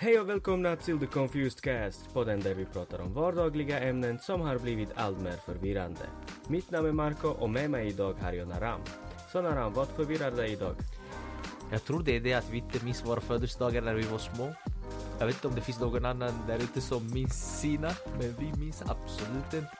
Hej 0.00 0.20
och 0.20 0.28
välkomna 0.28 0.76
till 0.76 0.98
The 0.98 1.06
Confused 1.06 1.60
Cast, 1.60 2.12
podden 2.14 2.40
där 2.40 2.54
vi 2.54 2.64
pratar 2.64 3.00
om 3.00 3.12
vardagliga 3.12 3.80
ämnen 3.80 4.18
som 4.18 4.40
har 4.40 4.58
blivit 4.58 4.88
allt 4.94 5.20
mer 5.20 5.36
förvirrande. 5.46 6.00
Mitt 6.48 6.70
namn 6.70 6.88
är 6.88 6.92
Marco 6.92 7.28
och 7.28 7.50
med 7.50 7.70
mig 7.70 7.88
idag 7.88 8.14
har 8.20 8.32
jag 8.32 8.48
Naram. 8.48 8.80
Så 9.32 9.42
Naram, 9.42 9.72
vad 9.72 9.88
förvirrar 9.88 10.30
dig 10.30 10.52
idag? 10.52 10.74
Jag 11.70 11.84
tror 11.84 12.02
det 12.02 12.16
är 12.16 12.20
det 12.20 12.34
att 12.34 12.50
vi 12.50 12.58
inte 12.58 12.84
minns 12.84 13.06
våra 13.06 13.20
födelsedagar 13.20 13.82
när 13.82 13.94
vi 13.94 14.02
var 14.02 14.18
små. 14.18 14.54
Jag 15.18 15.26
vet 15.26 15.34
inte 15.34 15.48
om 15.48 15.54
det 15.54 15.60
finns 15.60 15.80
någon 15.80 16.04
annan 16.04 16.32
där 16.46 16.56
ute 16.56 16.80
som 16.80 17.10
minns 17.12 17.60
sina, 17.60 17.90
men 18.18 18.34
vi 18.38 18.60
minns 18.60 18.82
absolut 18.82 19.54
inte. 19.54 19.78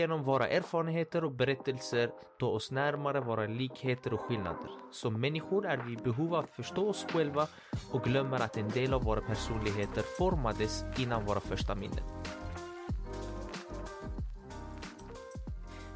Genom 0.00 0.22
våra 0.22 0.48
erfarenheter 0.48 1.24
och 1.24 1.32
berättelser 1.32 2.10
ta 2.38 2.46
oss 2.46 2.70
närmare 2.70 3.20
våra 3.20 3.46
likheter 3.46 4.14
och 4.14 4.20
skillnader. 4.20 4.70
Som 4.92 5.20
människor 5.20 5.66
är 5.66 5.76
vi 5.86 5.92
i 5.92 5.96
behov 5.96 6.34
av 6.34 6.44
att 6.44 6.50
förstå 6.50 6.88
oss 6.88 7.06
själva 7.12 7.48
och 7.92 8.04
glömmer 8.04 8.40
att 8.40 8.56
en 8.56 8.68
del 8.68 8.94
av 8.94 9.02
våra 9.02 9.20
personligheter 9.20 10.02
formades 10.18 10.84
innan 10.98 11.24
våra 11.24 11.40
första 11.40 11.74
minnen. 11.74 12.04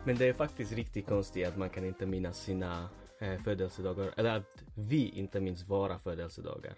Men 0.05 0.17
det 0.17 0.29
är 0.29 0.33
faktiskt 0.33 0.73
riktigt 0.73 1.07
konstigt 1.07 1.49
att 1.49 1.57
man 1.57 1.71
kan 1.71 1.85
inte 1.85 2.07
minnas 2.07 2.39
sina 2.39 2.89
eh, 3.21 3.39
födelsedagar, 3.39 4.15
eller 4.17 4.37
att 4.37 4.65
vi 4.75 5.09
inte 5.09 5.41
minns 5.41 5.69
våra 5.69 5.99
födelsedagar. 5.99 6.75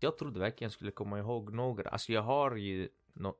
Jag 0.00 0.18
trodde 0.18 0.40
verkligen 0.40 0.66
jag 0.66 0.72
skulle 0.72 0.90
komma 0.90 1.18
ihåg 1.18 1.52
några. 1.52 1.90
Alltså 1.90 2.12
jag 2.12 2.22
har 2.22 2.56
ju 2.56 2.88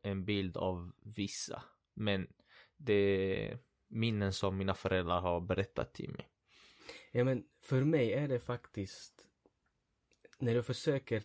en 0.02 0.24
bild 0.24 0.56
av 0.56 0.92
vissa, 1.02 1.62
men 1.94 2.27
det 2.81 2.95
är 2.95 3.59
minnen 3.89 4.33
som 4.33 4.56
mina 4.56 4.75
föräldrar 4.75 5.20
har 5.20 5.41
berättat 5.41 5.95
till 5.95 6.11
mig. 6.11 6.28
Ja 7.12 7.25
men 7.25 7.45
för 7.61 7.84
mig 7.84 8.12
är 8.12 8.28
det 8.28 8.41
faktiskt, 8.41 9.27
när 10.39 10.55
jag 10.55 10.67
försöker 10.67 11.23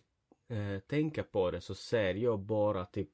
eh, 0.48 0.78
tänka 0.78 1.22
på 1.22 1.50
det 1.50 1.60
så 1.60 1.74
ser 1.74 2.14
jag 2.14 2.40
bara 2.40 2.84
typ 2.84 3.10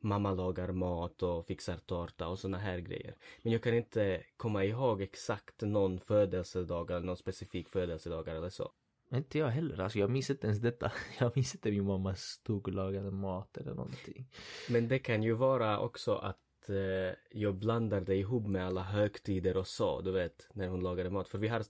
mamma 0.00 0.34
lagar 0.34 0.72
mat 0.72 1.22
och 1.22 1.46
fixar 1.46 1.76
tårta 1.76 2.28
och 2.28 2.38
såna 2.38 2.58
här 2.58 2.78
grejer. 2.78 3.16
Men 3.42 3.52
jag 3.52 3.62
kan 3.62 3.74
inte 3.74 4.24
komma 4.36 4.64
ihåg 4.64 5.02
exakt 5.02 5.60
någon 5.60 6.00
födelsedag 6.00 6.90
eller 6.90 7.06
någon 7.06 7.16
specifik 7.16 7.68
födelsedag 7.68 8.28
eller 8.28 8.50
så. 8.50 8.72
Inte 9.10 9.38
jag 9.38 9.48
heller, 9.48 9.80
alltså 9.80 9.98
jag 9.98 10.10
minns 10.10 10.30
inte 10.30 10.46
ens 10.46 10.60
detta. 10.60 10.92
Jag 11.20 11.32
minns 11.36 11.54
inte 11.54 11.70
min 11.70 11.84
mamma 11.84 12.14
stod 12.14 12.68
och 12.68 12.74
lagade 12.74 13.10
mat 13.10 13.56
eller 13.56 13.74
någonting. 13.74 14.26
Men 14.68 14.88
det 14.88 14.98
kan 14.98 15.22
ju 15.22 15.32
vara 15.32 15.80
också 15.80 16.14
att 16.14 16.45
eh, 16.70 17.14
jag 17.30 17.54
blandar 17.54 18.00
det 18.00 18.16
ihop 18.16 18.46
med 18.46 18.66
alla 18.66 18.82
högtider 18.82 19.56
och 19.56 19.66
så, 19.66 20.00
du 20.00 20.10
vet, 20.12 20.48
när 20.52 20.68
hon 20.68 20.80
lagade 20.80 21.10
mat. 21.10 21.28
För 21.28 21.38
vi 21.38 21.48
har, 21.48 21.62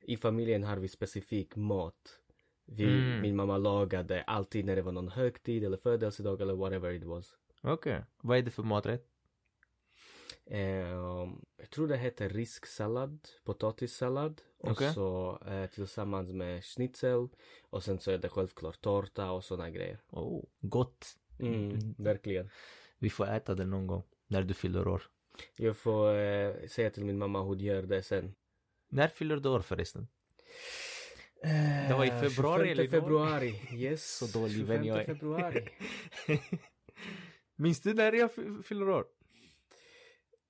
i 0.00 0.16
familjen 0.16 0.64
har 0.64 0.76
vi 0.76 0.88
specifik 0.88 1.56
mat. 1.56 2.20
Vi, 2.66 2.84
Mm. 2.84 3.20
Min 3.20 3.36
mamma 3.36 3.58
lagade 3.58 4.22
alltid 4.22 4.64
när 4.64 4.76
det 4.76 4.82
var 4.82 4.92
någon 4.92 5.08
högtid 5.08 5.64
eller 5.64 5.76
födelsedag 5.76 6.40
eller 6.40 6.54
whatever 6.54 6.90
it 6.92 7.04
was. 7.04 7.36
Okej, 7.62 8.04
vad 8.22 8.38
är 8.38 8.42
det 8.42 8.50
för 8.50 8.62
maträtt? 8.62 9.06
Eh, 10.46 10.60
jag 11.56 11.70
tror 11.70 11.88
det 11.88 11.96
heter 11.96 12.28
risksallad, 12.28 13.28
potatissallad 13.44 14.42
och 14.58 14.70
Okej. 14.70 14.92
så 14.94 15.38
eh, 15.46 15.66
tillsammans 15.66 16.32
med 16.32 16.64
schnitzel 16.64 17.28
och 17.70 17.82
sen 17.82 17.98
så 17.98 18.10
är 18.10 18.18
det 18.18 18.28
självklart 18.28 18.80
tårta 18.80 19.30
och 19.30 19.44
såna 19.44 19.70
grejer. 19.70 19.98
Oh, 20.10 20.44
gott. 20.60 21.06
Mm, 21.38 21.94
verkligen. 21.98 22.50
Vi 22.98 23.10
får 23.10 23.26
äta 23.26 23.54
det 23.54 23.64
någon 23.64 23.86
gång, 23.86 24.02
när 24.26 24.42
du 24.42 24.54
fyller 24.54 24.88
år. 24.88 25.02
Jag 25.56 25.76
får 25.76 26.18
eh, 26.18 26.54
säga 26.66 26.90
till 26.90 27.04
min 27.04 27.18
mamma 27.18 27.40
hon 27.40 27.58
gör 27.60 27.82
det 27.82 28.02
sen. 28.02 28.34
När 28.90 29.08
fyller 29.08 29.36
du 29.36 29.48
år 29.48 29.60
förresten? 29.60 30.08
Det 31.88 31.94
var 31.98 32.04
i 32.04 32.10
februari 32.10 32.68
25 32.68 32.70
eller 32.70 32.82
något? 32.82 32.90
februari, 32.90 33.60
yes. 33.74 34.16
Så 34.16 34.38
dålig 34.38 34.64
vän 34.64 34.84
jag 34.84 34.96
är. 35.00 35.04
25 35.04 35.16
februari. 35.16 35.68
Minns 37.56 37.80
du 37.80 37.94
när 37.94 38.12
jag 38.12 38.34
fy- 38.34 38.62
fyller 38.62 38.88
år? 38.88 39.06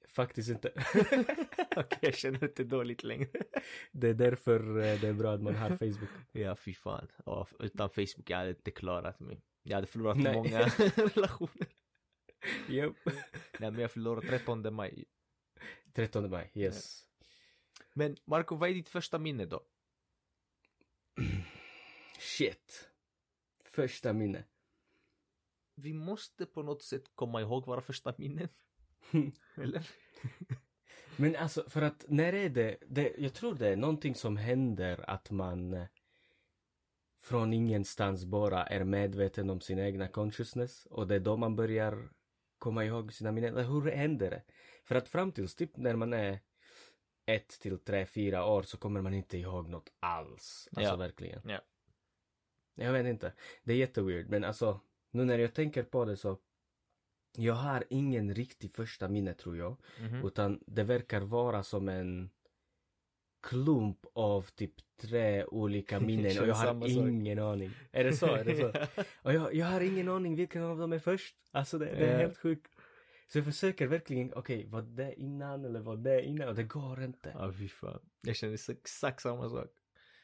Faktiskt 0.08 0.50
inte. 0.50 0.72
Okej, 1.76 1.98
jag 2.00 2.14
känner 2.14 2.44
inte 2.44 2.64
dåligt 2.64 3.02
längre. 3.02 3.28
Det 3.92 4.08
är 4.08 4.14
därför 4.14 4.60
eh, 4.78 5.00
det 5.00 5.08
är 5.08 5.12
bra 5.12 5.32
att 5.34 5.42
man 5.42 5.54
har 5.56 5.68
Facebook. 5.70 6.10
Ja, 6.32 6.56
fy 6.56 6.74
fan. 6.74 7.08
Ja, 7.26 7.48
utan 7.60 7.90
Facebook 7.90 8.30
jag 8.30 8.36
hade 8.36 8.50
inte 8.50 8.70
klarat 8.70 9.20
mig. 9.20 9.40
Jag 9.62 9.74
hade 9.74 9.86
förlorat 9.86 10.16
Nej. 10.16 10.34
många 10.34 10.60
relationer. 10.96 11.66
Japp. 12.68 12.96
Nej, 13.58 13.70
men 13.70 13.78
jag 13.78 13.90
förlorade 13.90 14.26
13 14.26 14.74
maj. 14.74 15.04
13 15.92 16.30
maj, 16.30 16.50
yes. 16.54 17.04
Men 17.92 18.16
Marco, 18.24 18.56
vad 18.56 18.70
är 18.70 18.74
ditt 18.74 18.88
första 18.88 19.18
minne 19.18 19.44
då? 19.44 19.62
Shit. 22.18 22.90
Första 23.64 24.12
minne. 24.12 24.44
Vi 25.74 25.92
måste 25.92 26.46
på 26.46 26.62
något 26.62 26.82
sätt 26.82 27.04
komma 27.14 27.40
ihåg 27.40 27.66
våra 27.66 27.80
första 27.80 28.14
minnen. 28.18 28.48
Eller? 29.54 29.90
Men 31.16 31.36
alltså 31.36 31.64
för 31.70 31.82
att 31.82 32.04
när 32.08 32.32
är 32.32 32.48
det, 32.48 32.76
det, 32.88 33.14
jag 33.18 33.34
tror 33.34 33.54
det 33.54 33.68
är 33.68 33.76
någonting 33.76 34.14
som 34.14 34.36
händer 34.36 35.10
att 35.10 35.30
man 35.30 35.74
eh, 35.74 35.86
från 37.20 37.52
ingenstans 37.52 38.24
bara 38.24 38.66
är 38.66 38.84
medveten 38.84 39.50
om 39.50 39.60
sin 39.60 39.78
egna 39.78 40.08
consciousness 40.08 40.86
och 40.86 41.06
det 41.06 41.14
är 41.14 41.20
då 41.20 41.36
man 41.36 41.56
börjar 41.56 42.10
komma 42.58 42.84
ihåg 42.84 43.12
sina 43.12 43.32
minnen. 43.32 43.54
Eller 43.54 43.68
hur 43.68 43.90
händer 43.90 44.30
det? 44.30 44.42
För 44.84 44.94
att 44.94 45.08
fram 45.08 45.32
tills 45.32 45.54
typ 45.54 45.76
när 45.76 45.96
man 45.96 46.12
är 46.12 46.38
ett 47.26 47.60
till 47.60 47.78
tre, 47.78 48.06
fyra 48.06 48.46
år 48.46 48.62
så 48.62 48.76
kommer 48.76 49.00
man 49.02 49.14
inte 49.14 49.38
ihåg 49.38 49.68
något 49.68 49.92
alls. 50.00 50.68
Alltså 50.76 50.92
Ja. 50.92 50.96
verkligen. 50.96 51.40
Ja. 51.44 51.60
Jag 52.74 52.92
vet 52.92 53.06
inte. 53.06 53.32
Det 53.64 53.72
är 53.72 53.76
jätteweird 53.76 54.28
men 54.30 54.44
alltså 54.44 54.80
nu 55.10 55.24
när 55.24 55.38
jag 55.38 55.54
tänker 55.54 55.82
på 55.82 56.04
det 56.04 56.16
så 56.16 56.38
jag 57.36 57.54
har 57.54 57.84
ingen 57.90 58.34
riktig 58.34 58.72
första 58.72 59.08
minne 59.08 59.34
tror 59.34 59.56
jag. 59.56 59.76
Mhm. 60.00 60.26
Utan 60.26 60.60
det 60.66 60.82
verkar 60.84 61.20
vara 61.20 61.62
som 61.62 61.88
en 61.88 62.30
klump 63.44 64.06
av 64.12 64.42
typ 64.42 64.74
tre 65.00 65.44
olika 65.44 66.00
minnen 66.08 66.38
och 66.40 66.48
jag 66.48 66.54
har 66.54 66.64
samma 66.64 66.86
sak. 66.86 67.08
ingen 67.08 67.38
aning. 67.38 67.70
Är 67.92 68.04
det 68.04 68.12
så? 68.12 68.26
Är 68.26 68.44
det 68.44 68.56
så? 68.56 69.02
Och 69.22 69.34
jag, 69.34 69.54
jag 69.54 69.66
har 69.66 69.80
ingen 69.80 70.08
aning 70.08 70.36
vilken 70.36 70.62
av 70.62 70.78
dem 70.78 70.92
är 70.92 70.98
först. 70.98 71.36
Alltså 71.52 71.78
det, 71.78 71.84
det 71.84 72.06
är 72.06 72.18
helt 72.18 72.38
sjukt. 72.38 72.72
Så 73.28 73.38
jag 73.38 73.44
försöker 73.44 73.86
verkligen, 73.86 74.34
okej, 74.34 74.66
var 74.66 74.82
det 74.82 75.20
innan 75.20 75.64
eller 75.64 75.80
var 75.80 75.96
det 75.96 76.22
innan? 76.22 76.48
Och 76.48 76.54
det 76.54 76.62
går 76.62 77.02
inte. 77.02 77.34
Ja, 77.38 77.52
fy 77.52 77.68
fan. 77.68 78.00
Jag 78.20 78.36
känner 78.36 78.70
exakt 78.70 79.22
samma 79.22 79.48
sak. 79.48 79.70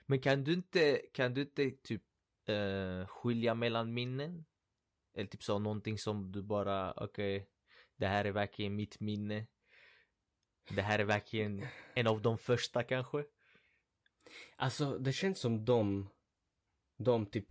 Men 0.06 0.20
kan 0.20 0.44
du 0.44 0.52
inte, 0.52 1.00
kan 1.12 1.34
du 1.34 1.40
inte 1.40 1.70
typ 1.70 2.02
uh, 2.50 3.06
skilja 3.06 3.54
mellan 3.54 3.94
minnen? 3.94 4.44
Eller 5.14 5.28
typ 5.28 5.42
så 5.42 5.58
någonting 5.58 5.98
som 5.98 6.32
du 6.32 6.42
bara, 6.42 6.92
okej, 6.92 7.46
det 7.96 8.06
här 8.06 8.24
är 8.24 8.32
verkligen 8.32 8.76
mitt 8.76 9.00
minne. 9.00 9.46
Det 10.68 10.82
här 10.82 10.98
är 10.98 11.04
verkligen 11.04 11.66
en 11.94 12.06
av 12.06 12.22
de 12.22 12.38
första 12.38 12.82
kanske. 12.82 13.24
Alltså 14.56 14.98
det 14.98 15.12
känns 15.12 15.38
som 15.40 15.64
de, 15.64 16.08
de 16.98 17.26
typ 17.26 17.46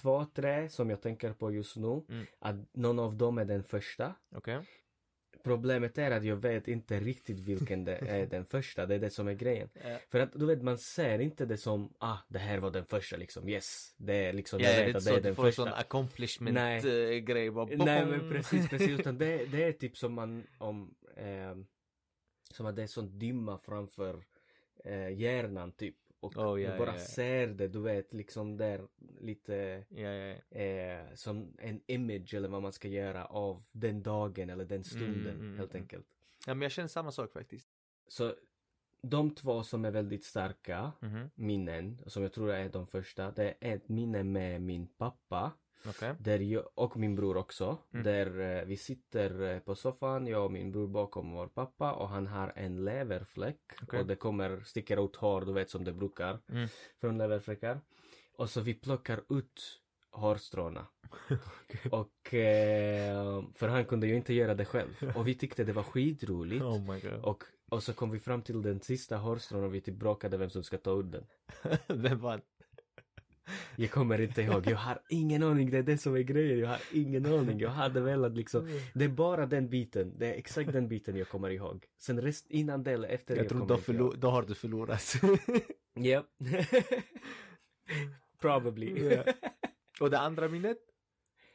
två, 0.00 0.24
tre 0.34 0.68
som 0.68 0.90
jag 0.90 1.02
tänker 1.02 1.32
på 1.32 1.52
just 1.52 1.76
nu, 1.76 2.02
Mm. 2.08 2.26
att 2.38 2.74
någon 2.74 2.98
av 2.98 3.16
dem 3.16 3.38
är 3.38 3.44
den 3.44 3.64
första. 3.64 4.14
Okej. 4.36 4.60
Problemet 5.44 5.98
är 5.98 6.10
att 6.10 6.24
jag 6.24 6.36
vet 6.36 6.68
inte 6.68 7.00
riktigt 7.00 7.40
vilken 7.40 7.84
det 7.84 7.96
är 7.96 8.26
den 8.30 8.46
första, 8.46 8.86
det 8.86 8.94
är 8.94 8.98
det 8.98 9.10
som 9.10 9.28
är 9.28 9.32
grejen. 9.34 9.68
Ja. 9.84 9.98
För 10.10 10.20
att 10.20 10.32
du 10.32 10.46
vet, 10.46 10.62
man 10.62 10.78
ser 10.78 11.18
inte 11.18 11.46
det 11.46 11.56
som, 11.56 11.94
ah, 11.98 12.18
det 12.28 12.38
här 12.38 12.58
var 12.58 12.70
den 12.70 12.84
första 12.86 13.16
liksom, 13.16 13.48
yes. 13.48 13.94
Det 13.96 14.14
är 14.14 14.32
liksom, 14.32 14.60
Ja, 14.60 14.70
jag 14.70 14.86
vet 14.86 14.96
att 14.96 15.04
det 15.04 15.10
är 15.10 15.20
den 15.20 15.26
en 15.26 15.34
sån 15.34 15.44
första. 15.44 15.72
accomplishment 15.72 16.54
Nej. 16.54 17.14
eh, 17.16 17.18
grej 17.18 17.50
bara 17.50 17.66
Nej 17.66 18.06
men 18.06 18.30
precis, 18.30 18.68
precis, 18.68 19.00
utan 19.00 19.18
det, 19.18 19.44
det 19.52 19.64
är 19.64 19.72
typ 19.72 19.96
som 19.96 20.14
man, 20.14 20.46
om, 20.58 20.94
eh, 21.16 21.54
som 22.54 22.66
att 22.66 22.76
det 22.76 22.82
är 22.82 22.86
sån 22.86 23.18
dimma 23.18 23.58
framför 23.58 24.24
eh, 24.84 25.08
hjärnan 25.08 25.72
typ. 25.72 25.96
Och 26.20 26.36
Oh, 26.36 26.62
ja, 26.62 26.72
du 26.72 26.78
bara 26.78 26.92
ja. 26.92 26.98
ser 26.98 27.46
det, 27.46 27.68
du 27.68 27.80
vet, 27.80 28.14
liksom 28.14 28.56
där 28.56 28.88
lite 29.20 29.84
ja. 29.88 30.08
eh, 30.60 31.14
som 31.14 31.56
en 31.58 31.80
image 31.86 32.34
eller 32.34 32.48
vad 32.48 32.62
man 32.62 32.72
ska 32.72 32.88
göra 32.88 33.24
av 33.26 33.62
den 33.72 34.02
dagen 34.02 34.50
eller 34.50 34.64
den 34.64 34.84
stunden 34.84 35.34
Mm, 35.34 35.40
mm, 35.40 35.58
helt 35.58 35.74
mm. 35.74 35.82
enkelt. 35.82 36.06
ja, 36.46 36.54
men 36.54 36.62
jag 36.62 36.72
känner 36.72 36.88
samma 36.88 37.12
sak 37.12 37.32
faktiskt. 37.32 37.68
Så 38.08 38.34
de 39.02 39.34
två 39.34 39.62
som 39.62 39.84
är 39.84 39.90
väldigt 39.90 40.24
starka 40.24 40.92
Mhm. 41.00 41.30
minnen, 41.34 42.00
som 42.06 42.22
jag 42.22 42.32
tror 42.32 42.50
är 42.52 42.68
de 42.68 42.86
första, 42.86 43.30
det 43.30 43.54
är 43.60 43.74
ett 43.76 43.88
minne 43.88 44.22
med 44.24 44.62
min 44.62 44.86
pappa 44.86 45.52
Okej. 45.88 46.14
Där 46.18 46.38
jag, 46.38 46.64
och 46.74 46.96
min 46.96 47.14
bror 47.14 47.36
också. 47.36 47.78
Mm. 47.92 48.04
Där 48.04 48.40
eh, 48.40 48.64
vi 48.64 48.76
sitter 48.76 49.54
eh, 49.54 49.58
på 49.58 49.74
soffan, 49.74 50.26
jag 50.26 50.44
och 50.44 50.52
min 50.52 50.72
bror 50.72 50.88
bakom 50.88 51.32
vår 51.32 51.46
pappa 51.46 51.92
och 51.92 52.08
han 52.08 52.26
har 52.26 52.52
en 52.56 52.84
leverfläck. 52.84 53.60
Okej. 53.82 54.00
Och 54.00 54.06
det 54.06 54.16
kommer, 54.16 54.60
sticker 54.60 55.04
ut 55.04 55.16
hår, 55.16 55.40
du 55.40 55.52
vet 55.52 55.70
som 55.70 55.84
det 55.84 55.92
brukar. 55.92 56.38
Mm. 56.48 56.68
Från 57.00 57.18
leverfläckar. 57.18 57.80
Och 58.36 58.50
så 58.50 58.60
vi 58.60 58.74
plockar 58.74 59.20
ut 59.28 59.80
hårstråna. 60.10 60.86
Och 61.90 62.34
eh, 62.34 63.42
för 63.54 63.68
han 63.68 63.84
kunde 63.84 64.06
ju 64.06 64.16
inte 64.16 64.34
göra 64.34 64.54
det 64.54 64.64
själv. 64.64 65.12
Och 65.16 65.28
vi 65.28 65.34
tyckte 65.34 65.64
det 65.64 65.72
var 65.72 65.82
skitroligt. 65.82 66.62
Oh. 66.62 67.20
Och, 67.22 67.44
och 67.70 67.82
så 67.82 67.92
kom 67.92 68.10
vi 68.10 68.18
fram 68.18 68.42
till 68.42 68.62
den 68.62 68.80
sista 68.80 69.16
hårstrån 69.16 69.64
och 69.64 69.74
vi 69.74 69.80
typ 69.80 69.94
bråkade 69.94 70.36
vem 70.36 70.50
som 70.50 70.64
ska 70.64 70.78
ta 70.78 70.90
udden. 70.90 71.26
Vem 71.88 72.18
vann? 72.20 72.40
Jag 73.76 73.90
kommer 73.90 74.20
inte 74.20 74.42
ihåg, 74.42 74.66
jag 74.66 74.76
har 74.76 75.02
ingen 75.08 75.42
aning, 75.42 75.70
det 75.70 75.78
är 75.78 75.82
det 75.82 75.98
som 75.98 76.14
är 76.16 76.20
grejen, 76.20 76.58
jag 76.58 76.68
har 76.68 76.80
ingen 76.92 77.26
aning. 77.26 77.58
Jag 77.60 77.70
hade 77.70 78.00
velat 78.00 78.32
liksom, 78.32 78.68
det 78.94 79.04
är 79.04 79.08
bara 79.08 79.46
den 79.46 79.68
biten, 79.68 80.18
det 80.18 80.26
är 80.26 80.38
exakt 80.38 80.72
den 80.72 80.88
biten 80.88 81.16
jag 81.16 81.28
kommer 81.28 81.50
ihåg. 81.50 81.86
Sen 81.98 82.20
rest, 82.20 82.46
innan 82.50 82.82
det 82.82 82.92
eller 82.92 83.08
efter 83.08 83.36
Jag 83.36 83.48
tror 83.48 83.58
kommer 83.60 83.74
då, 83.74 83.80
förlo- 83.80 84.16
då 84.16 84.30
har 84.30 84.42
du 84.42 84.54
förlorat. 84.54 85.14
ihåg. 85.22 85.38
Ja. 85.96 86.24
Probably. 88.40 89.14
Ja. 89.14 89.24
Och 90.00 90.10
det 90.10 90.18
andra 90.18 90.48
minnet? 90.48 90.78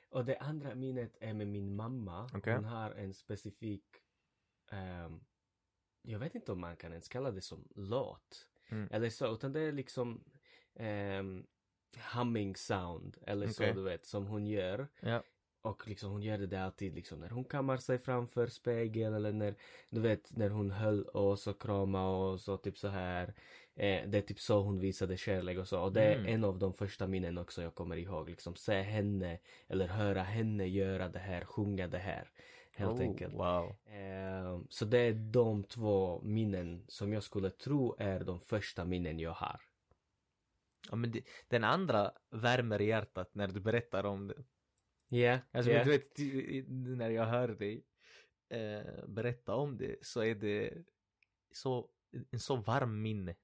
Och 0.10 0.26
det 0.26 0.38
andra 0.38 0.76
minnet 0.76 1.18
är 1.20 1.34
med 1.34 1.48
min 1.48 1.76
mamma. 1.76 2.30
Okej. 2.34 2.56
Hon 2.56 2.66
har 2.66 2.92
en 2.92 3.14
specifik, 3.14 3.84
ehm, 4.72 5.20
jag 6.02 6.20
vet 6.20 6.36
inte 6.36 6.52
om 6.52 6.60
man 6.60 6.76
kan 6.78 6.92
ens 6.92 7.08
kalla 7.10 7.32
det 7.32 7.42
som 7.42 7.68
låt. 7.76 8.48
Mm. 8.70 8.88
Eller 8.92 9.10
så, 9.10 9.34
utan 9.34 9.54
det 9.54 9.60
är 9.60 9.72
liksom 9.72 10.24
ehm, 10.76 11.46
humming 12.14 12.56
sound. 12.56 13.18
Eller 13.28 13.48
så 13.48 13.64
Okej. 13.64 13.74
du 13.74 13.84
vet, 13.84 14.06
som 14.06 14.28
hon 14.28 14.48
gör. 14.48 14.88
Ja. 15.00 15.24
Och 15.62 15.88
liksom 15.88 16.12
hon 16.12 16.22
gör 16.22 16.38
det 16.38 16.48
där 16.48 16.60
alltid 16.62 16.96
liksom 16.96 17.20
när 17.20 17.30
hon 17.30 17.44
kammar 17.44 17.78
sig 17.78 18.00
framför 18.00 18.48
spegeln 18.48 19.14
eller 19.14 19.32
när, 19.32 19.56
du 19.90 20.02
vet, 20.02 20.36
när 20.38 20.50
hon 20.50 20.72
höll 20.72 21.08
oss 21.08 21.48
och 21.48 21.62
kramade 21.62 22.06
oss 22.34 22.48
och 22.48 22.64
typ 22.64 22.78
så 22.78 22.88
här. 22.88 23.34
Eh, 23.76 24.08
det 24.08 24.18
är 24.18 24.22
typ 24.22 24.40
så 24.40 24.62
hon 24.62 24.80
visade 24.80 25.18
kärlek 25.18 25.58
och 25.58 25.68
så. 25.68 25.82
Och 25.82 25.94
det 25.94 26.02
är 26.04 26.16
Mm. 26.16 26.34
en 26.34 26.44
av 26.44 26.60
de 26.60 26.74
första 26.74 27.08
minnen 27.08 27.38
också 27.38 27.62
jag 27.62 27.76
kommer 27.76 27.98
ihåg. 27.98 28.30
Liksom 28.30 28.56
se 28.56 28.82
henne 28.82 29.40
eller 29.68 29.88
höra 29.88 30.24
henne 30.24 30.68
göra 30.68 31.10
det 31.10 31.20
här, 31.20 31.46
sjunga 31.46 31.88
det 31.88 31.98
här. 31.98 32.30
Helt 32.72 33.00
oh, 33.00 33.02
enkelt. 33.02 33.34
Wow. 33.34 33.76
Eh, 33.86 34.60
så 34.70 34.86
det 34.86 35.00
är 35.00 35.14
de 35.14 35.64
två 35.64 36.22
minnen 36.24 36.86
som 36.88 37.14
jag 37.14 37.24
skulle 37.24 37.50
tro 37.50 37.96
är 38.00 38.20
de 38.20 38.40
första 38.40 38.86
minnen 38.86 39.20
jag 39.20 39.32
har. 39.32 39.60
Ja, 40.90 40.96
men 40.96 41.12
det, 41.12 41.24
den 41.48 41.64
andra 41.64 42.12
värmer 42.30 42.82
i 42.82 42.86
hjärtat 42.86 43.36
när 43.36 43.48
du 43.48 43.60
berättar 43.60 44.04
om 44.04 44.28
det. 44.28 44.44
Ja, 45.18 45.40
Alltså, 45.52 45.72
ja. 45.72 45.78
men 45.78 45.88
du 45.88 45.92
vet, 45.92 46.68
när 46.70 47.10
jag 47.10 47.26
hör 47.26 47.48
dig 47.48 47.84
eh, 48.50 49.06
berätta 49.08 49.56
om 49.56 49.78
det 49.78 49.96
så 50.06 50.22
är 50.24 50.36
det 50.36 50.74
så, 51.52 51.90
en 52.32 52.40
så 52.40 52.56
varm 52.56 53.02
minne. 53.02 53.36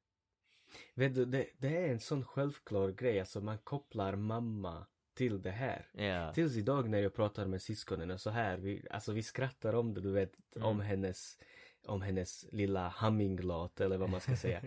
Vet 0.93 1.15
du, 1.15 1.25
det, 1.25 1.47
det 1.57 1.77
är 1.77 1.89
en 1.91 1.99
sån 1.99 2.25
självklar 2.25 2.89
grej, 2.91 3.19
alltså 3.19 3.41
man 3.41 3.57
kopplar 3.57 4.15
mamma 4.15 4.85
till 5.13 5.41
det 5.41 5.51
här. 5.51 5.89
Ja. 5.93 6.33
Tills 6.33 6.57
idag 6.57 6.89
när 6.89 6.99
jag 6.99 7.13
pratar 7.13 7.45
med 7.47 7.61
syskonen 7.61 8.11
och 8.11 8.21
så 8.21 8.29
här, 8.29 8.57
vi, 8.57 8.85
alltså 8.89 9.11
vi 9.13 9.23
skrattar 9.23 9.73
om 9.75 9.93
det, 9.93 10.01
du 10.01 10.11
vet, 10.11 10.33
Mm. 10.55 10.67
om 10.67 10.79
hennes 10.79 11.37
om 11.85 12.01
hennes 12.01 12.45
lilla 12.51 12.93
humminglåt 12.99 13.81
eller 13.81 13.97
vad 13.97 14.09
man 14.09 14.21
ska 14.21 14.35
säga. 14.35 14.61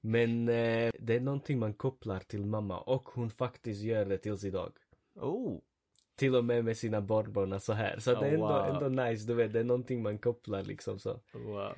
Men 0.00 0.48
eh, 0.48 0.92
det 1.00 1.16
är 1.16 1.20
någonting 1.20 1.58
man 1.58 1.74
kopplar 1.74 2.20
till 2.20 2.46
mamma 2.46 2.80
och 2.80 3.08
hon 3.08 3.30
faktiskt 3.30 3.82
gör 3.82 4.04
det 4.04 4.18
tills 4.18 4.44
idag. 4.44 4.72
Oh. 5.14 5.58
Till 6.16 6.34
och 6.36 6.44
med 6.44 6.64
med 6.64 6.76
sina 6.76 7.00
barnbarn 7.00 7.60
så 7.60 7.72
här. 7.72 7.98
Så 7.98 8.10
det 8.10 8.16
är 8.16 8.20
Oh, 8.30 8.34
ändå, 8.34 8.46
wow. 8.46 8.84
ändå 8.84 9.02
nice, 9.04 9.26
du 9.26 9.34
vet, 9.34 9.52
det 9.52 9.60
är 9.60 9.64
någonting 9.64 10.02
man 10.02 10.18
kopplar 10.18 10.62
liksom 10.62 10.98
så. 10.98 11.20
Wow. 11.32 11.72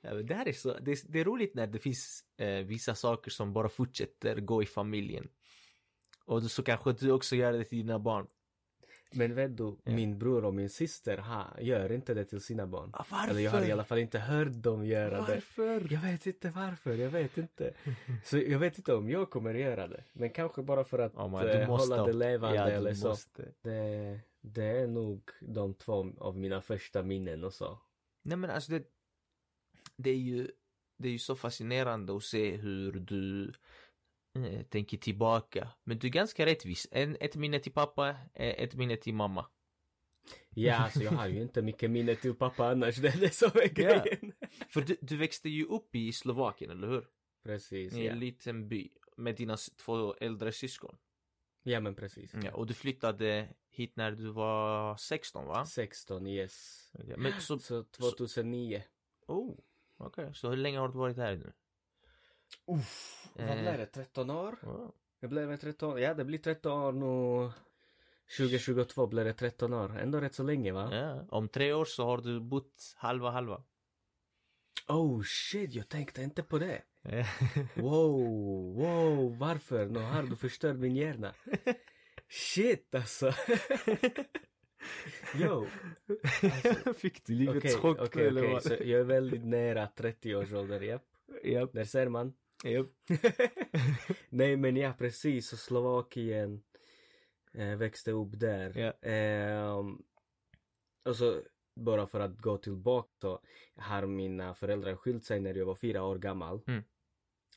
Ja, 0.00 0.14
det 0.14 0.34
här 0.34 0.48
är 0.48 0.52
så, 0.52 0.78
det, 0.78 0.90
är- 0.92 1.12
det 1.12 1.20
är 1.20 1.24
roligt 1.24 1.54
när 1.54 1.66
det 1.66 1.78
finns 1.78 2.24
eh, 2.36 2.64
vissa 2.64 2.94
saker 2.94 3.30
som 3.30 3.52
bara 3.52 3.68
fortsätter 3.68 4.40
gå 4.40 4.62
i 4.62 4.66
familjen. 4.66 5.28
Och 6.24 6.42
så 6.42 6.62
kanske 6.62 6.92
du 6.92 7.10
också 7.12 7.36
gör 7.36 7.52
det 7.52 7.64
till 7.64 7.78
dina 7.78 7.98
barn. 7.98 8.26
Men 9.12 9.34
vet 9.34 9.56
du, 9.56 9.76
Ja. 9.84 9.92
min 9.92 10.18
bror 10.18 10.44
och 10.44 10.54
min 10.54 10.70
syster 10.70 11.18
ha, 11.18 11.60
gör 11.60 11.92
inte 11.92 12.14
det 12.14 12.24
till 12.24 12.40
sina 12.40 12.66
barn. 12.66 12.90
Ah, 12.92 13.04
varför? 13.10 13.30
Eller 13.30 13.40
jag 13.40 13.50
har 13.50 13.62
i 13.68 13.72
alla 13.72 13.84
fall 13.84 13.98
inte 13.98 14.18
hört 14.18 14.52
dem 14.52 14.86
göra 14.86 15.10
det. 15.10 15.32
Varför? 15.34 15.86
Jag 15.92 16.00
vet 16.00 16.26
inte 16.26 16.50
varför, 16.50 16.94
jag 16.94 17.10
vet 17.10 17.38
inte. 17.38 17.74
Så 18.24 18.38
jag 18.38 18.58
vet 18.58 18.78
inte 18.78 18.94
om 18.94 19.10
jag 19.10 19.30
kommer 19.30 19.54
göra 19.54 19.86
det. 19.88 20.04
Men 20.12 20.30
kanske 20.30 20.62
bara 20.62 20.84
för 20.84 20.98
att 20.98 21.12
Ja, 21.16 21.28
men 21.28 21.48
eh, 21.48 21.66
hålla 21.66 22.06
det 22.06 22.12
levande 22.12 22.56
ja, 22.56 22.68
eller 22.68 22.94
så. 22.94 23.16
Det, 23.62 24.20
det 24.40 24.64
är 24.64 24.86
nog 24.86 25.30
de 25.40 25.74
två 25.74 26.12
av 26.18 26.36
mina 26.36 26.60
första 26.60 27.02
minnen 27.02 27.44
och 27.44 27.54
så. 27.54 27.78
Nej 28.22 28.36
men 28.38 28.50
alltså 28.50 28.72
det, 28.72 28.84
det 29.96 30.10
är 30.10 30.14
ju, 30.16 30.50
det 30.98 31.08
är 31.08 31.12
ju 31.12 31.18
så 31.18 31.36
fascinerande 31.36 32.16
att 32.16 32.22
se 32.22 32.56
hur 32.56 32.92
du 32.92 33.52
eh, 34.44 34.62
tänker 34.62 34.96
tillbaka. 34.96 35.68
Men 35.84 35.98
du 35.98 36.06
är 36.06 36.10
ganska 36.10 36.46
rättvis. 36.46 36.88
En, 36.90 37.16
ett 37.20 37.36
minne 37.36 37.58
till 37.60 37.72
pappa, 37.72 38.08
eh, 38.10 38.16
ett 38.34 38.74
minne 38.74 38.96
till 38.96 39.14
mamma. 39.14 39.46
Ja, 40.50 40.74
alltså 40.76 41.02
jag 41.02 41.12
har 41.12 41.28
ju 41.28 41.42
inte 41.42 41.62
mycket 41.62 41.90
minne 41.90 42.14
till 42.16 42.34
pappa 42.34 42.68
annars. 42.70 42.96
Det 43.02 43.08
är 43.08 43.20
det 43.20 43.34
som 43.34 43.50
är 43.54 43.62
Ja. 43.62 44.02
grejen. 44.02 44.32
För 44.68 44.80
du, 44.80 44.96
du 45.00 45.16
växte 45.16 45.48
ju 45.48 45.64
upp 45.64 45.94
i 45.94 46.12
Slovakien, 46.12 46.70
eller 46.70 46.88
hur? 46.88 47.06
Precis, 47.44 47.94
I 47.94 48.04
ja. 48.06 48.12
en 48.12 48.20
liten 48.20 48.68
by 48.68 48.88
med 49.16 49.36
dina 49.36 49.56
två 49.76 50.14
äldre 50.14 50.52
syskon. 50.52 50.96
Ja 51.62 51.80
men 51.80 51.94
precis. 51.94 52.34
Ja, 52.44 52.52
och 52.52 52.66
du 52.66 52.74
flyttade 52.74 53.48
hit 53.70 53.96
när 53.96 54.10
du 54.12 54.30
var 54.30 54.96
16 54.96 55.46
va? 55.46 55.66
16, 55.66 56.26
yes. 56.26 56.90
Ja, 57.08 57.16
Men 57.16 57.32
så, 57.40 57.58
Så 57.58 57.82
2009. 57.84 58.82
oh, 59.26 59.58
okej. 59.96 60.30
Så 60.34 60.48
hur 60.50 60.56
länge 60.56 60.78
har 60.78 60.88
du 60.88 60.98
varit 60.98 61.16
här 61.16 61.36
nu? 61.36 61.52
Uff, 62.66 63.28
vad 63.34 63.48
Eh. 63.48 63.60
blev 63.60 63.78
det? 63.78 63.86
13 63.86 64.30
år? 64.30 64.58
Oh. 64.62 64.90
Det 65.20 65.28
blev 65.28 65.56
13, 65.56 66.00
ja 66.02 66.14
det 66.14 66.24
blir 66.24 66.38
13 66.38 66.72
år 66.72 66.92
nu. 66.92 67.52
2022 68.38 69.06
blev 69.06 69.24
det 69.24 69.32
13 69.32 69.72
år. 69.74 69.98
Ändå 69.98 70.20
rätt 70.20 70.34
så 70.34 70.42
länge 70.42 70.72
va? 70.72 70.88
Ja, 70.96 71.24
om 71.28 71.48
tre 71.48 71.72
år 71.72 71.84
så 71.84 72.04
har 72.04 72.18
du 72.18 72.40
bott 72.40 72.94
halva 72.96 73.30
halva. 73.30 73.62
Oh 74.88 75.22
shit, 75.22 75.74
jag 75.74 75.88
tänkte 75.88 76.22
inte 76.22 76.42
på 76.42 76.58
det. 76.58 76.82
Ja. 77.02 77.24
Wow, 77.74 78.74
wow, 78.76 79.38
varför? 79.38 79.86
Nu 79.86 79.98
har 80.00 80.22
du 80.22 80.36
förstört 80.36 80.76
min 80.76 80.96
hjärna. 80.96 81.34
Shit 82.28 82.94
alltså. 82.94 83.32
Yo. 85.40 85.66
Fick 86.96 87.26
du 87.26 87.32
livets 87.34 87.56
Okej, 87.58 87.74
chock 87.74 87.98
okej, 88.00 88.26
eller 88.26 88.40
okej. 88.42 88.52
vad? 88.52 88.62
Så 88.62 88.72
jag 88.74 89.00
är 89.00 89.04
väldigt 89.04 89.44
nära 89.44 89.88
30-årsålder, 89.96 90.80
japp. 90.80 91.02
Japp, 91.44 91.72
Där 91.72 91.84
ser 91.84 92.08
man. 92.08 92.34
japp. 92.64 92.86
Nej 94.28 94.56
men 94.56 94.76
ja, 94.76 94.92
precis. 94.98 95.48
Så 95.48 95.56
Slovakien 95.56 96.62
eh, 97.54 97.76
växte 97.76 98.12
upp 98.12 98.40
där. 98.40 98.78
Ja. 98.78 98.92
Ehm, 99.10 100.02
och 101.04 101.16
så 101.16 101.42
bara 101.76 102.06
för 102.06 102.20
att 102.20 102.38
gå 102.38 102.58
tillbaka 102.58 103.08
så 103.20 103.40
har 103.76 104.06
mina 104.06 104.54
föräldrar 104.54 104.96
skilt 104.96 105.24
sig 105.24 105.40
när 105.40 105.54
jag 105.54 105.66
var 105.66 105.74
fyra 105.74 106.02
år 106.02 106.18
gammal. 106.18 106.60
Mm. 106.66 106.82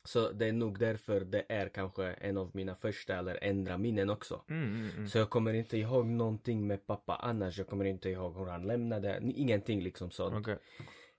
Så 0.04 0.30
det 0.32 0.46
är 0.46 0.52
nog 0.52 0.78
därför 0.78 1.20
det 1.20 1.44
är 1.48 1.68
kanske 1.68 2.04
en 2.06 2.36
av 2.36 2.50
mina 2.54 2.74
första 2.74 3.16
eller 3.18 3.38
ändra 3.44 3.78
minnen 3.78 4.10
också. 4.10 4.44
Mm, 4.48 4.68
mm, 4.68 4.90
mm. 4.90 5.08
Så 5.08 5.18
jag 5.18 5.30
kommer 5.30 5.54
inte 5.54 5.78
ihåg 5.78 6.06
någonting 6.06 6.66
med 6.66 6.86
pappa 6.86 7.16
annars. 7.16 7.58
Jag 7.58 7.66
kommer 7.66 7.84
inte 7.84 8.10
ihåg 8.10 8.36
hur 8.36 8.46
han 8.46 8.66
lämnade. 8.66 9.20
Ingenting 9.34 9.82
liksom 9.82 10.10
sånt. 10.10 10.34
Okej. 10.36 10.58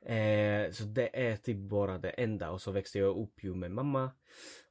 Eh, 0.06 0.72
så 0.72 0.84
det 0.84 1.30
är 1.30 1.36
typ 1.36 1.58
bara 1.58 1.98
det 1.98 2.10
enda 2.10 2.52
och 2.52 2.62
så 2.62 2.72
växte 2.72 3.00
jag 3.00 3.18
upp 3.18 3.44
ju 3.44 3.56
med 3.56 3.72
mamma 3.72 4.12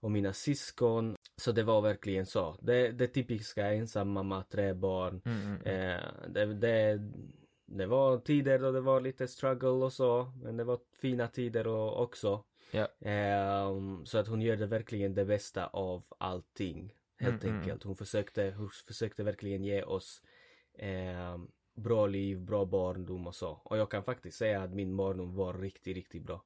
och 0.01 0.11
mina 0.11 0.33
syskon. 0.33 1.17
Så 1.37 1.53
det 1.53 1.63
var 1.63 1.81
verkligen 1.81 2.27
så. 2.27 2.57
Det, 2.61 2.93
det 2.93 3.07
typiska 3.07 3.73
ensam 3.73 4.11
mamma, 4.11 4.43
tre 4.43 4.75
barn. 4.75 5.23
Mm, 5.25 5.41
mm, 5.41 5.61
mm. 5.65 5.97
Eh, 5.97 6.03
det, 6.29 6.55
det, 6.55 7.01
det 7.67 7.87
var 7.87 8.19
tider 8.19 8.59
då 8.59 8.73
det 8.73 8.81
var 8.81 9.01
lite 9.01 9.29
struggle 9.29 9.69
och 9.69 9.93
så. 9.93 10.33
Men 10.43 10.57
det 10.57 10.65
var 10.65 10.81
fina 11.01 11.29
tider 11.29 11.67
och, 11.67 12.03
också. 12.03 12.45
Ja. 12.71 13.09
Eh, 13.11 13.71
så 14.05 14.19
att 14.19 14.29
hon 14.29 14.43
gjorde 14.43 14.67
verkligen 14.67 15.15
det 15.15 15.25
bästa 15.25 15.67
av 15.67 16.05
allting. 16.19 16.95
Helt 17.19 17.45
Mm, 17.45 17.55
mm. 17.55 17.61
enkelt. 17.61 17.83
Hon 17.83 17.97
försökte, 17.97 18.55
hon 18.57 18.71
försökte 18.87 19.23
verkligen 19.23 19.65
ge 19.65 19.83
oss 19.83 20.23
eh, 20.79 21.39
bra 21.77 22.07
liv, 22.07 22.41
bra 22.41 22.65
barndom 22.65 23.27
och 23.27 23.35
så. 23.35 23.51
Och 23.65 23.79
jag 23.79 23.91
kan 23.91 24.05
faktiskt 24.05 24.39
säga 24.39 24.63
att 24.63 24.75
min 24.75 24.97
barndom 24.97 25.35
var 25.35 25.55
riktigt, 25.55 25.95
riktigt 25.97 26.23
bra. 26.23 26.45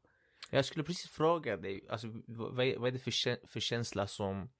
Jag 0.51 0.65
skulle 0.65 0.85
precis 0.85 1.11
fråga 1.11 1.57
dig, 1.57 1.89
alltså, 1.89 2.07
vad, 2.27 2.67
är 2.67 2.79
vad 2.79 2.89
är 2.89 2.93
det 2.93 2.99
för, 2.99 3.47
för 3.47 3.61
känsla 3.61 4.07
som 4.07 4.51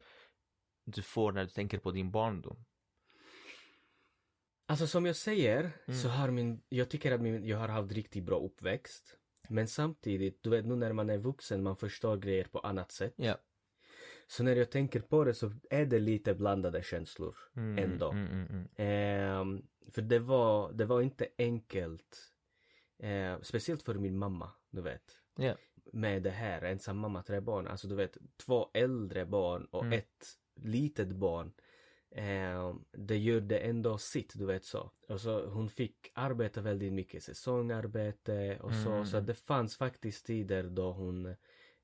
du 0.85 1.03
får 1.03 1.33
när 1.33 1.45
du 1.45 1.51
tänker 1.51 1.79
på 1.79 1.91
din 1.91 2.11
barndom? 2.11 2.65
Alltså 4.67 4.87
som 4.87 5.07
jag 5.07 5.17
säger 5.17 5.61
Mm. 5.61 6.01
så 6.01 6.09
har 6.09 6.31
min, 6.31 6.63
jag 6.69 6.91
tycker 6.91 7.13
att 7.13 7.21
min, 7.21 7.45
jag 7.45 7.59
har 7.59 7.69
haft 7.69 7.93
riktigt 7.93 8.25
bra 8.25 8.39
uppväxt. 8.39 9.19
Men 9.49 9.69
samtidigt, 9.69 10.43
du 10.43 10.51
vet 10.51 10.67
nu 10.67 10.77
när 10.77 10.93
man 10.93 11.11
är 11.11 11.19
vuxen 11.19 11.63
man 11.63 11.77
förstår 11.77 12.17
grejer 12.17 12.45
på 12.45 12.59
annat 12.59 12.93
sätt. 12.93 13.15
Ja. 13.17 13.37
Så 14.27 14.43
när 14.45 14.57
jag 14.57 14.71
tänker 14.71 15.01
på 15.01 15.25
det 15.25 15.35
så 15.35 15.53
är 15.71 15.87
det 15.87 15.99
lite 15.99 16.35
blandade 16.35 16.83
känslor. 16.83 17.37
Mm, 17.57 17.85
Ändå. 17.93 18.11
Mm, 18.11 18.47
mm. 18.47 18.69
Ehm, 18.77 19.63
för 19.91 20.03
det 20.03 20.19
var, 20.19 20.73
det 20.73 20.85
var 20.85 21.01
inte 21.01 21.29
enkelt. 21.39 22.31
Eh, 22.99 23.41
speciellt 23.43 23.83
för 23.83 23.95
min 23.95 24.19
mamma, 24.19 24.51
du 24.71 24.83
vet. 24.83 25.19
Ja. 25.37 25.55
Med 25.93 26.23
det 26.23 26.31
här, 26.31 26.63
ensam 26.63 26.99
mamma, 26.99 27.23
tre 27.23 27.41
barn. 27.41 27.67
Alltså 27.67 27.89
du 27.89 27.95
vet, 27.95 28.17
två 28.47 28.71
äldre 28.75 29.27
barn 29.27 29.65
och 29.65 29.85
Mm. 29.85 29.99
ett 29.99 30.27
litet 30.55 31.09
barn. 31.09 31.53
eh, 32.11 32.75
det 32.93 33.17
gjorde 33.19 33.59
ändå 33.59 33.99
sitt, 33.99 34.33
du 34.39 34.47
vet 34.47 34.65
så. 34.65 34.91
Och 35.09 35.21
så 35.21 35.47
hon 35.47 35.69
fick 35.69 36.11
arbeta 36.15 36.61
väldigt 36.61 36.93
mycket 36.93 37.23
säsongarbete 37.23 38.59
och 38.63 38.75
så. 38.75 38.91
Mm. 38.93 39.07
Så 39.07 39.21
det 39.21 39.35
fanns 39.35 39.77
faktiskt 39.77 40.27
tider 40.27 40.63
då 40.63 40.93
hon 40.93 41.35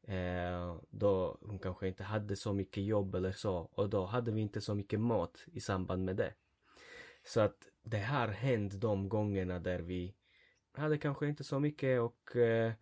eh, 0.02 0.76
då 0.90 1.38
hon 1.40 1.58
kanske 1.58 1.88
inte 1.88 2.02
hade 2.04 2.36
så 2.36 2.52
mycket 2.52 2.84
jobb 2.84 3.14
eller 3.14 3.32
så. 3.32 3.56
Och 3.72 3.90
då 3.90 4.04
hade 4.06 4.30
vi 4.32 4.40
inte 4.40 4.60
så 4.60 4.74
mycket 4.74 5.00
mat 5.00 5.44
i 5.52 5.60
samband 5.60 6.04
med 6.04 6.16
det. 6.16 6.34
Så 7.24 7.40
att 7.40 7.68
det 7.82 7.98
har 8.00 8.28
hänt 8.28 8.80
de 8.80 9.08
gångerna 9.08 9.58
där 9.58 9.78
vi 9.78 10.14
hade 10.72 10.98
kanske 10.98 11.26
inte 11.26 11.44
så 11.44 11.60
mycket 11.60 12.00
och 12.00 12.36
eh, 12.36 12.72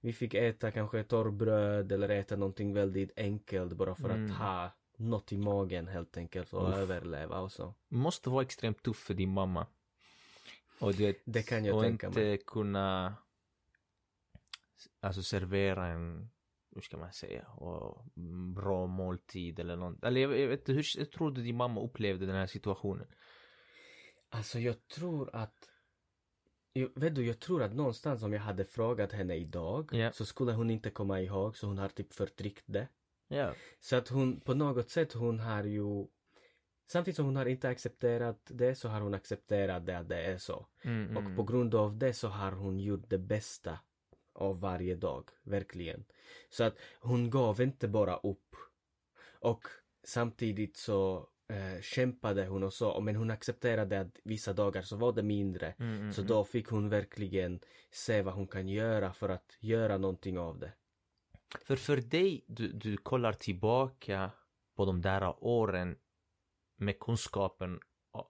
vi 0.00 0.12
fick 0.12 0.34
äta 0.34 0.70
kanske 0.70 1.04
torrbröd 1.04 1.92
eller 1.92 2.08
äta 2.08 2.36
någonting 2.36 2.74
väldigt 2.74 3.18
enkelt 3.18 3.72
bara 3.72 3.94
för 3.94 4.10
Mm. 4.10 4.24
att 4.30 4.38
ha 4.38 4.70
något 4.96 5.32
i 5.32 5.38
magen 5.38 5.88
helt 5.88 6.16
enkelt 6.16 6.52
och 6.52 6.68
Uff. 6.68 6.74
överleva 6.76 7.38
och 7.40 7.52
så. 7.52 7.74
Måste 7.88 8.30
vara 8.30 8.42
extremt 8.42 8.82
tuff 8.82 8.96
för 8.96 9.14
din 9.14 9.30
mamma. 9.32 9.66
Och 10.80 10.94
du 10.94 11.06
vet, 11.06 11.16
Det 11.24 11.42
kan 11.42 11.64
jag 11.64 11.76
och 11.76 11.82
tänka 11.82 12.06
inte 12.06 12.20
mig. 12.20 12.38
kunna 12.38 13.14
alltså 15.00 15.22
servera 15.22 15.86
en, 15.86 16.30
hur 16.76 16.82
ska 16.82 16.96
man 16.96 17.12
säga, 17.12 17.46
och 17.46 18.04
bra 18.54 18.86
måltid 18.86 19.58
eller 19.60 19.76
något. 19.76 20.04
Eller 20.04 20.20
jag, 20.20 20.38
jag 20.38 20.48
vet 20.48 20.60
inte, 20.60 20.72
hur, 20.72 21.04
tror 21.04 21.30
du 21.30 21.42
din 21.42 21.56
mamma 21.56 21.80
upplevde 21.80 22.26
den 22.26 22.36
här 22.36 22.46
situationen? 22.46 23.06
Alltså 24.28 24.58
jag 24.58 24.88
tror 24.88 25.30
att 25.32 25.70
jag, 26.72 26.90
vet 26.94 27.14
du, 27.14 27.26
jag 27.26 27.40
tror 27.40 27.62
att 27.62 27.74
någonstans 27.74 28.22
om 28.22 28.32
jag 28.32 28.40
hade 28.40 28.64
frågat 28.64 29.12
henne 29.12 29.34
idag 29.36 29.90
Ja. 29.92 30.12
så 30.12 30.26
skulle 30.26 30.52
hon 30.52 30.70
inte 30.70 30.90
komma 30.90 31.20
ihåg 31.20 31.56
så 31.56 31.66
hon 31.66 31.78
har 31.78 31.88
typ 31.88 32.12
förtryckt 32.12 32.64
det. 32.66 32.88
Ja. 33.28 33.54
Så 33.80 33.96
att 33.96 34.08
hon 34.08 34.40
på 34.40 34.54
något 34.54 34.90
sätt 34.90 35.12
hon 35.12 35.40
har 35.40 35.64
ju 35.64 36.06
Samtidigt 36.88 37.16
som 37.16 37.24
hon 37.24 37.36
har 37.36 37.46
inte 37.46 37.68
accepterat 37.68 38.50
det 38.54 38.74
så 38.74 38.88
har 38.88 39.00
hon 39.00 39.14
accepterat 39.14 39.86
det 39.86 39.98
att 39.98 40.08
det 40.08 40.24
är 40.24 40.38
så. 40.38 40.66
Mm, 40.84 41.16
Och 41.16 41.22
mm. 41.22 41.36
på 41.36 41.42
grund 41.42 41.74
av 41.74 41.98
det 41.98 42.12
så 42.12 42.28
har 42.28 42.52
hon 42.52 42.80
gjort 42.80 43.10
det 43.10 43.18
bästa 43.18 43.78
av 44.36 44.60
varje 44.60 44.94
dag, 44.94 45.30
verkligen. 45.42 46.04
Så 46.50 46.64
att 46.64 46.78
hon 47.00 47.30
gav 47.30 47.60
inte 47.60 47.88
bara 47.88 48.16
upp. 48.16 48.56
Och 49.40 49.62
samtidigt 50.04 50.76
så 50.76 51.28
eh, 51.48 51.80
kämpade 51.82 52.46
hon 52.46 52.62
och 52.62 52.72
så, 52.72 53.00
men 53.00 53.16
hon 53.16 53.30
accepterade 53.30 54.00
att 54.00 54.20
vissa 54.24 54.52
dagar 54.52 54.82
så 54.82 54.96
var 54.96 55.12
det 55.12 55.22
mindre. 55.22 55.74
Mm, 55.78 55.94
mm, 55.94 56.12
Så 56.12 56.20
mm. 56.20 56.28
då 56.28 56.44
fick 56.44 56.68
hon 56.68 56.88
verkligen 56.88 57.60
se 57.90 58.22
vad 58.22 58.34
hon 58.34 58.46
kan 58.46 58.68
göra 58.68 59.12
för 59.12 59.28
att 59.28 59.56
göra 59.60 59.98
någonting 59.98 60.38
av 60.38 60.58
det. 60.58 60.72
För 61.64 61.76
för 61.76 61.96
dig, 61.96 62.44
du, 62.48 62.72
du 62.72 62.96
kollar 62.96 63.32
tillbaka 63.32 64.30
på 64.76 64.84
de 64.84 65.02
där 65.02 65.44
åren 65.44 65.96
med 66.76 66.98
kunskapen 66.98 67.80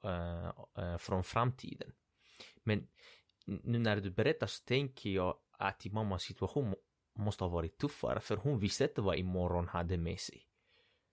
äh, 0.05 0.53
äh, 0.85 0.99
från 0.99 1.25
framtiden. 1.25 1.93
Men 2.63 2.89
nu 3.47 3.79
när 3.79 3.97
du 3.97 4.11
berättar 4.11 4.47
så 4.47 4.65
tänker 4.65 5.11
jag 5.11 5.39
att 5.59 5.85
mammas 5.85 6.23
situation 6.23 6.69
må- 6.71 6.77
måste 7.19 7.45
ha 7.45 7.49
varit 7.49 7.79
tuffare 7.79 8.21
för 8.21 8.37
hon 8.37 8.59
visste 8.59 8.85
inte 8.85 9.01
vad 9.01 9.17
imorgon 9.19 9.69
hade 9.69 9.97
med 9.97 10.21
sig. 10.21 10.43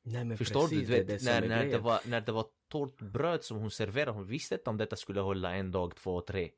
Nej 0.05 0.37
Förstår 0.37 0.61
precis, 0.61 0.87
du? 0.87 0.97
du 0.97 1.03
vet, 1.03 1.23
när, 1.23 1.41
är 1.41 1.47
när, 1.47 1.65
det 1.65 1.77
var, 1.77 1.99
när 2.07 2.21
det 2.21 2.31
var 2.31 2.45
torrt 2.67 3.01
bröd 3.01 3.43
som 3.43 3.57
hon 3.57 3.71
serverade, 3.71 4.11
hon 4.11 4.27
visste 4.27 4.55
inte 4.55 4.69
om 4.69 4.77
detta 4.77 4.95
skulle 4.95 5.21
hålla 5.21 5.55
en 5.55 5.71
dag, 5.71 5.95
två, 5.95 6.21
tre. 6.21 6.51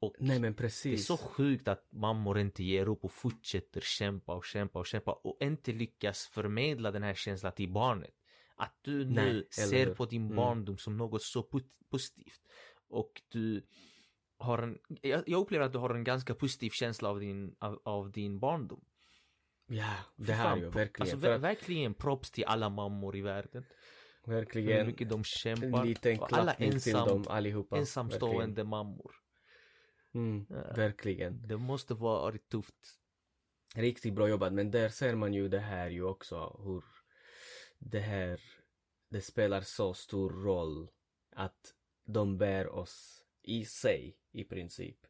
Och 0.00 0.14
Nej 0.18 0.40
men 0.40 0.42
det 0.42 0.48
är 0.48 0.52
precis. 0.62 1.06
så 1.06 1.16
sjukt 1.16 1.68
att 1.68 1.86
mammor 1.92 2.38
inte 2.38 2.64
ger 2.64 2.88
upp 2.88 3.04
och 3.04 3.12
fortsätter 3.12 3.80
kämpa 3.80 4.34
och 4.34 4.44
kämpa 4.44 4.78
och 4.78 4.86
kämpa 4.86 5.12
och 5.12 5.36
inte 5.40 5.72
lyckas 5.72 6.26
förmedla 6.26 6.90
den 6.90 7.02
här 7.02 7.14
känslan 7.14 7.52
till 7.52 7.72
barnet. 7.72 8.14
Att 8.56 8.78
du 8.82 9.04
nu 9.04 9.14
Nej, 9.14 9.46
ser 9.50 9.94
på 9.94 10.06
din 10.06 10.22
Mm. 10.24 10.36
barndom 10.36 10.78
som 10.78 10.96
något 10.96 11.22
så 11.22 11.42
positivt. 11.90 12.40
Och 12.88 13.22
du 13.28 13.66
har 14.38 14.58
en, 14.58 14.78
jag, 15.02 15.28
upplever 15.28 15.66
att 15.66 15.72
du 15.72 15.78
har 15.78 15.94
en 15.94 16.04
ganska 16.04 16.34
positiv 16.34 16.70
känsla 16.70 17.08
av 17.08 17.20
din, 17.20 17.56
av, 17.58 17.80
av 17.84 18.10
din 18.12 18.38
barndom. 18.38 18.84
Ja, 19.66 19.94
det 20.16 20.32
har 20.32 20.44
fan, 20.44 20.60
jag 20.60 20.70
verkligen. 20.70 21.02
Alltså, 21.12 21.28
ver- 21.28 21.38
verkligen 21.38 21.94
props 21.94 22.30
till 22.30 22.44
alla 22.44 22.68
mammor 22.68 23.16
i 23.16 23.20
världen. 23.20 23.64
Hur 24.24 24.32
verkligen 24.34 24.86
mycket 24.86 25.08
de 25.08 25.20
en 25.20 25.24
kämpar. 25.24 25.84
liten 25.84 26.18
och 26.20 26.32
alla 26.32 26.42
klappning 26.54 26.70
till 26.80 26.94
ensam, 26.96 27.08
dem 27.08 27.24
allihopa. 27.28 27.76
ensamstående 27.78 28.64
mammor. 28.64 29.12
Mm, 30.14 30.46
Ja. 30.50 30.72
verkligen. 30.76 31.46
Det 31.48 31.56
måste 31.56 31.94
vara 31.94 32.20
varit 32.20 32.48
tufft. 32.48 32.98
Riktigt 33.74 34.14
bra 34.14 34.28
jobbat, 34.28 34.52
men 34.52 34.70
där 34.70 34.88
ser 34.88 35.14
man 35.14 35.34
ju 35.34 35.48
det 35.48 35.58
här 35.60 35.88
ju 35.90 36.02
också 36.02 36.60
hur 36.64 36.84
det 37.78 38.00
här, 38.00 38.40
det 39.10 39.20
spelar 39.20 39.60
så 39.60 39.94
stor 39.94 40.30
roll 40.30 40.88
att 41.36 41.74
de 42.04 42.38
bär 42.38 42.68
oss 42.68 43.24
i 43.42 43.64
sig 43.64 44.17
i 44.32 44.44
princip 44.44 45.06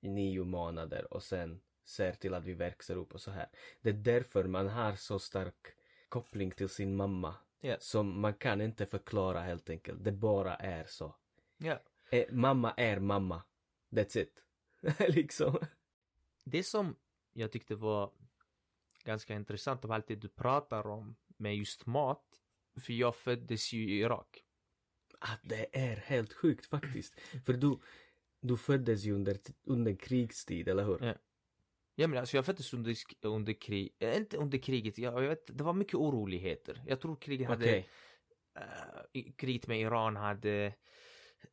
i 0.00 0.08
nio 0.08 0.44
månader 0.44 1.14
och 1.14 1.22
sen 1.22 1.60
ser 1.84 2.12
till 2.12 2.34
att 2.34 2.44
vi 2.44 2.54
växer 2.54 2.96
upp 2.96 3.14
och 3.14 3.20
så 3.20 3.30
här. 3.30 3.48
Det 3.80 3.88
är 3.88 3.94
därför 3.94 4.44
man 4.44 4.68
har 4.68 4.94
så 4.96 5.18
stark 5.18 5.66
koppling 6.08 6.50
till 6.50 6.68
sin 6.68 6.96
mamma 6.96 7.34
Ja. 7.60 7.76
som 7.80 8.20
man 8.20 8.34
kan 8.34 8.60
inte 8.60 8.86
förklara 8.86 9.40
helt 9.40 9.70
enkelt. 9.70 10.04
Det 10.04 10.12
bara 10.12 10.54
är 10.54 10.84
så. 10.84 11.14
Ja. 11.56 11.82
Eh, 12.10 12.24
mamma 12.32 12.74
är 12.76 12.98
mamma. 13.00 13.42
That's 13.90 14.18
it. 14.18 14.44
liksom. 15.14 15.58
Det 16.44 16.62
som 16.62 16.96
jag 17.32 17.52
tyckte 17.52 17.74
var 17.74 18.12
ganska 19.04 19.34
intressant 19.34 19.84
av 19.84 19.92
allt 19.92 20.06
det 20.06 20.14
du 20.16 20.28
pratar 20.28 20.86
om 20.86 21.16
med 21.36 21.56
just 21.56 21.86
mat. 21.86 22.40
För 22.80 22.92
jag 22.92 23.16
föddes 23.16 23.72
ju 23.72 23.90
i 23.90 24.00
Irak. 24.00 24.44
Att 25.18 25.40
det 25.42 25.66
är 25.72 25.96
helt 25.96 26.32
sjukt 26.32 26.66
faktiskt. 26.66 27.20
För 27.46 27.52
du, 27.52 27.78
du 28.40 28.56
föddes 28.56 29.04
ju 29.04 29.12
under, 29.14 29.36
under 29.64 29.94
krigstid, 29.94 30.68
eller 30.68 30.84
hur? 30.84 30.98
Ja. 31.06 31.14
Ja 31.94 32.06
men 32.06 32.18
alltså 32.18 32.36
jag 32.36 32.46
föddes 32.46 32.74
under, 32.74 32.94
under 33.22 33.52
krig, 33.52 33.96
äh, 33.98 34.16
inte 34.16 34.36
under 34.36 34.58
kriget, 34.58 34.98
jag, 34.98 35.24
jag 35.24 35.28
vet, 35.28 35.58
det 35.58 35.64
var 35.64 35.72
mycket 35.72 35.94
oroligheter. 35.94 36.82
Jag 36.86 37.00
tror 37.00 37.16
kriget 37.16 37.48
hade, 37.48 37.64
Okej. 37.64 37.88
eh, 39.14 39.32
kriget 39.36 39.66
med 39.66 39.80
Iran 39.80 40.16
hade 40.16 40.74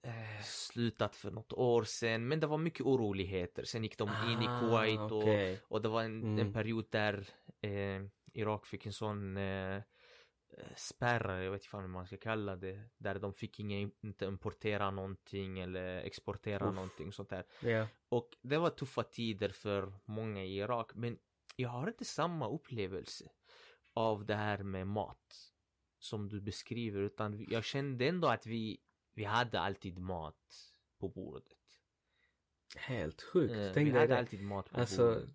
eh, 0.01 0.43
slutat 0.43 1.15
för 1.15 1.31
något 1.31 1.53
år 1.53 1.83
sedan. 1.83 2.27
Men 2.27 2.39
det 2.39 2.47
var 2.47 2.57
mycket 2.57 2.81
oroligheter. 2.85 3.63
Sen 3.63 3.83
gick 3.83 3.97
de 3.97 4.09
in 4.09 4.41
i 4.41 4.45
Kuwait 4.59 4.99
och, 4.99 5.11
Ah, 5.11 5.21
okej. 5.21 5.59
och 5.63 5.81
det 5.81 5.89
var 5.89 6.03
en, 6.03 6.23
Mm. 6.23 6.39
en 6.39 6.53
period 6.53 6.85
där 6.89 7.27
eh, 7.61 8.01
Irak 8.33 8.65
fick 8.65 8.85
en 8.85 8.93
sån 8.93 9.37
eh, 10.57 10.63
eh, 10.63 10.75
spärr, 10.75 11.39
jag 11.41 11.51
vet 11.51 11.63
inte 11.65 11.77
hur 11.77 11.87
man 11.87 12.07
ska 12.07 12.17
kalla 12.17 12.55
det, 12.55 12.81
där 12.97 13.19
de 13.19 13.33
fick 13.33 13.59
inga, 13.59 13.89
inte 14.01 14.25
importera 14.25 14.91
någonting 14.91 15.59
eller 15.59 15.97
exportera 15.97 16.69
Uff. 16.69 16.75
någonting 16.75 17.11
sånt 17.13 17.29
där. 17.29 17.45
Ja. 17.61 17.87
Och 18.09 18.37
det 18.41 18.57
var 18.57 18.69
tuffa 18.69 19.03
tider 19.03 19.49
för 19.49 19.93
många 20.05 20.43
i 20.43 20.57
Irak, 20.57 20.91
men 20.95 21.17
jag 21.55 21.69
har 21.69 21.87
inte 21.87 22.05
samma 22.05 22.49
upplevelse 22.49 23.29
av 23.93 24.25
det 24.25 24.35
här 24.35 24.63
med 24.63 24.87
mat 24.87 25.51
som 25.99 26.29
du 26.29 26.41
beskriver, 26.41 26.99
utan 27.01 27.45
jag 27.49 27.63
kände 27.63 28.07
ändå 28.07 28.27
att 28.27 28.45
vi, 28.45 28.77
vi 29.13 29.23
hade 29.23 29.59
alltid 29.59 29.99
mat 29.99 30.73
på 30.99 31.09
bordet. 31.09 31.53
Helt 32.75 33.21
sjukt. 33.21 33.53
Eh, 33.53 33.71
Tänk 33.73 33.87
vi 33.87 33.91
hade 33.97 34.07
det. 34.07 34.17
alltid 34.17 34.41
mat 34.43 34.69
på 34.69 34.79
Alltså, 34.79 35.07
bordet. 35.07 35.29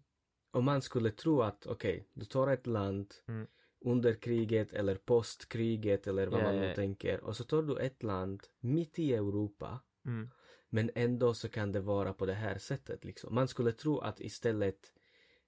om 0.51 0.65
man 0.65 0.83
skulle 0.83 1.11
tro 1.11 1.43
att, 1.43 1.67
okej, 1.67 2.09
du 2.13 2.25
tar 2.25 2.49
ett 2.49 2.67
land 2.67 3.15
Mm. 3.29 3.47
Under 3.81 4.15
kriget 4.15 4.73
eller 4.73 4.95
postkriget 4.97 6.07
eller 6.07 6.27
vad 6.27 6.41
Ja, 6.41 6.45
man 6.45 6.57
nu 6.57 6.67
ja. 6.67 6.75
tänker. 6.75 7.25
Och 7.25 7.37
så 7.37 7.45
tar 7.45 7.63
du 7.63 7.79
ett 7.79 8.03
land 8.03 8.43
mitt 8.61 8.99
i 8.99 9.15
Europa. 9.15 9.81
Mm. 10.07 10.31
Men 10.69 10.91
ändå 10.95 11.35
så 11.35 11.49
kan 11.49 11.73
det 11.73 11.81
vara 11.81 12.13
på 12.13 12.27
det 12.27 12.35
här 12.35 12.59
sättet 12.59 13.05
liksom. 13.05 13.35
Man 13.35 13.49
skulle 13.49 13.73
tro 13.73 13.99
att 13.99 14.21
istället 14.21 14.93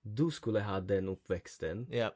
du 0.03 0.31
skulle 0.31 0.61
ha 0.61 0.81
den 0.81 1.09
uppväxten. 1.09 1.87
Ja. 1.91 2.13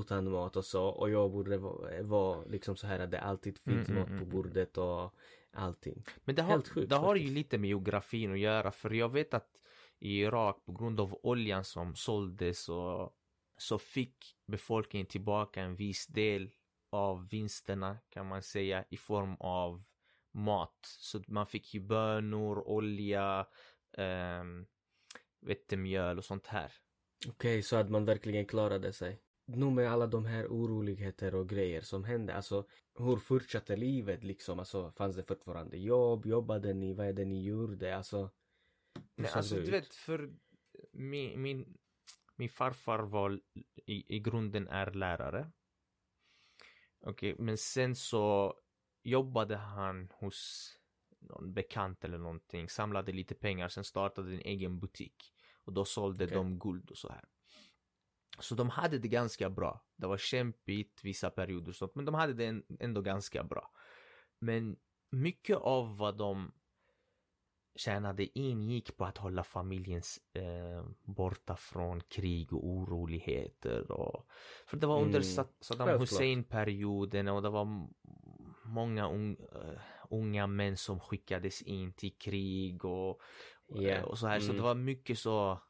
utan 0.00 0.30
mat 0.30 0.56
och 0.56 0.64
så 0.64 0.84
och 0.84 1.10
jag 1.10 1.30
borde 1.30 1.58
vara, 1.58 2.02
vara 2.02 2.44
liksom 2.44 2.76
så 2.76 2.86
här 2.86 2.98
att 2.98 3.10
det 3.10 3.20
alltid 3.20 3.58
finns 3.58 3.88
Mm, 3.88 3.90
mm, 3.90 3.98
mat 3.98 4.06
på 4.06 4.12
mm, 4.12 4.22
mm. 4.22 4.30
bordet 4.30 4.78
och 4.78 5.14
allting. 5.52 6.04
Men 6.24 6.34
det 6.34 6.42
har, 6.42 6.50
Helt 6.50 6.68
sjukt 6.68 6.90
det 6.90 6.96
har 6.96 7.16
ju 7.16 7.30
lite 7.30 7.58
med 7.58 7.68
geografin 7.68 8.32
att 8.32 8.38
göra 8.38 8.70
för 8.72 8.90
jag 8.90 9.12
vet 9.12 9.34
att 9.34 9.62
i 9.98 10.20
Irak 10.20 10.64
på 10.64 10.72
grund 10.72 11.00
av 11.00 11.18
oljan 11.22 11.64
som 11.64 11.94
såldes 11.94 12.68
och 12.68 13.16
så 13.60 13.78
fick 13.78 14.36
befolkningen 14.46 15.06
tillbaka 15.06 15.62
en 15.62 15.76
viss 15.76 16.06
del 16.06 16.50
av 16.90 17.28
vinsterna 17.28 17.98
kan 18.08 18.26
man 18.26 18.42
säga 18.42 18.84
i 18.90 18.96
form 18.96 19.36
av 19.40 19.82
mat. 20.32 20.78
Så 20.82 21.22
man 21.26 21.46
fick 21.46 21.74
ju 21.74 21.80
bönor, 21.80 22.68
olja, 22.68 23.46
um, 23.98 24.66
vetemjöl 25.40 26.18
och 26.18 26.24
sånt 26.24 26.46
här. 26.46 26.72
Okej, 27.28 27.62
så 27.62 27.76
att 27.76 27.90
man 27.90 28.04
verkligen 28.04 28.46
klarade 28.46 28.92
sig. 28.92 29.22
Nu 29.44 29.70
med 29.70 29.92
alla 29.92 30.06
de 30.06 30.24
här 30.24 30.46
oroligheter 30.46 31.34
och 31.34 31.48
grejer 31.48 31.80
som 31.80 32.04
hände, 32.04 32.34
alltså 32.34 32.66
hur 32.98 33.16
fortsatte 33.16 33.76
livet 33.76 34.24
liksom? 34.24 34.58
Alltså 34.58 34.90
fanns 34.90 35.16
det 35.16 35.22
fortfarande 35.22 35.78
jobb? 35.78 36.26
Jobbade 36.26 36.74
ni? 36.74 36.94
Vad 36.94 37.06
är 37.06 37.12
det 37.12 37.24
ni 37.24 37.42
gjorde? 37.42 37.96
Alltså 37.96 38.30
Nej, 39.14 39.30
alltså 39.34 39.54
du 39.54 39.70
vet 39.70 39.94
för 39.94 40.30
min, 40.92 41.42
min, 41.42 41.78
min 42.40 42.48
farfar 42.48 42.98
var 42.98 43.40
i, 43.86 44.16
i 44.16 44.20
grunden 44.20 44.68
är 44.68 44.90
lärare. 44.90 45.50
Okej, 47.00 47.36
men 47.38 47.58
sen 47.58 47.96
så 47.96 48.54
jobbade 49.02 49.56
han 49.56 50.08
hos 50.12 50.70
någon 51.18 51.54
bekant 51.54 52.04
eller 52.04 52.18
någonting, 52.18 52.68
samlade 52.68 53.12
lite 53.12 53.34
pengar, 53.34 53.68
sen 53.68 53.84
startade 53.84 54.34
en 54.34 54.40
egen 54.40 54.80
butik. 54.80 55.34
Och 55.64 55.72
då 55.72 55.84
sålde 55.84 56.24
Okej. 56.24 56.36
de 56.36 56.58
guld 56.58 56.90
och 56.90 56.98
så 56.98 57.08
här. 57.08 57.24
Så 58.38 58.54
de 58.54 58.70
hade 58.70 58.98
det 58.98 59.08
ganska 59.08 59.50
bra. 59.50 59.84
Det 59.96 60.06
var 60.06 60.18
kämpigt 60.18 61.04
vissa 61.04 61.30
perioder 61.30 61.68
och 61.68 61.76
sånt, 61.76 61.94
men 61.94 62.04
de 62.04 62.14
hade 62.14 62.34
det 62.34 62.62
ändå 62.80 63.02
ganska 63.02 63.44
bra. 63.44 63.70
Men 64.38 64.76
mycket 65.10 65.56
av 65.56 65.96
vad 65.96 66.16
de 66.16 66.52
tjänade 67.74 68.38
in 68.38 68.62
gick 68.62 68.96
på 68.96 69.04
att 69.04 69.18
hålla 69.18 69.44
familjens 69.44 70.18
eh, 70.32 70.84
borta 71.04 71.56
från 71.56 72.00
krig 72.00 72.52
och 72.52 72.68
oroligheter 72.68 73.90
och 73.90 74.26
för 74.66 74.76
det 74.76 74.86
var 74.86 74.96
under 74.96 75.18
Mm, 75.18 75.22
Sa- 75.22 75.46
Saddam. 75.60 76.00
Hussein-perioden 76.00 77.28
och 77.28 77.42
det 77.42 77.50
var 77.50 77.88
många 78.64 79.08
un, 79.08 79.36
eh, 79.52 79.80
unga 80.10 80.46
män 80.46 80.76
som 80.76 81.00
skickades 81.00 81.62
in 81.62 81.92
till 81.92 82.18
krig 82.18 82.84
och, 82.84 83.20
eh, 83.82 84.04
och 84.04 84.18
så 84.18 84.26
här 84.26 84.40
så 84.40 84.44
mm. 84.44 84.56
det 84.56 84.62
var 84.62 84.74
mycket 84.74 85.18
så 85.18 85.60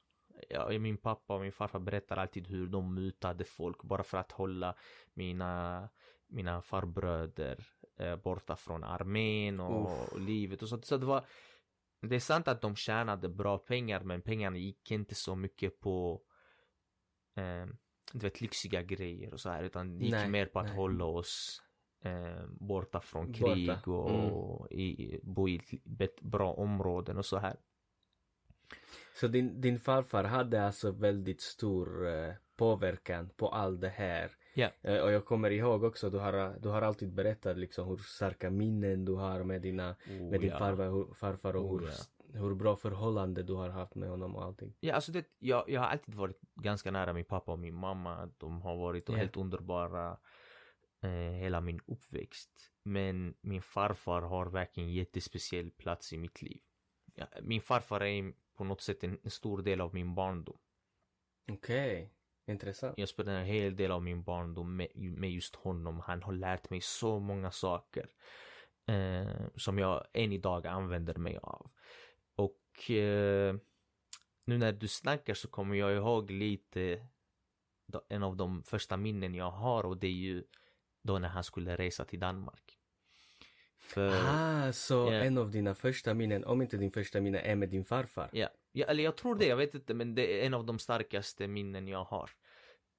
Ja, 0.49 0.79
min 0.79 0.97
pappa 0.97 1.35
och 1.35 1.41
min 1.41 1.53
farfar 1.53 1.79
berättar 1.79 2.17
alltid 2.17 2.47
hur 2.47 2.67
de 2.67 2.95
mutade 2.95 3.45
folk 3.45 3.83
bara 3.83 4.03
för 4.03 4.19
att 4.19 4.33
hålla 4.33 4.75
mina, 5.15 5.89
mina 6.29 6.63
farbröder 6.63 7.67
eh, 7.99 8.17
borta 8.17 8.57
från 8.57 8.85
armén 8.85 9.61
och, 9.61 10.13
och 10.13 10.21
livet 10.21 10.63
och 10.63 10.69
så. 10.69 10.81
Så 10.83 10.97
det 10.97 11.07
var 11.07 11.25
Det 12.01 12.15
är 12.15 12.21
sant 12.21 12.49
att 12.49 12.61
de 12.61 12.77
tjänade 12.77 13.29
bra 13.29 13.59
pengar 13.59 14.01
men 14.01 14.23
pengarna 14.23 14.57
gick 14.57 14.91
inte 14.91 15.15
så 15.15 15.35
mycket 15.35 15.81
på 15.81 16.23
eh, 17.37 17.67
du 18.13 18.19
vet 18.19 18.41
lyxiga 18.41 18.83
grejer 18.83 19.33
och 19.33 19.41
så 19.41 19.51
här 19.51 19.63
utan 19.63 19.99
det 19.99 20.05
gick 20.05 20.13
Nej, 20.13 20.29
mer 20.29 20.47
på 20.47 20.59
att 20.59 20.67
nej. 20.67 20.77
hålla 20.77 21.05
oss 21.05 21.63
eh, 22.05 22.47
borta 22.47 23.01
från 23.01 23.27
Borta, 23.27 23.55
krig 23.55 23.89
och, 23.89 24.73
mm. 24.73 24.81
i, 24.81 25.21
bo 25.23 25.49
i 25.49 25.61
bra 26.21 26.53
områden 26.53 27.19
och 27.19 27.27
så 27.27 27.39
här. 27.39 27.57
Så 29.15 29.29
din, 29.29 29.61
din 29.61 29.81
farfar 29.81 30.25
hade 30.25 30.67
alltså 30.67 30.91
väldigt 30.91 31.41
stor 31.41 32.09
eh, 32.09 32.35
påverkan 32.57 33.31
på 33.37 33.49
allt 33.49 33.81
det 33.81 33.89
här. 33.89 34.31
Ja. 34.55 34.71
Eh, 34.83 34.99
och 35.03 35.13
jag 35.13 35.25
kommer 35.25 35.51
ihåg 35.51 35.85
också, 35.85 36.11
du 36.11 36.19
har, 36.19 36.59
du 36.61 36.69
har 36.69 36.83
alltid 36.83 37.13
berättat 37.13 37.59
liksom 37.59 37.89
hur 37.89 37.97
starka 37.97 38.51
minnen 38.51 39.05
du 39.05 39.13
har 39.15 39.45
med, 39.45 39.63
dina, 39.63 39.91
Oh, 39.91 40.31
med 40.31 40.41
din 40.41 40.51
ja. 40.51 40.59
farfar, 40.59 40.91
hur, 40.91 41.15
farfar 41.15 41.57
och 41.57 41.65
Oh, 41.65 41.81
hur, 41.81 41.89
ja. 41.89 42.41
hur 42.41 42.55
bra 42.55 42.77
förhållande 42.77 43.43
du 43.43 43.53
har 43.53 43.69
haft 43.69 43.95
med 43.95 44.09
honom 44.09 44.37
och 44.37 44.45
allting. 44.45 44.75
Ja, 44.81 44.95
alltså 44.95 45.13
det, 45.13 45.27
jag, 45.39 45.65
jag 45.71 45.81
har 45.81 45.89
alltid 45.89 46.15
varit 46.15 46.41
ganska 46.55 46.91
nära 46.91 47.13
min 47.13 47.25
pappa 47.25 47.53
och 47.53 47.59
min 47.59 47.75
mamma. 47.75 48.31
De 48.39 48.63
har 48.63 48.77
varit 48.77 49.09
Ja. 49.09 49.15
helt 49.15 49.37
underbara 49.37 50.19
eh, 51.03 51.11
hela 51.11 51.61
min 51.61 51.81
uppväxt. 51.87 52.71
Men 52.83 53.35
min 53.41 53.63
farfar 53.63 54.23
har 54.23 54.47
verkligen 54.47 54.89
en 54.89 54.95
jättespeciell 54.95 55.71
plats 55.71 56.13
i 56.13 56.19
mitt 56.19 56.43
liv. 56.43 56.61
Ja, 57.15 57.27
min 57.43 57.61
farfar 57.61 58.01
är 58.03 58.33
på 58.57 58.65
något 58.65 58.81
sätt 58.81 59.05
en, 59.05 59.19
stor 59.31 59.63
del 59.63 59.81
av 59.81 59.95
min 59.95 60.15
barndom. 60.15 60.59
Okej, 61.53 62.13
intressant. 62.51 62.95
Jag 62.99 63.09
spenderar 63.09 63.39
en 63.39 63.47
hel 63.47 63.77
del 63.77 63.91
av 63.91 64.03
min 64.03 64.23
barndom 64.23 64.77
med, 64.77 64.89
med 64.95 65.31
just 65.31 65.57
honom. 65.57 66.01
Han 66.01 66.23
har 66.23 66.33
lärt 66.33 66.71
mig 66.71 66.81
så 66.81 67.19
många 67.21 67.51
saker. 67.51 68.09
Eh, 68.87 69.47
som 69.57 69.79
jag 69.79 70.05
än 70.13 70.33
idag 70.33 70.67
använder 70.67 71.15
mig 71.15 71.39
av. 71.43 71.71
Och 72.35 72.91
eh, 72.91 73.55
nu 74.45 74.59
när 74.59 74.73
du 74.73 74.89
snackar 74.89 75.35
så 75.35 75.49
kommer 75.49 75.77
jag 75.77 75.93
ihåg 75.97 76.31
lite 76.31 77.07
en 78.09 78.23
av 78.23 78.37
de 78.37 78.63
första 78.63 78.97
minnen 78.97 79.35
jag 79.35 79.51
har 79.51 79.87
och 79.87 79.97
det 79.97 80.07
är 80.07 80.11
ju 80.11 80.45
då 81.03 81.19
när 81.19 81.29
han 81.29 81.45
skulle 81.45 81.77
resa 81.77 82.05
till 82.05 82.21
Danmark. 82.21 82.77
För, 83.79 84.11
Ah, 84.27 84.73
så 84.73 84.95
Ja. 84.95 85.13
en 85.13 85.39
av 85.39 85.51
dina 85.51 85.75
första 85.75 86.15
minnen, 86.15 86.45
om 86.45 86.63
inte 86.63 86.77
din 86.77 86.93
första 86.93 87.21
minne, 87.21 87.39
är 87.39 87.57
med 87.57 87.69
din 87.69 87.85
farfar? 87.85 88.31
ja, 88.33 88.49
ja, 88.73 88.87
eller 88.87 89.05
jag 89.05 89.17
tror 89.17 89.35
det, 89.35 89.47
jag 89.47 89.57
vet 89.57 89.75
inte, 89.75 89.95
men 89.95 90.15
det 90.15 90.41
är 90.43 90.47
en 90.47 90.55
av 90.55 90.65
de 90.67 90.79
starkaste 90.79 91.49
minnen 91.49 91.89
jag 91.89 92.05
har. 92.05 92.31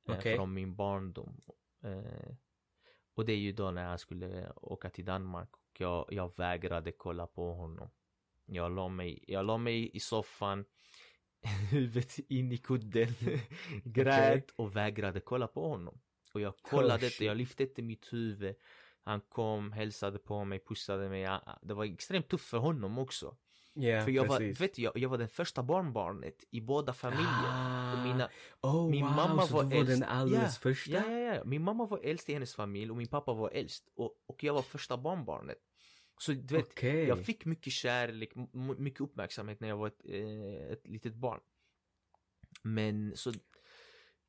Eh, 0.09 0.17
Okej. 0.17 0.35
Från 0.35 0.53
min 0.53 0.75
barndom. 0.75 1.41
Eh, 1.83 2.35
och 3.13 3.25
det 3.25 3.33
är 3.33 3.37
ju 3.37 3.51
då 3.51 3.71
när 3.71 3.85
han 3.85 3.99
skulle 3.99 4.51
åka 4.55 4.89
till 4.89 5.05
Danmark 5.05 5.55
och 5.55 5.81
jag, 5.81 6.05
jag 6.09 6.37
vägrade 6.37 6.91
kolla 6.91 7.27
på 7.27 7.53
honom. 7.53 7.89
Jag 8.45 8.71
la 8.71 8.87
mig, 8.87 9.23
jag 9.27 9.45
la 9.45 9.57
mig 9.57 9.95
i 9.95 9.99
soffan, 9.99 10.65
huvudet 11.71 12.19
in 12.19 12.51
i 12.51 12.57
kudden, 12.57 13.07
grät 13.83 14.51
och 14.55 14.75
vägrade 14.75 15.19
kolla 15.19 15.47
på 15.47 15.67
honom. 15.69 15.99
Och 16.33 16.41
jag 16.41 16.57
kollade 16.61 16.93
Oh, 16.93 17.05
inte, 17.05 17.09
shit. 17.09 17.27
jag 17.27 17.37
lyfte 17.37 17.63
inte 17.63 17.81
mitt 17.81 18.13
huvud. 18.13 18.55
Han 19.03 19.21
kom, 19.21 19.71
hälsade 19.71 20.19
på 20.19 20.43
mig, 20.45 20.59
pussade 20.59 21.09
mig. 21.09 21.39
Det 21.61 21.73
var 21.73 21.85
extremt 21.85 22.27
tufft 22.27 22.49
för 22.49 22.57
honom 22.57 22.97
också. 22.97 23.37
Ja, 23.73 24.01
för 24.01 24.11
jag 24.11 24.25
var, 24.25 24.59
vet 24.59 24.73
du, 24.75 24.81
jag, 24.81 24.97
jag 24.97 25.09
var 25.09 25.17
den 25.17 25.29
första 25.29 25.63
barnbarnet 25.63 26.43
i 26.51 26.61
båda 26.61 26.93
familjer. 26.93 27.47
Ah, 27.47 28.03
mina, 28.03 28.29
oh, 28.61 28.89
min 28.89 29.05
wow, 29.05 29.15
mamma 29.15 29.47
så 29.47 29.53
var 29.53 29.63
var 29.63 29.73
äldst. 29.73 29.99
den 29.99 30.03
alldeles 30.03 30.55
ja, 30.55 30.61
första? 30.61 30.91
Ja, 30.91 31.11
ja, 31.11 31.35
ja. 31.35 31.43
Min 31.45 31.63
mamma 31.63 31.85
var 31.85 31.99
äldst 32.03 32.29
i 32.29 32.33
hennes 32.33 32.55
familj 32.55 32.91
och 32.91 32.97
min 32.97 33.07
pappa 33.07 33.33
var 33.33 33.49
äldst. 33.49 33.89
Och, 33.95 34.15
och 34.27 34.43
jag 34.43 34.53
var 34.53 34.61
första 34.61 34.97
barnbarnet. 34.97 35.57
Så 36.21 36.31
du 36.31 36.55
vet, 36.55 36.67
Okej. 36.67 37.07
jag 37.07 37.25
fick 37.25 37.45
mycket 37.45 37.73
kärlek, 37.73 38.31
mycket 38.77 39.01
uppmärksamhet 39.01 39.59
när 39.59 39.67
jag 39.67 39.77
var 39.77 39.87
ett, 39.87 40.01
eh, 40.05 40.71
ett 40.71 40.87
litet 40.87 41.15
barn. 41.15 41.39
Men 42.61 43.15
så, 43.15 43.33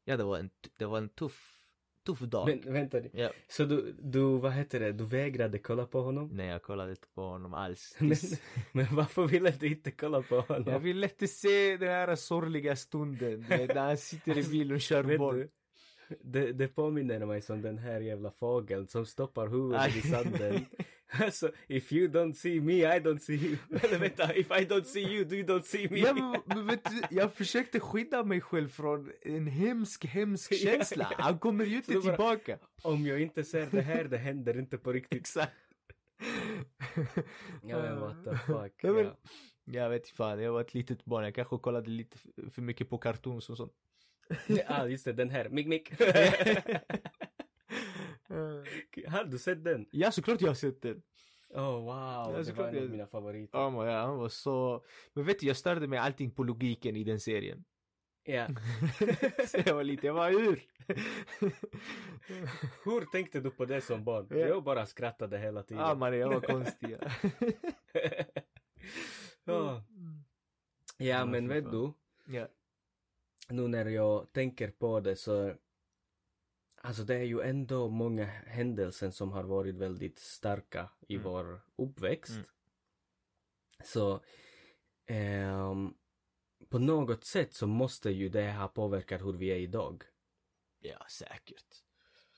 ja 0.05 0.17
det 0.17 0.25
var 0.25 0.39
en, 0.39 0.51
det 0.79 0.87
var 0.87 0.99
en 0.99 1.09
tuff, 1.09 1.62
tuff 2.05 2.21
dag. 2.21 2.47
Men 2.49 2.73
vänta, 2.73 3.01
Ja, 3.13 3.31
så 3.49 3.65
du, 3.65 3.97
du, 3.99 4.39
vad 4.39 4.53
heter 4.53 4.81
det, 4.81 4.93
du 4.93 5.05
vägrade 5.05 5.59
kolla 5.59 5.87
på 5.87 6.01
honom? 6.03 6.29
när 6.33 6.45
jag 6.47 6.63
kollade 6.63 6.91
inte 6.91 7.09
på 7.15 7.23
honom 7.23 7.55
alls. 7.55 7.97
Men, 8.01 8.17
men 8.73 8.87
varför 8.97 9.27
ville 9.27 9.51
du 9.51 9.67
inte 9.67 9.91
kolla 9.91 10.23
på 10.23 10.41
honom? 10.41 10.73
Jag 10.73 10.81
vill 10.81 11.05
inte 11.05 11.29
se 11.29 11.77
den 11.77 11.89
här 11.89 12.17
sorgliga 12.17 12.77
stunden 12.77 13.47
när 13.49 13.75
han 13.75 13.97
sitter 13.97 14.39
i 14.39 14.43
bilen 14.43 14.75
och 14.75 14.81
kör 14.81 15.03
du, 15.03 15.49
det, 16.21 16.53
det 16.53 16.69
påminner 16.69 17.27
mig 17.27 17.43
som 17.43 17.63
den 17.63 17.79
här 17.79 18.01
jävla 18.01 18.31
fågeln 18.31 18.87
som 18.89 19.07
stoppar 19.07 19.49
huvudet 19.49 19.97
i 19.97 20.01
sanden. 20.01 20.67
alltså, 21.21 21.51
if 21.69 21.93
you 21.93 22.09
don't 22.09 22.33
see 22.33 22.61
me, 22.61 22.73
I 22.97 23.01
don't 23.01 23.19
see 23.19 23.35
you. 23.35 23.57
Eller 23.83 23.99
vänta, 23.99 24.35
if 24.35 24.51
I 24.51 24.65
don't 24.65 24.85
see 24.85 25.01
you, 25.01 25.33
you 25.35 25.43
don't 25.47 25.63
see 25.63 25.89
me. 25.91 25.99
Ja, 25.99 26.15
men, 26.15 26.41
men 26.47 26.67
vet 26.67 26.85
du, 26.85 27.03
jag 27.17 27.33
försökte 27.35 27.81
skydda 27.81 28.25
mig 28.25 28.41
själv 28.41 28.69
från 28.69 29.13
en 29.23 29.47
hemsk, 29.47 30.05
hemsk 30.05 30.55
känsla. 30.65 31.13
Han 31.19 31.39
kommer 31.39 31.65
ju 31.65 31.77
inte 31.77 31.93
då 31.93 32.01
bara- 32.01 32.17
tillbaka. 32.17 32.59
Om 32.83 33.07
jag 33.07 33.21
inte 33.21 33.45
ser 33.45 33.69
det 33.71 33.81
här, 33.83 34.05
det 34.05 34.19
händer 34.19 34.59
inte 34.59 34.79
på 34.79 34.93
riktigt. 34.93 35.21
Exakt. 35.21 35.53
Ja 37.63 37.83
men 37.83 38.01
what 38.01 38.25
the 38.25 38.37
fuck. 38.37 38.73
Ja, 38.83 38.93
men- 38.93 39.05
ja. 39.05 39.17
Jag 39.65 39.91
vet 39.91 40.09
fan, 40.09 40.43
jag 40.43 40.53
var 40.53 40.61
ett 40.61 40.75
litet 40.75 41.05
barn. 41.05 41.25
Jag 41.25 41.35
kanske 41.35 41.59
kollade 41.59 41.91
lite 41.91 42.17
för 42.51 42.63
mycket 42.63 42.89
på 42.91 42.99
cartoons 42.99 43.51
och 43.51 43.57
sånt. 43.57 43.73
Ja, 44.47 44.89
just 44.93 45.05
det, 45.05 45.13
den 45.13 45.31
här. 45.31 45.49
Mick 45.49 45.67
Mick. 45.67 45.93
Har 49.09 49.25
du 49.25 49.39
sett 49.39 49.65
den? 49.65 49.87
ja, 49.91 50.11
såklart 50.13 50.41
jag 50.41 50.49
har 50.49 50.55
sett 50.55 50.83
den. 50.83 51.03
Oh 51.51 51.85
wow, 51.85 52.35
det 52.37 52.45
såklart 52.45 52.67
var 52.67 52.69
en 52.73 52.77
av 52.77 52.83
jag- 52.83 52.91
mina 52.91 53.07
favoriter. 53.07 53.59
Ja, 53.59 53.71
men 53.71 53.87
ja, 53.87 54.01
han 54.07 54.17
var 54.19 54.29
så... 54.29 54.85
Men 55.13 55.25
vet 55.25 55.39
du, 55.41 55.47
jag 55.47 55.57
störde 55.57 55.87
mig 55.87 55.99
allting 55.99 56.31
på 56.31 56.43
logiken 56.45 56.97
i 56.97 57.05
den 57.05 57.21
serien. 57.21 57.65
Ja. 58.25 58.47
så 59.49 59.59
jag 59.67 59.75
var 59.75 59.85
lite, 59.85 60.07
jag 60.07 60.15
var 60.15 60.31
hur? 60.31 60.63
Hur 62.85 63.11
tänkte 63.13 63.41
du 63.41 63.51
på 63.51 63.65
det 63.65 63.81
som 63.81 64.05
barn? 64.05 64.27
Ja. 64.31 64.37
Jag 64.37 64.65
bara 64.65 64.87
skrattade 64.87 65.39
hela 65.39 65.63
tiden. 65.63 65.83
Ja, 65.83 65.95
man, 65.95 66.19
jag 66.19 66.29
var 66.29 66.41
konstig. 66.41 66.97
ja. 69.45 69.83
ja, 70.99 71.27
men 71.27 71.49
vet 71.49 71.71
du, 71.71 71.93
ja. 72.27 72.49
Nu 73.53 73.69
när 73.69 73.87
jag 73.87 74.33
tänker 74.33 74.71
på 74.71 75.01
det 75.01 75.17
så 75.17 75.55
Alltså 76.85 77.05
det 77.05 77.15
är 77.15 77.23
ju 77.25 77.41
ändå 77.41 77.89
många 77.89 78.25
händelser 78.25 79.11
som 79.11 79.33
har 79.33 79.45
varit 79.45 79.75
väldigt 79.75 80.19
starka 80.19 80.91
i 81.09 81.15
Mm. 81.15 81.25
vår 81.25 81.61
uppväxt. 81.77 82.33
Mm. 82.33 82.47
Så 83.85 84.21
ehm, 85.07 85.95
på 86.69 86.79
något 86.79 87.25
sätt 87.25 87.55
så 87.55 87.67
måste 87.67 88.11
ju 88.11 88.29
det 88.29 88.53
ha 88.53 88.69
påverkat 88.69 89.21
hur 89.21 89.33
vi 89.33 89.49
är 89.49 89.57
idag. 89.57 90.05
ja, 90.85 91.07
säkert. 91.11 91.83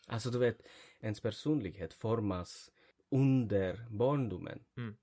Alltså 0.07 0.31
du 0.31 0.39
vet, 0.39 0.61
ens 1.01 1.21
personlighet 1.21 1.95
formas 1.95 2.71
under 3.11 3.87
barndomen. 3.91 4.65
Mm. 4.77 4.97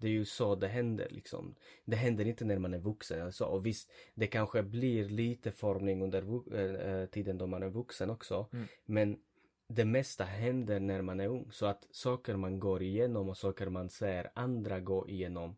Det 0.00 0.06
är 0.06 0.10
ju 0.12 0.24
så 0.24 0.54
det 0.54 0.68
händer 0.68 1.08
liksom. 1.10 1.54
Det 1.84 1.96
händer 1.96 2.26
inte 2.26 2.44
när 2.44 2.58
man 2.58 2.74
är 2.74 2.78
vuxen. 2.78 3.22
Alltså, 3.22 3.44
och 3.44 3.66
visst, 3.66 3.90
det 4.14 4.26
kanske 4.26 4.62
blir 4.62 5.08
lite 5.08 5.52
formning 5.52 6.02
under 6.02 6.22
vu- 6.22 6.56
äh, 6.56 7.06
tiden 7.06 7.38
då 7.38 7.46
man 7.46 7.62
är 7.62 7.68
vuxen 7.68 8.10
också. 8.10 8.48
Mm. 8.52 8.66
Men 8.84 9.20
det 9.68 9.84
mesta 9.84 10.24
händer 10.24 10.80
när 10.80 11.02
man 11.02 11.20
är 11.20 11.28
ung. 11.28 11.52
Så 11.52 11.66
att 11.66 11.86
saker 11.90 12.36
man 12.36 12.60
går 12.60 12.82
igenom 12.82 13.28
och 13.28 13.36
saker 13.36 13.68
man 13.68 13.88
ser 13.88 14.30
andra 14.34 14.80
gå 14.80 15.08
igenom 15.08 15.56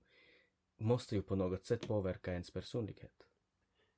måste 0.79 1.15
ju 1.15 1.23
på 1.23 1.37
något 1.37 1.67
sätt 1.67 1.89
påverka 1.89 2.33
ens 2.33 2.51
personlighet. 2.51 3.27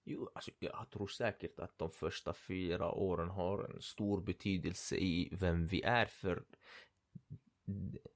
Jo, 0.05 0.29
alltså, 0.35 0.51
jag 0.59 0.87
tror 0.91 1.07
säkert 1.07 1.61
att 1.61 1.79
de 1.79 1.91
första 1.91 2.35
fyra 2.35 2.93
åren 2.93 3.29
har 3.29 3.65
en 3.65 3.83
stor 3.83 4.21
betydelse 4.21 4.97
i 4.97 5.29
vem 5.33 5.67
vi 5.67 5.83
är 5.83 6.07
för 6.07 6.45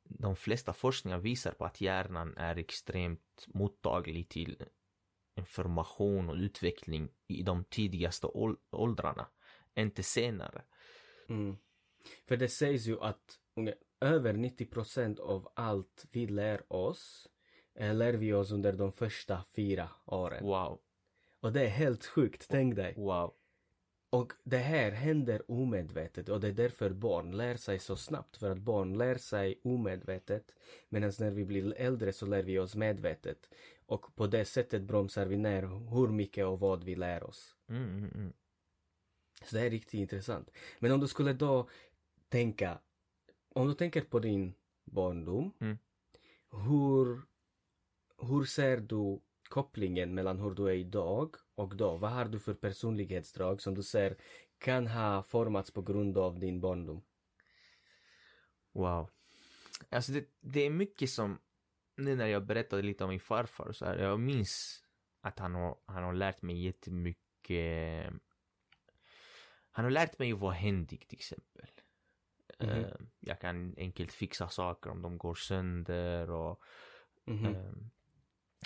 de 0.04 0.36
flesta 0.36 0.72
forskningar 0.72 1.18
visar 1.18 1.52
på 1.52 1.64
att 1.64 1.80
hjärnan 1.80 2.36
är 2.36 2.56
extremt 2.58 3.46
mottaglig 3.46 4.28
till 4.28 4.64
information 5.36 6.30
och 6.30 6.36
utveckling 6.36 7.08
i 7.26 7.42
de 7.42 7.64
tidigaste 7.64 8.26
ål- 8.26 8.58
åldrarna, 8.70 9.26
inte 9.74 10.02
senare. 10.02 10.62
Mm. 11.28 11.56
För 12.28 12.36
det 12.36 12.48
sägs 12.48 12.86
ju 12.86 13.00
att 13.00 13.38
över 14.00 14.32
90% 14.34 15.20
av 15.20 15.52
allt 15.54 16.06
vi 16.12 16.26
lär 16.26 16.72
oss 16.72 17.28
eh, 17.74 17.94
lär 17.94 18.12
vi 18.12 18.32
oss 18.32 18.52
under 18.52 18.72
de 18.72 18.92
första 18.92 19.44
fyra 19.56 19.88
åren. 20.04 20.44
Wow, 20.44 20.80
Och 21.40 21.52
det 21.52 21.62
är 21.64 21.68
helt 21.68 22.06
sjukt, 22.06 22.46
tänk 22.50 22.76
dig. 22.76 22.94
wow. 22.96 23.34
Och 24.10 24.32
det 24.44 24.58
här 24.58 24.90
händer 24.90 25.50
omedvetet 25.50 26.28
och 26.28 26.40
det 26.40 26.48
är 26.48 26.52
därför 26.52 26.90
barn 26.90 27.36
lär 27.36 27.56
sig 27.56 27.78
så 27.78 27.96
snabbt. 27.96 28.36
För 28.36 28.50
att 28.50 28.58
barn 28.58 28.98
lär 28.98 29.16
sig 29.18 29.60
omedvetet 29.64 30.52
medan 30.88 31.12
när 31.18 31.30
vi 31.30 31.44
blir 31.44 31.74
äldre 31.76 32.12
så 32.12 32.26
lär 32.26 32.42
vi 32.42 32.58
oss 32.58 32.74
medvetet. 32.74 33.50
Och 33.86 34.16
på 34.16 34.26
det 34.26 34.44
sättet 34.44 34.82
bromsar 34.82 35.26
vi 35.26 35.36
ner 35.36 35.62
hur 35.94 36.08
mycket 36.08 36.46
och 36.46 36.60
vad 36.60 36.84
vi 36.84 36.94
lär 36.94 37.24
oss. 37.24 37.56
Mm, 37.68 37.82
mm, 37.82 38.10
mm. 38.14 38.32
Så 39.44 39.56
det 39.56 39.62
är 39.62 39.70
riktigt 39.70 40.00
intressant. 40.00 40.50
Men 40.78 40.92
om 40.92 41.00
du 41.00 41.08
skulle 41.08 41.32
då 41.32 41.68
tänka, 42.28 42.78
om 43.54 43.68
du 43.68 43.74
tänker 43.74 44.00
på 44.00 44.18
din 44.18 44.54
barndom, 44.84 45.52
Mm. 45.60 45.78
hur, 46.50 47.22
hur 48.28 48.44
ser 48.44 48.76
du 48.76 49.20
kopplingen 49.48 50.14
mellan 50.14 50.40
hur 50.40 50.50
du 50.50 50.66
är 50.68 50.74
idag 50.74 51.34
och 51.54 51.76
då? 51.76 51.96
Vad 51.96 52.10
har 52.10 52.24
du 52.24 52.38
för 52.38 52.54
personlighetsdrag 52.54 53.60
som 53.62 53.74
du 53.74 53.82
ser 53.82 54.16
kan 54.58 54.86
ha 54.86 55.22
formats 55.22 55.70
på 55.70 55.82
grund 55.82 56.18
av 56.18 56.38
din 56.38 56.60
barndom? 56.60 57.02
Wow. 58.72 59.10
Alltså 59.90 60.12
det, 60.12 60.24
det 60.40 60.60
är 60.60 60.70
mycket 60.70 61.10
som, 61.10 61.38
nu 61.96 62.16
när 62.16 62.26
jag 62.26 62.46
berättade 62.46 62.82
lite 62.82 63.04
om 63.04 63.10
min 63.10 63.20
farfar 63.20 63.72
så 63.72 63.84
här, 63.84 63.96
jag 63.98 64.20
minns 64.20 64.84
att 65.20 65.38
han 65.38 65.54
har, 65.54 65.76
han 65.86 66.02
har 66.02 66.12
lärt 66.12 66.42
mig 66.42 66.64
jättemycket. 66.64 68.12
Han 69.70 69.84
har 69.84 69.90
lärt 69.90 70.18
mig 70.18 70.32
att 70.32 70.38
vara 70.38 70.52
händig 70.54 71.08
till 71.08 71.18
exempel. 71.18 71.66
Mhm. 72.58 72.70
Eh, 72.70 72.94
jag 73.20 73.40
kan 73.40 73.74
enkelt 73.76 74.12
fixa 74.12 74.48
saker 74.48 74.90
om 74.90 75.02
de 75.02 75.18
går 75.18 75.34
sönder 75.34 76.30
och 76.30 76.62
Mhm. 77.24 77.46
eh, 77.46 77.72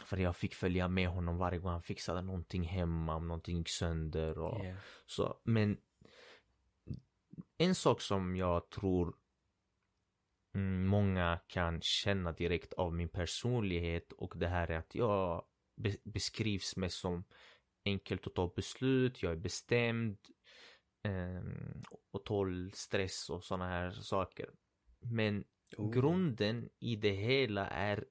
för 0.05 0.17
jag 0.17 0.37
fick 0.37 0.55
följa 0.55 0.89
med 0.89 1.09
honom 1.09 1.39
varje 1.39 1.59
gång 1.59 1.71
han 1.73 1.83
fixade 1.83 2.23
någonting 2.23 2.63
hemma, 2.63 3.15
om 3.17 3.29
någonting 3.29 3.59
gick 3.59 3.69
sönder 3.69 4.39
och 4.39 4.65
Yeah. 4.65 4.79
så, 5.07 5.41
men 5.45 5.77
en 7.59 7.75
sak 7.75 8.01
som 8.01 8.37
jag 8.37 8.71
tror 8.71 9.17
mm, 10.55 10.87
många 10.87 11.41
kan 11.47 11.81
känna 11.83 12.33
direkt 12.33 12.73
av 12.73 12.95
min 12.95 13.09
personlighet 13.09 14.13
och 14.13 14.33
det 14.37 14.49
här 14.49 14.71
är 14.71 14.79
att 14.79 14.95
jag 14.95 15.45
be- 15.77 15.97
beskrivs 16.05 16.77
mest 16.77 16.99
som 16.99 17.25
enkelt 17.85 18.27
att 18.27 18.35
ta 18.35 18.53
beslut, 18.57 19.23
jag 19.23 19.33
är 19.33 19.37
bestämd 19.37 20.19
ehm, 21.09 21.83
och 22.11 22.25
tål 22.25 22.73
stress 22.73 23.31
och 23.31 23.45
sådana 23.45 23.69
här 23.69 23.91
saker. 23.91 24.51
Men 25.01 25.45
Oh. 25.77 25.91
grunden 25.91 26.71
i 26.79 26.97
det 26.97 27.11
hela 27.13 27.67
är 27.67 28.05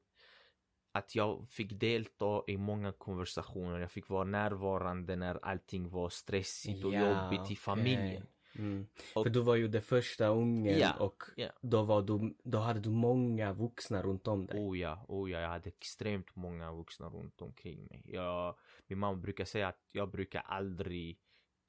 att 0.91 1.15
jag 1.15 1.47
fick 1.49 1.79
delta 1.79 2.43
i 2.47 2.57
många 2.57 2.91
konversationer. 2.91 3.79
Jag 3.79 3.91
fick 3.91 4.09
vara 4.09 4.23
närvarande 4.23 5.15
när 5.15 5.45
allting 5.45 5.89
var 5.89 6.09
stressigt 6.09 6.85
och 6.85 6.93
Ja, 6.93 7.23
jobbigt 7.23 7.39
i 7.39 7.43
okej. 7.43 7.55
familjen. 7.55 8.27
Mm. 8.55 8.87
Och- 9.15 9.23
För 9.23 9.29
du 9.29 9.39
var 9.41 9.55
ju 9.55 9.67
den 9.67 9.81
första 9.81 10.27
ungen 10.27 10.79
Ja, 10.79 10.93
och 10.99 11.23
ja. 11.35 11.49
då, 11.61 11.83
var 11.83 12.01
du, 12.01 12.35
då 12.43 12.57
hade 12.57 12.79
du 12.79 12.89
många 12.89 13.53
vuxna 13.53 14.01
runt 14.01 14.27
om 14.27 14.45
dig. 14.45 14.59
Oh 14.59 14.79
ja, 14.79 15.05
oh 15.07 15.31
ja, 15.31 15.39
jag 15.39 15.49
hade 15.49 15.69
extremt 15.69 16.35
många 16.35 16.71
vuxna 16.71 17.09
runt 17.09 17.41
omkring 17.41 17.85
mig. 17.89 18.01
Jag, 18.05 18.55
min 18.87 18.99
mamma 18.99 19.17
brukar 19.17 19.45
säga 19.45 19.67
att 19.67 19.89
jag 19.91 20.11
brukar 20.11 20.41
aldrig 20.41 21.19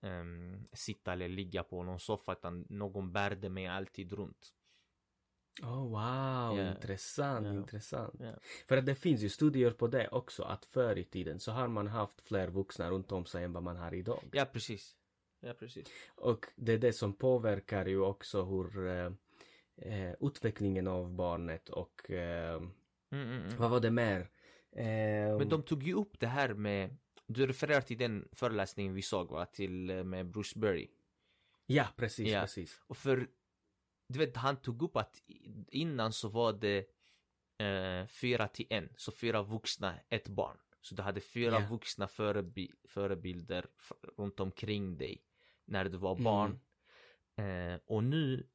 ehm, 0.03 0.67
sitta 0.73 1.13
eller 1.13 1.29
ligga 1.29 1.63
på 1.63 1.83
någon 1.83 2.01
soffa 2.01 2.33
utan 2.33 2.67
någon 2.69 3.13
bärde 3.13 3.49
mig 3.49 3.67
alltid 3.67 4.13
runt. 4.13 4.55
Oh 5.63 5.83
wow, 5.89 6.59
Ja. 6.59 6.71
intressant, 6.71 7.47
Ja. 7.47 7.53
intressant. 7.53 8.15
Ja. 8.21 8.33
För 8.69 8.77
att 8.77 8.87
det 8.87 8.95
finns 8.95 9.21
ju 9.21 9.29
studier 9.29 9.71
på 9.71 9.87
det 9.87 10.09
också, 10.09 10.43
att 10.43 10.65
förr 10.65 10.99
i 10.99 11.05
tiden 11.05 11.41
så 11.41 11.53
har 11.53 11.69
man 11.69 11.87
haft 11.87 12.21
fler 12.21 12.49
vuxna 12.49 12.91
runt 12.91 13.13
om 13.13 13.25
sig 13.27 13.45
än 13.45 13.53
vad 13.53 13.63
man 13.63 13.77
har 13.77 13.95
idag. 13.95 14.23
Ja, 14.33 14.45
precis. 14.45 14.97
Ja, 15.41 15.55
precis. 15.55 15.89
Och 16.15 16.47
det 16.57 16.73
är 16.73 16.79
det 16.79 16.93
som 16.93 17.13
påverkar 17.13 17.87
ju 17.87 18.01
också 18.01 18.43
hur 18.45 18.87
eh, 18.87 19.13
eh, 19.77 20.15
utvecklingen 20.21 20.87
av 20.87 21.11
barnet 21.15 21.69
och 21.69 22.11
eh, 22.11 22.63
Mm, 23.13 23.29
mm, 23.29 23.43
mm. 23.43 23.57
vad 23.57 23.71
var 23.71 23.81
det 23.81 23.91
mer? 23.91 24.21
Eh, 24.73 25.39
Men 25.39 25.49
de 25.49 25.63
tog 25.63 25.83
ju 25.83 25.95
upp 25.95 26.21
det 26.21 26.27
här 26.27 26.55
med, 26.55 26.97
du 27.27 27.47
refererar 27.47 27.81
till 27.81 27.99
den 27.99 28.29
föreläsningen 28.33 28.95
vi 28.95 29.03
såg 29.03 29.31
va, 29.31 29.47
till 29.47 29.91
eh, 29.91 30.05
med 30.05 30.27
Bruce 30.27 30.59
Berry. 30.59 30.91
Ja, 31.67 31.87
precis, 31.97 32.29
Ja. 32.33 32.41
precis. 32.41 32.81
Och 32.87 32.97
för, 32.97 33.27
du 34.13 34.19
vet, 34.19 34.37
han 34.37 34.57
tog 34.57 34.83
upp 34.83 34.97
att 34.97 35.23
innan 35.71 36.13
så 36.13 36.29
var 36.29 36.53
det 36.53 36.79
eh, 37.59 38.07
fyra 38.07 38.49
till 38.49 38.67
en, 38.71 38.89
så 38.97 39.13
fyra 39.13 39.43
vuxna, 39.43 39.95
ett 40.09 40.29
barn. 40.29 40.57
Så 40.81 40.95
du 40.95 41.03
hade 41.03 41.21
fyra 41.21 41.61
Ja. 41.61 41.67
vuxna 41.71 42.07
förebi- 42.07 42.73
förebilder 42.89 43.67
runt 44.17 44.41
omkring 44.41 44.99
dig 44.99 45.23
när 45.65 45.85
du 45.85 45.97
var 45.99 46.13
Mm. 46.13 46.25
barn. 46.25 46.61
Eh, 47.37 47.81
och 47.87 48.05
nu, 48.05 48.47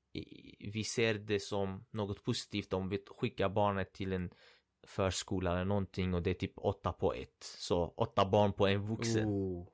vi 0.60 0.84
ser 0.84 1.14
det 1.14 1.40
som 1.40 1.86
något 1.92 2.24
positivt 2.24 2.74
om 2.74 2.90
vi 2.90 3.04
skickar 3.08 3.50
barnet 3.50 3.94
till 3.94 4.14
en 4.14 4.34
förskola 4.88 5.52
eller 5.52 5.66
någonting 5.66 6.14
och 6.14 6.24
det 6.24 6.30
är 6.30 6.34
typ 6.34 6.54
åtta 6.58 6.94
på 6.94 7.14
ett. 7.14 7.44
Så 7.44 7.94
åtta 7.98 8.26
barn 8.26 8.54
på 8.54 8.68
en 8.68 8.82
vuxen. 8.86 9.26
Oh, 9.28 9.68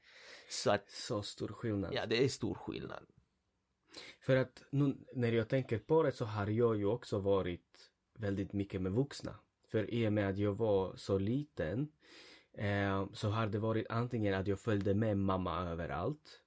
Så 0.50 0.72
att, 0.72 0.90
så 0.90 1.22
stor 1.22 1.48
skillnad. 1.48 1.94
ja 1.94 2.06
det 2.06 2.24
är 2.24 2.28
stor 2.28 2.56
skillnad. 2.56 3.06
För 4.20 4.36
att 4.36 4.64
nu 4.70 4.98
när 5.14 5.32
jag 5.32 5.50
tänker 5.50 5.80
på 5.80 6.04
det 6.04 6.12
så 6.12 6.26
har 6.26 6.48
jag 6.48 6.78
ju 6.78 6.86
också 6.86 7.20
varit 7.20 7.92
väldigt 8.14 8.54
mycket 8.54 8.82
med 8.82 8.92
vuxna. 8.92 9.40
För 9.68 9.94
i 9.94 10.08
och 10.08 10.14
med 10.14 10.30
att 10.30 10.38
jag 10.38 10.54
var 10.54 10.96
så 10.96 11.18
liten 11.18 11.92
eh, 12.54 13.06
så 13.14 13.30
har 13.30 13.48
det 13.48 13.60
varit 13.60 13.88
antingen 13.90 14.34
att 14.34 14.48
jag 14.48 14.60
följde 14.60 14.94
med 14.94 15.18
mamma 15.18 15.70
överallt. 15.70 16.40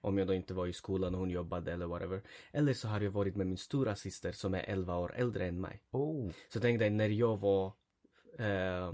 Om 0.00 0.18
jag 0.18 0.26
då 0.26 0.34
inte 0.34 0.54
var 0.54 0.66
i 0.66 0.72
skolan 0.72 1.14
och 1.14 1.20
hon 1.20 1.30
jobbade 1.30 1.72
eller 1.72 1.86
whatever. 1.86 2.22
Eller 2.52 2.72
så 2.72 2.88
har 2.88 3.00
jag 3.00 3.10
varit 3.10 3.36
med 3.36 3.46
min 3.46 3.56
stora 3.56 3.96
syster 3.96 4.32
som 4.32 4.54
är 4.54 4.64
11 4.68 4.98
år 4.98 5.14
äldre 5.16 5.46
än 5.46 5.60
mig. 5.60 5.82
Oh. 5.90 6.30
Så 6.48 6.60
tänk 6.60 6.78
dig 6.78 6.90
när 6.90 7.08
jag 7.08 7.40
var, 7.40 7.72
eh, 8.38 8.92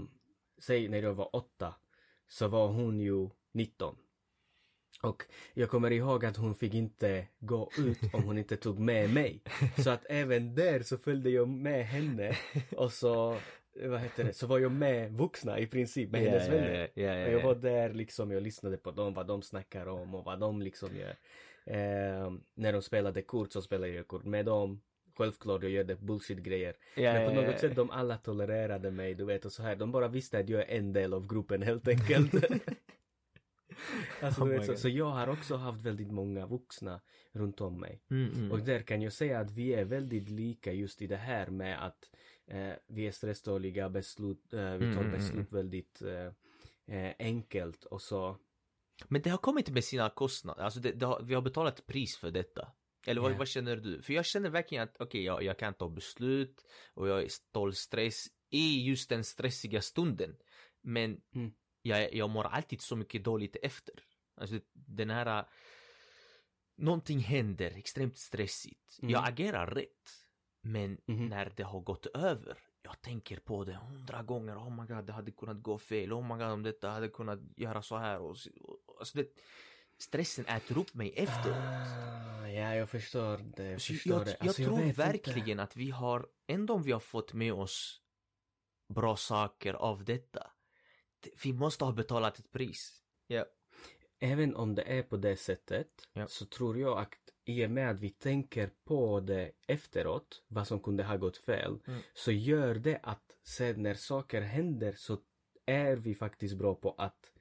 säg 0.59 0.87
när 0.87 1.03
jag 1.03 1.13
var 1.13 1.35
åtta, 1.35 1.75
så 2.27 2.47
var 2.47 2.67
hon 2.67 2.99
ju 2.99 3.29
19. 3.51 3.95
Och 5.03 5.23
jag 5.53 5.69
kommer 5.69 5.91
ihåg 5.91 6.25
att 6.25 6.37
hon 6.37 6.55
fick 6.55 6.73
inte 6.73 7.27
gå 7.39 7.69
ut 7.77 8.13
om 8.13 8.23
hon 8.23 8.37
inte 8.37 8.57
tog 8.57 8.79
med 8.79 9.09
mig. 9.09 9.41
Så 9.77 9.89
att 9.89 10.05
även 10.09 10.55
där 10.55 10.79
så 10.83 10.97
följde 10.97 11.29
jag 11.29 11.47
med 11.47 11.85
henne 11.85 12.37
och 12.77 12.91
så, 12.91 13.37
vad 13.81 13.99
heter 13.99 14.23
det, 14.23 14.33
så 14.33 14.47
var 14.47 14.59
jag 14.59 14.71
med 14.71 15.11
vuxna 15.11 15.59
i 15.59 15.67
princip, 15.67 16.11
med 16.11 16.21
hennes 16.21 16.49
vänner. 16.49 16.89
Ja, 16.93 17.03
ja, 17.03 17.15
ja, 17.17 17.27
Och 17.27 17.33
jag 17.33 17.43
var 17.43 17.55
där 17.55 17.93
liksom, 17.93 18.31
jag 18.31 18.43
lyssnade 18.43 18.77
på 18.77 18.91
dem, 18.91 19.13
vad 19.13 19.27
de 19.27 19.41
snackar 19.41 19.87
om 19.87 20.15
och 20.15 20.25
vad 20.25 20.39
de 20.39 20.61
liksom 20.61 20.89
gör. 20.95 21.15
Eh, 21.65 22.31
när 22.55 22.73
de 22.73 22.81
spelade 22.81 23.21
kort 23.21 23.51
så 23.51 23.61
spelade 23.61 23.93
jag 23.93 24.07
kort 24.07 24.25
med 24.25 24.45
dem. 24.45 24.81
Självklart 25.17 25.63
jag 25.63 25.71
gjorde 25.71 25.95
bullshit-grejer. 25.95 26.75
Men 26.95 27.35
på 27.35 27.41
något 27.41 27.59
sätt 27.59 27.75
de 27.75 27.89
alla 27.91 28.17
tolererade 28.17 28.91
mig, 28.91 29.13
du 29.13 29.25
vet 29.25 29.45
och 29.45 29.51
så 29.51 29.63
här. 29.63 29.75
De 29.75 29.91
bara 29.91 30.07
visste 30.07 30.39
att 30.39 30.49
jag 30.49 30.61
är 30.61 30.77
en 30.77 30.93
del 30.93 31.13
av 31.13 31.27
gruppen 31.27 31.61
helt 31.61 31.87
enkelt. 31.87 32.33
alltså, 34.21 34.41
Oh 34.43 34.49
vet, 34.49 34.65
så, 34.65 34.75
så 34.75 34.89
jag 34.89 35.09
har 35.09 35.27
också 35.27 35.55
haft 35.55 35.81
väldigt 35.81 36.11
många 36.11 36.45
vuxna 36.47 37.01
runt 37.31 37.61
om 37.61 37.79
mig. 37.79 38.01
Mm, 38.11 38.31
mm. 38.33 38.51
Och 38.51 38.59
där 38.59 38.79
kan 38.81 39.01
jag 39.01 39.13
säga 39.13 39.39
att 39.39 39.51
vi 39.51 39.73
är 39.73 39.85
väldigt 39.85 40.29
lika 40.29 40.73
just 40.73 41.01
i 41.01 41.07
det 41.07 41.17
här 41.17 41.47
med 41.47 41.85
att 41.85 42.09
eh, 42.47 42.73
vi 42.87 43.07
är 43.07 43.11
stressdåliga, 43.11 43.89
beslut, 43.89 44.53
eh, 44.53 44.59
vi 44.59 44.85
Mm, 44.85 44.93
tar 44.95 45.01
mm, 45.03 45.11
beslut 45.11 45.33
mm. 45.33 45.47
väldigt 45.49 46.01
eh, 46.01 46.97
eh, 46.97 47.13
enkelt 47.19 47.85
och 47.85 48.01
så. 48.01 48.37
Men 49.07 49.21
det 49.21 49.29
har 49.29 49.37
kommit 49.37 49.69
med 49.69 49.83
sina 49.83 50.09
kostnader, 50.09 50.63
alltså 50.63 50.79
det, 50.79 50.91
det 50.91 51.05
har, 51.05 51.21
vi 51.23 51.33
har 51.33 51.41
betalat 51.41 51.85
pris 51.85 52.17
för 52.17 52.31
detta. 52.31 52.67
Eller 53.07 53.21
vad, 53.21 53.31
Ja. 53.31 53.37
vad 53.37 53.47
känner 53.47 53.75
du? 53.75 54.01
För 54.01 54.13
jag 54.13 54.25
känner 54.25 54.49
verkligen 54.49 54.83
att 54.83 54.95
okej, 54.99 55.23
jag, 55.23 55.43
jag 55.43 55.59
kan 55.59 55.73
ta 55.73 55.89
beslut 55.89 56.65
och 56.93 57.07
jag 57.07 57.27
tål 57.51 57.73
stress 57.73 58.25
i 58.49 58.83
just 58.87 59.09
den 59.09 59.23
stressiga 59.23 59.81
stunden. 59.81 60.35
Men 60.81 61.21
Mm. 61.35 61.51
Jag, 61.83 62.13
jag 62.13 62.29
mår 62.29 62.43
alltid 62.43 62.81
så 62.81 62.95
mycket 62.95 63.23
dåligt 63.23 63.55
efter. 63.61 63.95
Alltså 64.35 64.59
den 64.73 65.09
här... 65.09 65.45
Någonting 66.77 67.19
händer 67.19 67.71
extremt 67.77 68.17
stressigt. 68.17 68.99
Mm. 69.01 69.11
Jag 69.11 69.27
agerar 69.27 69.67
rätt. 69.67 70.09
Men 70.61 70.97
Mhm. 71.05 71.25
när 71.25 71.53
det 71.55 71.63
har 71.63 71.79
gått 71.79 72.05
över, 72.05 72.57
jag 72.81 73.01
tänker 73.01 73.39
på 73.39 73.63
det 73.63 73.73
hundra 73.75 74.23
gånger. 74.23 74.55
Oh 74.57 74.69
my 74.81 74.87
god, 74.95 75.05
det 75.05 75.13
hade 75.13 75.31
kunnat 75.31 75.61
gå 75.63 75.77
fel. 75.77 76.13
Oh 76.13 76.21
my 76.27 76.43
god, 76.43 76.51
om 76.53 76.63
detta 76.63 76.89
hade 76.89 77.09
kunnat 77.09 77.39
göra 77.57 77.81
så 77.81 77.97
här. 77.97 78.19
Och, 78.19 78.37
och, 78.61 78.79
alltså 78.99 79.17
det, 79.17 79.27
stressen 79.97 80.45
äter 80.45 80.77
upp 80.77 80.93
mig 80.93 81.13
efteråt. 81.15 81.57
Ah, 81.57 82.47
ja, 82.47 82.75
jag 82.75 82.89
förstår 82.89 83.37
det. 83.55 83.63
Jag, 83.71 83.81
förstår 83.81 84.13
jag, 84.13 84.25
det. 84.25 84.37
jag 84.39 84.47
Alltså, 84.47 84.63
tror 84.63 84.93
verkligen 84.93 85.49
Inte. 85.49 85.63
att 85.63 85.75
vi 85.75 85.89
har, 85.89 86.27
ändå 86.47 86.73
om 86.73 86.83
vi 86.83 86.91
har 86.91 86.99
fått 86.99 87.33
med 87.33 87.53
oss 87.53 88.01
bra 88.93 89.15
saker 89.15 89.73
av 89.73 90.03
detta, 90.05 90.39
det- 90.39 90.52
vi 91.43 91.53
måste 91.53 91.85
ha 91.85 91.91
betalat 91.91 92.39
ett 92.39 92.51
pris. 92.51 93.03
Ja. 93.27 93.45
Även 94.19 94.55
om 94.55 94.75
det 94.75 94.81
är 94.81 95.03
på 95.03 95.17
det 95.17 95.37
sättet 95.37 95.87
Ja. 96.13 96.27
så 96.27 96.45
tror 96.45 96.77
jag 96.79 96.97
att 96.97 97.13
i 97.45 97.65
och 97.65 97.71
med 97.71 97.89
att 97.89 97.99
vi 97.99 98.09
tänker 98.09 98.69
på 98.85 99.19
det 99.19 99.51
efteråt, 99.67 100.43
vad 100.47 100.67
som 100.67 100.79
kunde 100.79 101.03
ha 101.03 101.17
gått 101.17 101.37
fel, 101.37 101.79
Mm. 101.87 101.99
så 102.13 102.31
gör 102.31 102.75
det 102.75 102.99
att 103.03 103.37
sen 103.43 103.83
när 103.83 103.93
saker 103.93 104.41
händer 104.41 104.93
så 104.97 105.17
är 105.65 105.95
vi 105.95 106.15
faktiskt 106.15 106.57
bra 106.57 106.75
på 106.75 106.95
att 106.97 107.31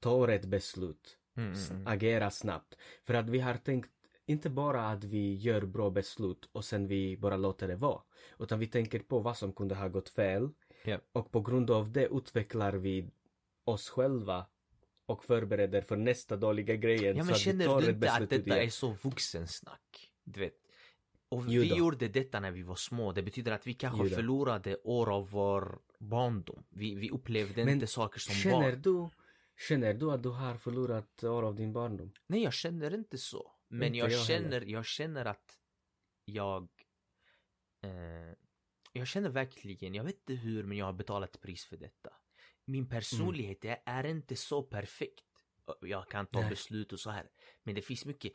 ta 0.00 0.26
rätt 0.26 0.44
beslut, 0.44 1.16
Mm, 1.36 1.52
mm, 1.52 1.70
mm. 1.70 1.86
agera 1.86 2.30
snabbt. 2.30 2.74
För 3.06 3.14
att 3.14 3.30
vi 3.30 3.38
har 3.40 3.54
tänkt 3.54 3.90
inte 4.26 4.50
bara 4.50 4.88
att 4.88 5.04
vi 5.04 5.34
gör 5.34 5.62
bra 5.66 5.90
beslut 5.90 6.48
och 6.52 6.64
sen 6.64 6.86
vi 6.86 7.16
bara 7.16 7.36
låter 7.36 7.68
det 7.68 7.76
vara. 7.76 8.02
Utan 8.38 8.58
vi 8.58 8.66
tänker 8.66 8.98
på 8.98 9.18
vad 9.18 9.36
som 9.36 9.52
kunde 9.52 9.74
ha 9.74 9.88
gått 9.88 10.08
fel. 10.08 10.48
Ja. 10.84 10.98
Och 11.12 11.30
på 11.32 11.40
grund 11.40 11.70
av 11.70 11.92
det 11.92 12.06
utvecklar 12.06 12.72
vi 12.72 13.10
oss 13.64 13.88
själva 13.88 14.46
och 15.06 15.24
förbereder 15.24 15.82
för 15.82 15.96
nästa 15.96 16.36
dåliga 16.36 16.76
grejen. 16.76 17.16
Ja 17.16 17.24
men 17.24 17.34
känner 17.34 17.80
du 17.80 17.90
inte 17.90 18.12
att 18.12 18.30
detta 18.30 18.62
är 18.62 18.68
så 18.68 18.92
vuxensnack? 18.92 20.12
Du 20.24 20.40
vet. 20.40 20.54
Och 21.28 21.48
vi 21.48 21.68
då. 21.68 21.76
gjorde 21.76 22.08
detta 22.08 22.40
när 22.40 22.50
vi 22.50 22.62
var 22.62 22.74
små. 22.74 23.12
Det 23.12 23.22
betyder 23.22 23.52
att 23.52 23.66
vi 23.66 23.74
kanske 23.74 24.02
Jo 24.02 24.08
då. 24.08 24.14
förlorade 24.16 24.76
år 24.84 25.10
av 25.14 25.30
vår 25.30 25.78
barndom. 25.98 26.64
Vi, 26.68 26.94
vi 26.94 27.10
upplevde 27.10 27.64
Men 27.64 27.74
inte 27.74 27.86
saker 27.86 28.20
som 28.20 28.34
Känner 28.34 28.72
barn. 28.72 28.82
du, 28.82 29.08
känner 29.68 29.94
du 29.94 30.10
att 30.12 30.22
du 30.22 30.28
har 30.28 30.56
förlorat 30.56 31.24
år 31.24 31.42
av 31.42 31.54
din 31.54 31.72
barndom? 31.72 32.12
Nej, 32.26 32.42
jag 32.42 32.52
känner 32.52 32.94
inte 32.94 33.18
så. 33.18 33.52
Men 33.68 33.86
Inte 33.86 33.98
jag, 33.98 34.10
jag 34.12 34.26
känner, 34.26 34.60
jag 34.60 34.86
känner 34.86 35.24
att 35.24 35.58
jag... 36.24 36.68
Eh, 37.82 38.34
jag 38.92 39.06
känner 39.06 39.30
verkligen, 39.30 39.94
jag 39.94 40.04
vet 40.04 40.14
inte 40.14 40.34
hur, 40.34 40.64
men 40.64 40.78
jag 40.78 40.86
har 40.86 40.92
betalat 40.92 41.40
pris 41.40 41.64
för 41.64 41.76
detta. 41.76 42.10
Min 42.64 42.88
personlighet 42.88 43.64
är, 43.64 43.82
är 43.86 44.06
inte 44.06 44.36
så 44.36 44.62
perfekt. 44.62 45.24
Jag 45.80 46.10
kan 46.10 46.26
ta 46.26 46.40
Nej. 46.40 46.50
beslut 46.50 46.92
och 46.92 47.00
så 47.00 47.10
här. 47.10 47.30
Men 47.62 47.74
det 47.74 47.82
finns 47.82 48.04
mycket, 48.04 48.32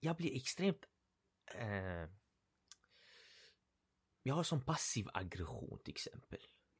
jag 0.00 0.16
blir 0.16 0.36
extremt... 0.36 0.84
Eh, 1.54 2.08
jag 4.22 4.34
har 4.34 4.42
som 4.42 4.64
passiv 4.64 5.08
aggression 5.14 5.78
till 5.84 5.92
exempel. 5.94 6.38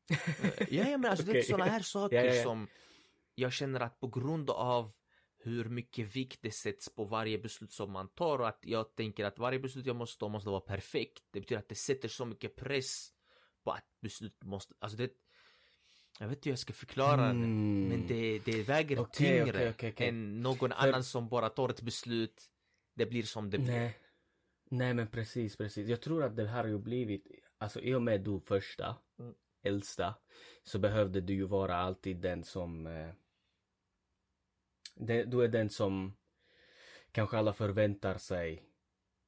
Ja, 0.70 0.84
men 0.84 1.04
alltså 1.04 1.26
det 1.26 1.38
är 1.38 1.42
sådana 1.42 1.64
här 1.64 1.80
saker 1.80 2.16
Ja, 2.16 2.24
ja, 2.24 2.34
ja. 2.34 2.42
som 2.42 2.68
jag 3.34 3.52
känner 3.52 3.80
att 3.80 4.00
på 4.00 4.08
grund 4.08 4.50
av 4.50 4.92
hur 5.44 5.64
mycket 5.64 6.16
vikt 6.16 6.38
det 6.42 6.50
sätts 6.50 6.94
på 6.94 7.04
varje 7.04 7.38
beslut 7.38 7.72
som 7.72 7.92
man 7.92 8.09
tar 8.09 8.38
och 8.38 8.48
att 8.48 8.61
jag 8.62 8.94
tänker 8.94 9.24
att 9.24 9.38
varje 9.38 9.59
beslut 9.59 9.87
jag 9.87 9.96
måste 9.96 10.18
ta 10.20 10.28
måste 10.28 10.50
vara 10.50 10.61
perfekt. 10.61 11.22
Det 11.30 11.40
betyder 11.40 11.59
att 11.61 11.68
det 11.68 11.74
sätter 11.74 12.09
så 12.09 12.24
mycket 12.24 12.57
press 12.57 13.09
på 13.64 13.70
att 13.70 13.85
beslut 14.00 14.44
måste, 14.44 14.74
alltså 14.78 14.98
det 14.98 15.11
jag 16.20 16.28
vet 16.28 16.37
inte 16.38 16.48
hur 16.48 16.52
jag 16.52 16.59
ska 16.59 16.72
förklara 16.72 17.16
det. 17.22 17.30
Mm. 17.30 17.88
Men 17.88 18.07
det, 18.07 18.38
det 18.38 18.62
väger 18.62 18.98
Okej, 18.98 19.28
tyngre 19.44 19.70
okej, 19.70 19.90
okej. 19.92 20.09
än 20.09 20.42
någon 20.42 20.59
För- 20.70 20.76
annan 20.88 21.04
som 21.04 21.28
bara 21.28 21.48
tar 21.48 21.68
ett 21.68 21.83
beslut. 21.83 22.42
Det 22.94 23.07
blir 23.07 23.22
som 23.22 23.50
det 23.50 23.59
blir. 23.59 23.72
Nej. 23.72 23.98
Nej 24.70 24.94
men 24.94 25.07
precis, 25.07 25.57
precis. 25.57 25.88
Jag 25.88 26.00
tror 26.00 26.24
att 26.24 26.37
det 26.37 26.48
har 26.48 26.64
ju 26.64 26.78
blivit, 26.78 27.26
alltså 27.59 27.80
i 27.80 27.94
och 27.94 28.02
med 28.02 28.20
du 28.20 28.40
första, 28.40 28.96
Mm. 29.18 29.35
äldsta, 29.62 30.14
så 30.62 30.78
behövde 30.78 31.20
du 31.20 31.35
ju 31.35 31.44
vara 31.46 31.76
alltid 31.76 32.16
den 32.16 32.44
som 32.44 32.87
eh, 32.87 33.11
det, 34.94 35.24
du 35.24 35.44
är 35.44 35.48
den 35.48 35.70
som 35.70 36.16
kanske 37.12 37.38
alla 37.38 37.52
förväntar 37.52 38.18
sig 38.18 38.62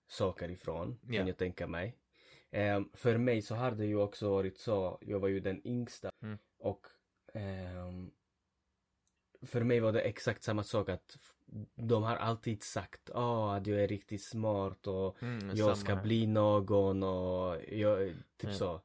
saker 0.09 0.51
ifrån, 0.51 0.99
Ja. 1.09 1.19
kan 1.19 1.27
jag 1.27 1.37
tänka 1.37 1.67
mig. 1.67 1.97
Ehm, 2.51 2.91
för 2.95 3.19
mig 3.19 3.43
så 3.43 3.55
har 3.55 3.71
det 3.71 3.87
ju 3.87 3.97
också 3.97 4.31
varit 4.31 4.59
så, 4.59 4.99
jag 5.01 5.21
var 5.21 5.29
ju 5.29 5.41
den 5.41 5.67
yngsta 5.67 6.11
Mm. 6.23 6.39
och 6.59 6.87
ehm, 7.35 8.11
för 9.43 9.61
mig 9.65 9.81
var 9.81 9.93
det 9.93 10.01
exakt 10.01 10.43
samma 10.43 10.63
sak 10.63 10.89
att 10.89 11.19
de 11.75 12.03
har 12.03 12.17
alltid 12.17 12.63
sagt 12.63 13.11
oh, 13.11 13.55
att 13.55 13.67
jag 13.67 13.81
är 13.83 13.89
riktigt 13.89 14.23
smart 14.25 14.87
och 14.87 15.23
Mm, 15.23 15.57
jag 15.57 15.77
ska 15.79 15.95
här. 15.95 16.03
bli 16.03 16.27
någon 16.27 17.03
och 17.03 17.57
jag, 17.69 18.09
typ 18.37 18.51
Ja. 18.51 18.53
så. 18.53 18.81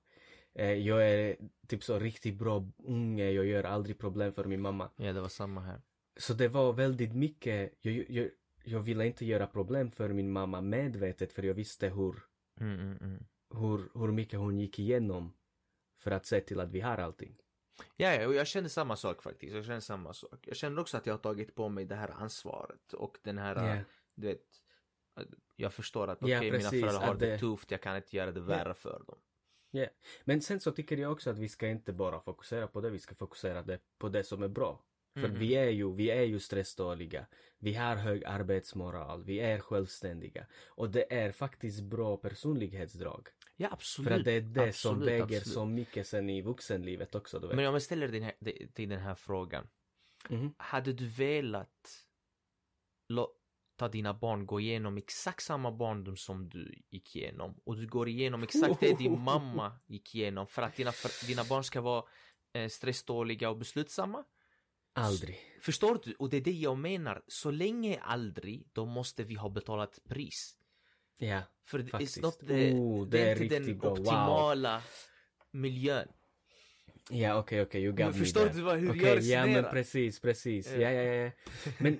Eh, 0.54 0.74
jag 0.74 1.10
är 1.10 1.38
typ 1.67 1.84
så 1.84 2.00
riktigt 2.00 2.36
bra 2.36 2.65
unge, 2.78 3.32
jag 3.32 3.46
gör 3.46 3.63
aldrig 3.63 4.00
problem 4.00 4.34
för 4.34 4.44
min 4.46 4.62
mamma. 4.62 4.89
Ja, 4.96 5.13
det 5.13 5.22
var 5.22 5.30
samma 5.30 5.62
här. 5.62 5.82
Så 6.22 6.34
det 6.34 6.48
var 6.48 6.74
väldigt 6.74 7.16
mycket, 7.16 7.74
jag, 7.82 8.10
jag, 8.10 8.30
jag 8.64 8.80
ville 8.80 9.06
inte 9.06 9.26
göra 9.26 9.48
problem 9.48 9.92
för 9.92 10.10
min 10.10 10.32
mamma 10.32 10.62
medvetet 10.62 11.34
för 11.34 11.44
jag 11.44 11.54
visste 11.54 11.90
hur, 11.90 12.16
Mm, 12.60 12.80
mm, 12.80 12.98
mm. 13.02 13.24
hur, 13.54 14.00
hur 14.00 14.12
mycket 14.12 14.40
hon 14.40 14.60
gick 14.60 14.80
igenom 14.80 15.34
för 15.98 16.12
att 16.12 16.26
se 16.26 16.42
till 16.42 16.60
att 16.60 16.70
vi 16.72 16.82
har 16.82 16.98
allting. 16.98 17.38
Ja, 17.98 18.14
ja, 18.14 18.28
och 18.28 18.34
jag 18.36 18.48
känner 18.48 18.70
samma 18.70 18.96
sak 18.96 19.24
faktiskt. 19.24 19.56
Jag 19.56 19.66
känner 19.66 19.80
samma 19.80 20.14
sak. 20.14 20.48
Jag 20.48 20.56
känner 20.58 20.82
också 20.82 20.98
att 20.98 21.06
jag 21.06 21.14
har 21.14 21.20
tagit 21.20 21.56
på 21.56 21.70
mig 21.70 21.86
det 21.86 21.96
här 21.96 22.10
ansvaret 22.12 22.94
och 22.94 23.18
den 23.24 23.38
här, 23.38 23.76
Ja. 23.76 23.84
du 24.16 24.28
vet, 24.28 24.46
jag 25.56 25.74
förstår 25.74 26.08
att 26.08 26.18
Ja, 26.22 26.38
okej, 26.38 26.52
mina 26.52 26.58
precis, 26.64 26.82
föräldrar 26.82 27.08
har 27.08 27.16
det 27.16 27.26
det- 27.26 27.40
tufft, 27.40 27.72
jag 27.72 27.82
kan 27.82 27.96
inte 27.96 28.18
göra 28.18 28.32
det 28.32 28.42
värre 28.42 28.74
för 28.74 29.04
dem. 29.08 29.18
Men 30.24 30.42
sen 30.42 30.60
så 30.60 30.72
tycker 30.72 30.98
jag 30.98 31.12
också 31.12 31.30
att 31.30 31.38
vi 31.38 31.50
ska 31.50 31.68
inte 31.68 31.94
bara 31.94 32.20
fokusera 32.20 32.68
på 32.68 32.82
det, 32.82 32.90
vi 32.90 33.00
ska 33.00 33.16
fokusera 33.16 33.62
det, 33.64 33.80
på 33.98 34.10
det 34.10 34.24
som 34.24 34.44
är 34.44 34.48
bra. 34.48 34.84
För 35.13 35.28
Mhm. 35.28 35.39
vi 35.39 35.56
är 35.56 35.69
ju, 35.69 35.93
vi 35.95 36.10
är 36.10 36.24
ju 36.24 36.39
stressdåliga. 36.39 37.26
Vi 37.60 37.74
har 37.74 37.95
hög 37.95 38.26
arbetsmoral, 38.26 39.24
vi 39.24 39.39
är 39.39 39.60
självständiga. 39.60 40.47
Och 40.67 40.89
det 40.89 41.13
är 41.13 41.32
faktiskt 41.32 41.84
bra 41.84 42.17
personlighetsdrag. 42.17 43.28
Ja, 43.56 43.69
absolut. 43.71 44.08
För 44.10 44.17
att 44.17 44.26
det 44.26 44.32
är 44.32 44.41
det 44.41 44.74
som 44.74 44.91
absolut, 44.91 45.10
väger 45.10 45.24
absolut. 45.24 45.45
så 45.45 45.65
mycket 45.65 46.08
sen 46.08 46.30
i 46.30 46.41
vuxenlivet 46.41 47.15
också, 47.15 47.39
du 47.39 47.47
vet. 47.47 47.56
Men 47.56 47.67
om 47.67 47.74
jag 47.74 47.82
ställer 47.82 48.08
den 48.08 48.24
här, 48.24 48.34
till 48.74 48.89
den 48.89 49.00
här 49.00 49.15
frågan. 49.15 49.67
Mhm. 50.30 50.54
Hade 50.58 50.93
du 50.93 51.08
velat 51.08 52.06
låta 53.10 53.88
dina 53.91 54.13
barn 54.13 54.45
gå 54.45 54.60
igenom 54.60 54.97
exakt 54.97 55.43
samma 55.43 55.71
barndom 55.71 56.17
som 56.17 56.50
du 56.50 56.82
gick 56.89 57.15
igenom 57.15 57.62
och 57.63 57.78
du 57.78 57.88
går 57.88 58.08
igenom 58.10 58.43
exakt 58.43 58.80
det 58.80 58.97
din 58.97 59.19
mamma 59.19 59.80
gick 59.88 60.15
igenom 60.15 60.47
för 60.47 60.62
att 60.62 60.76
dina, 60.76 60.91
för, 60.91 61.28
dina 61.28 61.43
barn 61.43 61.63
ska 61.63 61.82
vara 61.82 62.04
eh, 62.54 62.67
stressdåliga 62.69 63.50
och 63.50 63.58
beslutsamma? 63.58 64.24
Aldrig. 64.93 65.38
Förstår 65.62 65.99
du? 66.04 66.13
Och 66.13 66.30
det 66.30 66.38
är 66.38 66.41
det 66.41 66.51
jag 66.51 66.77
menar. 66.77 67.21
Så 67.27 67.51
länge 67.51 67.99
aldrig, 67.99 68.67
då 68.73 68.86
måste 68.86 69.23
vi 69.23 69.36
ha 69.36 69.49
betalat 69.49 69.99
pris. 70.10 70.58
Ja, 71.17 71.41
För 71.63 71.80
det, 71.80 71.86
faktiskt. 71.86 72.17
it's 72.17 72.21
not 72.21 72.39
the, 72.39 72.73
oh, 72.73 73.08
det 73.08 73.21
är 73.21 73.32
inte 73.32 73.43
riktigt 73.43 73.65
den 73.65 73.77
bra. 73.77 73.89
Wow. 73.89 73.99
optimala 73.99 74.84
miljön. 75.51 76.08
Ja, 77.10 77.39
okej, 77.39 77.62
okej, 77.62 77.84
you 77.84 77.91
got 77.91 77.99
Men 77.99 78.08
me 78.08 78.13
förstår 78.13 78.41
there. 78.41 78.54
du 78.54 78.62
vad, 78.62 78.77
hur 78.77 78.89
Okej, 78.89 79.04
jag 79.04 79.21
ja 79.23 79.39
men 79.39 79.47
resonerar? 79.49 79.71
precis, 79.71 80.19
precis. 80.19 80.71
Ja, 80.71 80.91
ja, 80.91 81.01
ja. 81.01 81.32
Men 81.80 81.99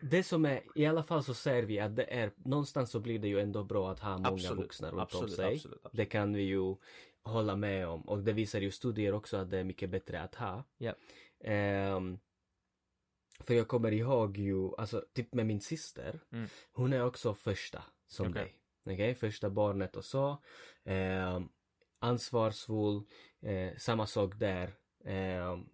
det 0.00 0.22
som 0.22 0.44
är, 0.44 0.62
i 0.74 0.86
alla 0.86 1.02
fall 1.02 1.24
så 1.24 1.34
ser 1.34 1.62
vi 1.62 1.80
att 1.80 1.96
det 1.96 2.14
är, 2.14 2.32
någonstans 2.36 2.90
så 2.90 3.00
blir 3.00 3.18
det 3.18 3.28
ju 3.28 3.40
ändå 3.40 3.64
bra 3.64 3.90
att 3.92 4.00
ha 4.00 4.16
många 4.18 4.28
Absolut, 4.28 4.64
vuxna 4.64 4.90
runt 4.90 5.00
absolut, 5.00 5.30
om 5.30 5.36
sig. 5.36 5.44
absolut, 5.54 5.76
absolut. 5.84 5.96
Det 5.96 6.04
kan 6.04 6.32
vi 6.34 6.42
ju 6.42 6.76
hålla 7.22 7.56
med 7.56 7.88
om. 7.88 8.02
Och 8.02 8.18
det 8.18 8.32
visar 8.32 8.60
ju 8.60 8.70
studier 8.70 9.14
också 9.14 9.36
att 9.36 9.50
det 9.50 9.58
är 9.58 9.64
mycket 9.64 9.90
bättre 9.90 10.20
att 10.22 10.34
ha. 10.34 10.64
Ja. 10.78 10.94
Ehm, 11.44 12.18
för 13.48 13.54
jag 13.54 13.68
kommer 13.68 13.92
ihåg 13.92 14.38
ju, 14.38 14.70
alltså 14.78 15.04
typ 15.14 15.34
med 15.34 15.46
min 15.46 15.60
syster. 15.60 16.20
Mm. 16.32 16.48
Hon 16.72 16.92
är 16.92 17.04
också 17.04 17.34
första 17.34 17.82
som 18.06 18.30
Okej. 18.30 18.54
dig. 18.84 18.94
Okej, 18.94 19.14
första 19.14 19.50
barnet 19.50 19.96
och 19.96 20.04
så. 20.04 20.42
Ehm, 20.84 21.48
ansvarsfull. 21.98 23.02
Eh, 23.42 23.76
samma 23.78 24.06
sak 24.06 24.34
där. 24.38 24.74
Ehm, 25.04 25.68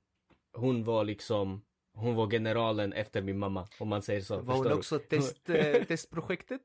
hon 0.53 0.85
var 0.85 1.05
liksom, 1.05 1.65
hon 1.93 2.15
var 2.15 2.31
generalen 2.31 2.93
efter 2.93 3.23
min 3.23 3.39
mamma 3.39 3.69
om 3.79 3.89
man 3.89 4.03
säger 4.03 4.21
så. 4.21 4.41
Var 4.41 4.57
hon 4.57 4.73
också 4.73 4.99
test, 4.99 5.51
eh, 5.51 5.85
testprojektet? 5.85 6.63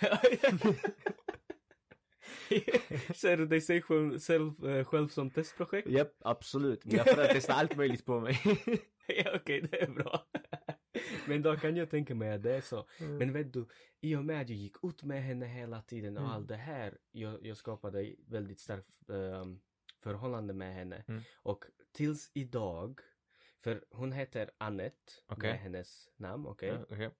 Ser 3.14 3.36
du 3.36 3.46
dig 3.46 3.60
själv, 3.60 4.18
själv, 4.18 4.68
eh, 4.68 4.84
själv 4.84 5.08
som 5.08 5.30
testprojekt? 5.30 5.88
Japp, 5.88 6.12
absolut. 6.20 6.84
Mina 6.84 7.04
föräldrar 7.04 7.26
testade 7.26 7.58
allt 7.58 7.76
möjligt 7.76 8.04
på 8.04 8.20
mig. 8.20 8.40
ja, 9.24 9.30
okej, 9.34 9.60
det 9.70 9.82
är 9.82 9.90
bra. 9.90 10.26
Men 11.28 11.42
då 11.42 11.56
kan 11.56 11.76
jag 11.76 11.90
tänka 11.90 12.14
mig 12.14 12.32
att 12.32 12.42
det 12.42 12.54
är 12.56 12.60
så. 12.60 12.86
Men 12.98 13.32
vet 13.32 13.52
du, 13.52 13.66
i 14.00 14.16
och 14.16 14.24
med 14.24 14.40
att 14.40 14.48
jag 14.48 14.58
gick 14.58 14.76
ut 14.84 15.02
med 15.02 15.22
henne 15.22 15.46
hela 15.46 15.82
tiden 15.82 16.16
och 16.16 16.22
Mm. 16.22 16.32
allt 16.34 16.48
det 16.48 16.56
här, 16.56 16.98
jag, 17.12 17.46
jag 17.46 17.56
skapade 17.56 18.14
väldigt 18.26 18.60
starkt 18.60 19.08
ehm, 19.10 19.60
förhållande 20.02 20.54
med 20.54 20.74
henne. 20.74 21.04
Mm. 21.08 21.22
Och 21.34 21.64
tills 21.92 22.30
idag, 22.34 23.00
för 23.62 23.84
hon 23.90 24.12
heter 24.12 24.50
Annette, 24.58 25.12
Okej. 25.26 25.50
med 25.50 25.60
hennes 25.60 26.08
namn, 26.16 26.46
okej? 26.46 26.68
Ja, 26.68 26.84
okej. 26.90 27.10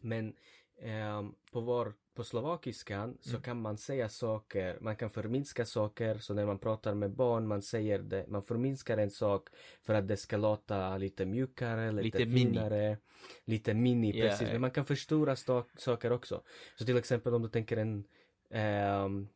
Men 0.00 0.36
ehm, 0.82 1.34
på 1.52 1.60
vår, 1.60 1.94
på 2.14 2.24
slovakiskan 2.24 3.18
så 3.20 3.30
Mm. 3.30 3.42
kan 3.42 3.60
man 3.60 3.78
säga 3.78 4.08
saker, 4.08 4.78
man 4.80 4.96
kan 4.96 5.10
förminska 5.10 5.64
saker, 5.66 6.18
så 6.18 6.34
när 6.34 6.46
man 6.46 6.58
pratar 6.58 6.94
med 6.94 7.10
barn, 7.10 7.46
man 7.46 7.62
säger 7.62 7.98
det, 7.98 8.26
man 8.28 8.42
förminskar 8.42 8.98
en 8.98 9.10
sak 9.10 9.48
för 9.82 9.94
att 9.94 10.08
det 10.08 10.16
ska 10.16 10.36
låta 10.36 10.96
lite 10.98 11.26
mjukare, 11.26 11.92
lite, 11.92 12.04
Lite 12.04 12.26
mini. 12.26 12.50
finare, 12.50 12.98
lite 13.44 13.74
mini, 13.74 14.18
Ja, 14.18 14.24
precis. 14.24 14.40
ja. 14.40 14.52
Men 14.52 14.60
man 14.60 14.70
kan 14.70 14.84
förstora 14.86 15.36
saker 15.76 16.12
också. 16.12 16.42
Så 16.78 16.84
till 16.84 16.96
exempel 16.96 17.34
om 17.34 17.42
du 17.42 17.48
tänker 17.48 17.76
en, 17.76 18.04
ehm, 18.50 19.28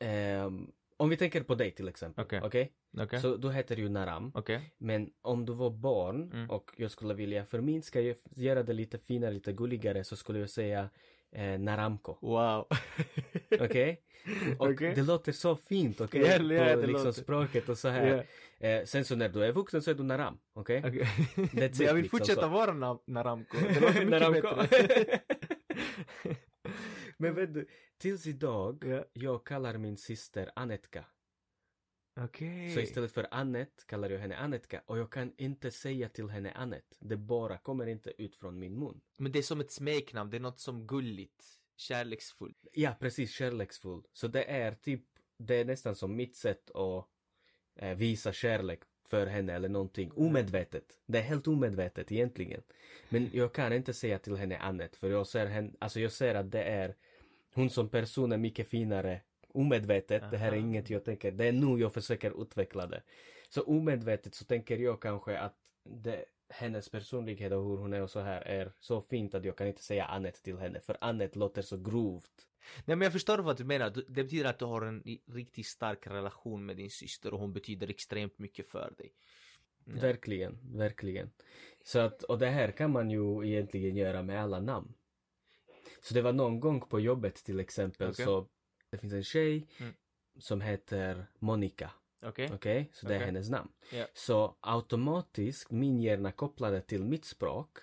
ehm, 0.00 0.72
om 0.98 1.08
vi 1.08 1.16
tänker 1.16 1.42
på 1.42 1.54
dig 1.54 1.70
till 1.70 1.88
exempel, 1.88 2.24
Okej. 2.24 2.40
okej? 2.44 2.72
Okej. 2.98 3.20
Så 3.20 3.36
du 3.36 3.52
heter 3.52 3.76
ju 3.76 3.88
Naram. 3.88 4.32
Okej. 4.34 4.74
Men 4.78 5.10
om 5.22 5.44
du 5.46 5.52
var 5.54 5.70
barn 5.70 6.32
Mm. 6.32 6.50
och 6.50 6.70
jag 6.76 6.90
skulle 6.90 7.14
vilja 7.14 7.44
förminska, 7.44 8.00
göra 8.36 8.62
det 8.62 8.72
lite 8.72 8.98
finare, 8.98 9.30
lite 9.34 9.52
gulligare 9.52 10.04
så 10.04 10.16
skulle 10.16 10.38
jag 10.38 10.50
säga 10.50 10.90
eh, 11.32 11.58
Naramko. 11.58 12.16
Wow. 12.20 12.66
Okej? 13.60 14.02
Och 14.58 14.74
det 14.74 15.06
låter 15.06 15.32
så 15.32 15.56
fint, 15.56 16.00
okej? 16.00 16.20
På 16.22 16.26
ja, 16.28 16.38
det 16.38 16.76
liksom 16.76 16.92
låter. 16.92 17.12
språket 17.22 17.68
och 17.68 17.78
så 17.78 17.88
här. 17.88 18.26
Eh, 18.58 18.84
sen 18.84 19.04
så 19.04 19.16
när 19.16 19.28
du 19.28 19.44
är 19.44 19.52
vuxen 19.52 19.82
så 19.82 19.90
är 19.90 19.94
du 19.94 20.02
Naram, 20.02 20.38
okej? 20.54 20.80
Men 20.82 21.70
jag 21.78 21.94
vill 21.94 22.02
liksom 22.02 22.18
fortsätta 22.18 22.42
så. 22.42 22.48
vara 22.48 22.70
na- 22.72 23.00
Naramko. 23.06 23.56
Det 23.74 23.80
låter 23.80 24.04
mycket 24.04 24.08
Naramko. 24.10 24.56
bättre. 24.70 25.20
Men 27.20 27.34
vet 27.34 27.54
du, 27.54 27.66
tills 27.98 28.26
idag, 28.26 28.84
Ja. 28.84 29.04
jag 29.12 29.46
kallar 29.46 29.78
min 29.78 29.96
syster 29.96 30.50
Anetka. 30.56 31.04
Okej. 32.20 32.74
Så 32.74 32.80
istället 32.80 33.12
för 33.12 33.26
Annette 33.30 33.84
kallar 33.86 34.10
jag 34.10 34.18
henne 34.18 34.36
Anetka 34.36 34.82
och 34.86 34.98
jag 34.98 35.12
kan 35.12 35.32
inte 35.36 35.70
säga 35.70 36.08
till 36.08 36.28
henne 36.28 36.52
Annette. 36.52 36.96
Det 37.00 37.16
bara 37.16 37.58
kommer 37.58 37.86
inte 37.86 38.22
ut 38.22 38.36
från 38.36 38.58
min 38.58 38.78
mun. 38.78 39.00
Men 39.18 39.32
det 39.32 39.38
är 39.38 39.42
som 39.42 39.60
ett 39.60 39.70
smeknamn, 39.72 40.30
det 40.30 40.36
är 40.36 40.40
något 40.40 40.60
som 40.60 40.86
gulligt, 40.86 41.44
kärleksfullt. 41.76 42.66
Ja, 42.72 42.94
precis, 43.00 43.30
kärleksfull. 43.30 44.02
Så 44.12 44.28
det 44.28 44.44
är 44.44 44.74
typ, 44.74 45.04
det 45.38 45.54
är 45.56 45.64
nästan 45.64 45.94
som 45.96 46.16
mitt 46.16 46.36
sätt 46.36 46.70
att 46.70 47.06
eh, 47.76 47.94
visa 47.96 48.32
kärlek 48.32 48.80
för 49.08 49.26
henne 49.26 49.52
eller 49.52 49.68
någonting 49.68 50.12
omedvetet. 50.12 50.98
Det 51.06 51.18
är 51.18 51.22
helt 51.22 51.46
omedvetet 51.48 52.12
egentligen. 52.12 52.62
Men 53.08 53.30
jag 53.32 53.54
kan 53.54 53.72
inte 53.72 53.92
säga 53.94 54.18
till 54.18 54.36
henne 54.36 54.58
Annette 54.58 54.98
för 54.98 55.10
jag 55.10 55.26
ser 55.26 55.46
henne, 55.46 55.72
alltså 55.78 56.00
jag 56.00 56.12
ser 56.12 56.34
att 56.34 56.50
det 56.50 56.62
är 56.62 56.96
hon 57.54 57.70
som 57.70 57.88
person 57.88 58.32
är 58.32 58.38
mycket 58.38 58.68
finare 58.68 59.20
omedvetet. 59.48 60.30
Det 60.30 60.36
här 60.36 60.52
är 60.52 60.56
Aha. 60.56 60.66
inget 60.66 60.90
jag 60.90 61.04
tänker, 61.04 61.32
det 61.32 61.44
är 61.44 61.52
nu 61.52 61.80
jag 61.80 61.94
försöker 61.94 62.42
utveckla 62.42 62.86
det. 62.86 63.02
Så 63.48 63.62
omedvetet 63.62 64.34
så 64.34 64.44
tänker 64.44 64.76
jag 64.76 65.02
kanske 65.02 65.38
att 65.38 65.56
det, 65.84 66.24
hennes 66.48 66.88
personlighet 66.88 67.52
och 67.52 67.64
hur 67.64 67.76
hon 67.76 67.92
är 67.92 68.02
och 68.02 68.10
så 68.10 68.20
här 68.20 68.40
är 68.40 68.72
så 68.80 69.02
fint 69.02 69.34
att 69.34 69.44
jag 69.44 69.56
kan 69.56 69.66
inte 69.66 69.82
säga 69.82 70.04
Annette 70.04 70.42
till 70.42 70.58
henne 70.58 70.80
för 70.80 70.96
Annette 71.00 71.38
låter 71.38 71.62
så 71.62 71.76
grovt. 71.76 72.46
Nej 72.84 72.96
men 72.96 73.00
jag 73.00 73.12
förstår 73.12 73.38
vad 73.38 73.56
du 73.56 73.64
menar, 73.64 73.90
det 73.90 74.22
betyder 74.22 74.50
att 74.50 74.58
du 74.58 74.64
har 74.64 74.82
en 74.82 75.02
riktigt 75.26 75.66
stark 75.66 76.06
relation 76.06 76.66
med 76.66 76.76
din 76.76 76.90
syster 76.90 77.34
och 77.34 77.40
hon 77.40 77.52
betyder 77.52 77.90
extremt 77.90 78.38
mycket 78.38 78.68
för 78.68 78.94
dig. 78.98 79.12
Ja. 79.84 80.00
Verkligen, 80.00 80.58
verkligen. 80.62 81.30
Så 81.84 81.98
att, 81.98 82.22
och 82.22 82.38
det 82.38 82.50
här 82.50 82.70
kan 82.70 82.92
man 82.92 83.10
ju 83.10 83.46
egentligen 83.46 83.96
göra 83.96 84.22
med 84.22 84.42
alla 84.42 84.60
namn. 84.60 84.94
Så 86.08 86.14
det 86.14 86.22
var 86.22 86.32
någon 86.32 86.60
gång 86.60 86.80
på 86.80 87.00
jobbet 87.00 87.34
till 87.34 87.60
exempel 87.60 88.08
Okej. 88.10 88.24
så 88.24 88.48
det 88.90 88.98
finns 88.98 89.12
en 89.12 89.24
tjej 89.24 89.66
Mm. 89.80 89.94
som 90.38 90.60
heter 90.60 91.26
Monica. 91.38 91.90
Okej? 92.22 92.50
Okej? 92.54 92.90
Så 92.92 93.06
det 93.06 93.14
är 93.14 93.18
Okej. 93.18 93.26
hennes 93.26 93.50
namn. 93.50 93.70
Ja. 93.92 94.06
Så 94.14 94.56
automatiskt 94.60 95.70
min 95.70 96.00
hjärna 96.02 96.32
kopplade 96.32 96.80
till 96.80 97.04
mitt 97.04 97.24
språk 97.24 97.78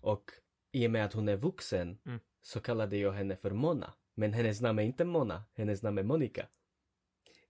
och 0.00 0.30
i 0.72 0.86
och 0.86 0.90
med 0.90 1.04
att 1.04 1.12
hon 1.12 1.28
är 1.28 1.36
vuxen 1.36 1.98
Mm. 2.06 2.20
så 2.42 2.60
kallade 2.60 2.96
jag 2.96 3.12
henne 3.12 3.36
för 3.36 3.50
Mona. 3.50 3.94
Men 4.14 4.32
hennes 4.32 4.60
namn 4.60 4.78
är 4.78 4.82
inte 4.82 5.04
Mona, 5.04 5.44
hennes 5.54 5.82
namn 5.82 5.98
är 5.98 6.02
Monica. 6.02 6.46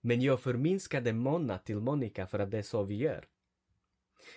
Men 0.00 0.20
jag 0.20 0.40
förminskade 0.40 1.12
Mona 1.12 1.59
till 1.59 1.81
Monica 1.81 2.27
för 2.27 2.38
att 2.38 2.50
det 2.50 2.59
är 2.59 2.62
så 2.62 2.83
vi 2.83 2.94
gör. 2.96 3.29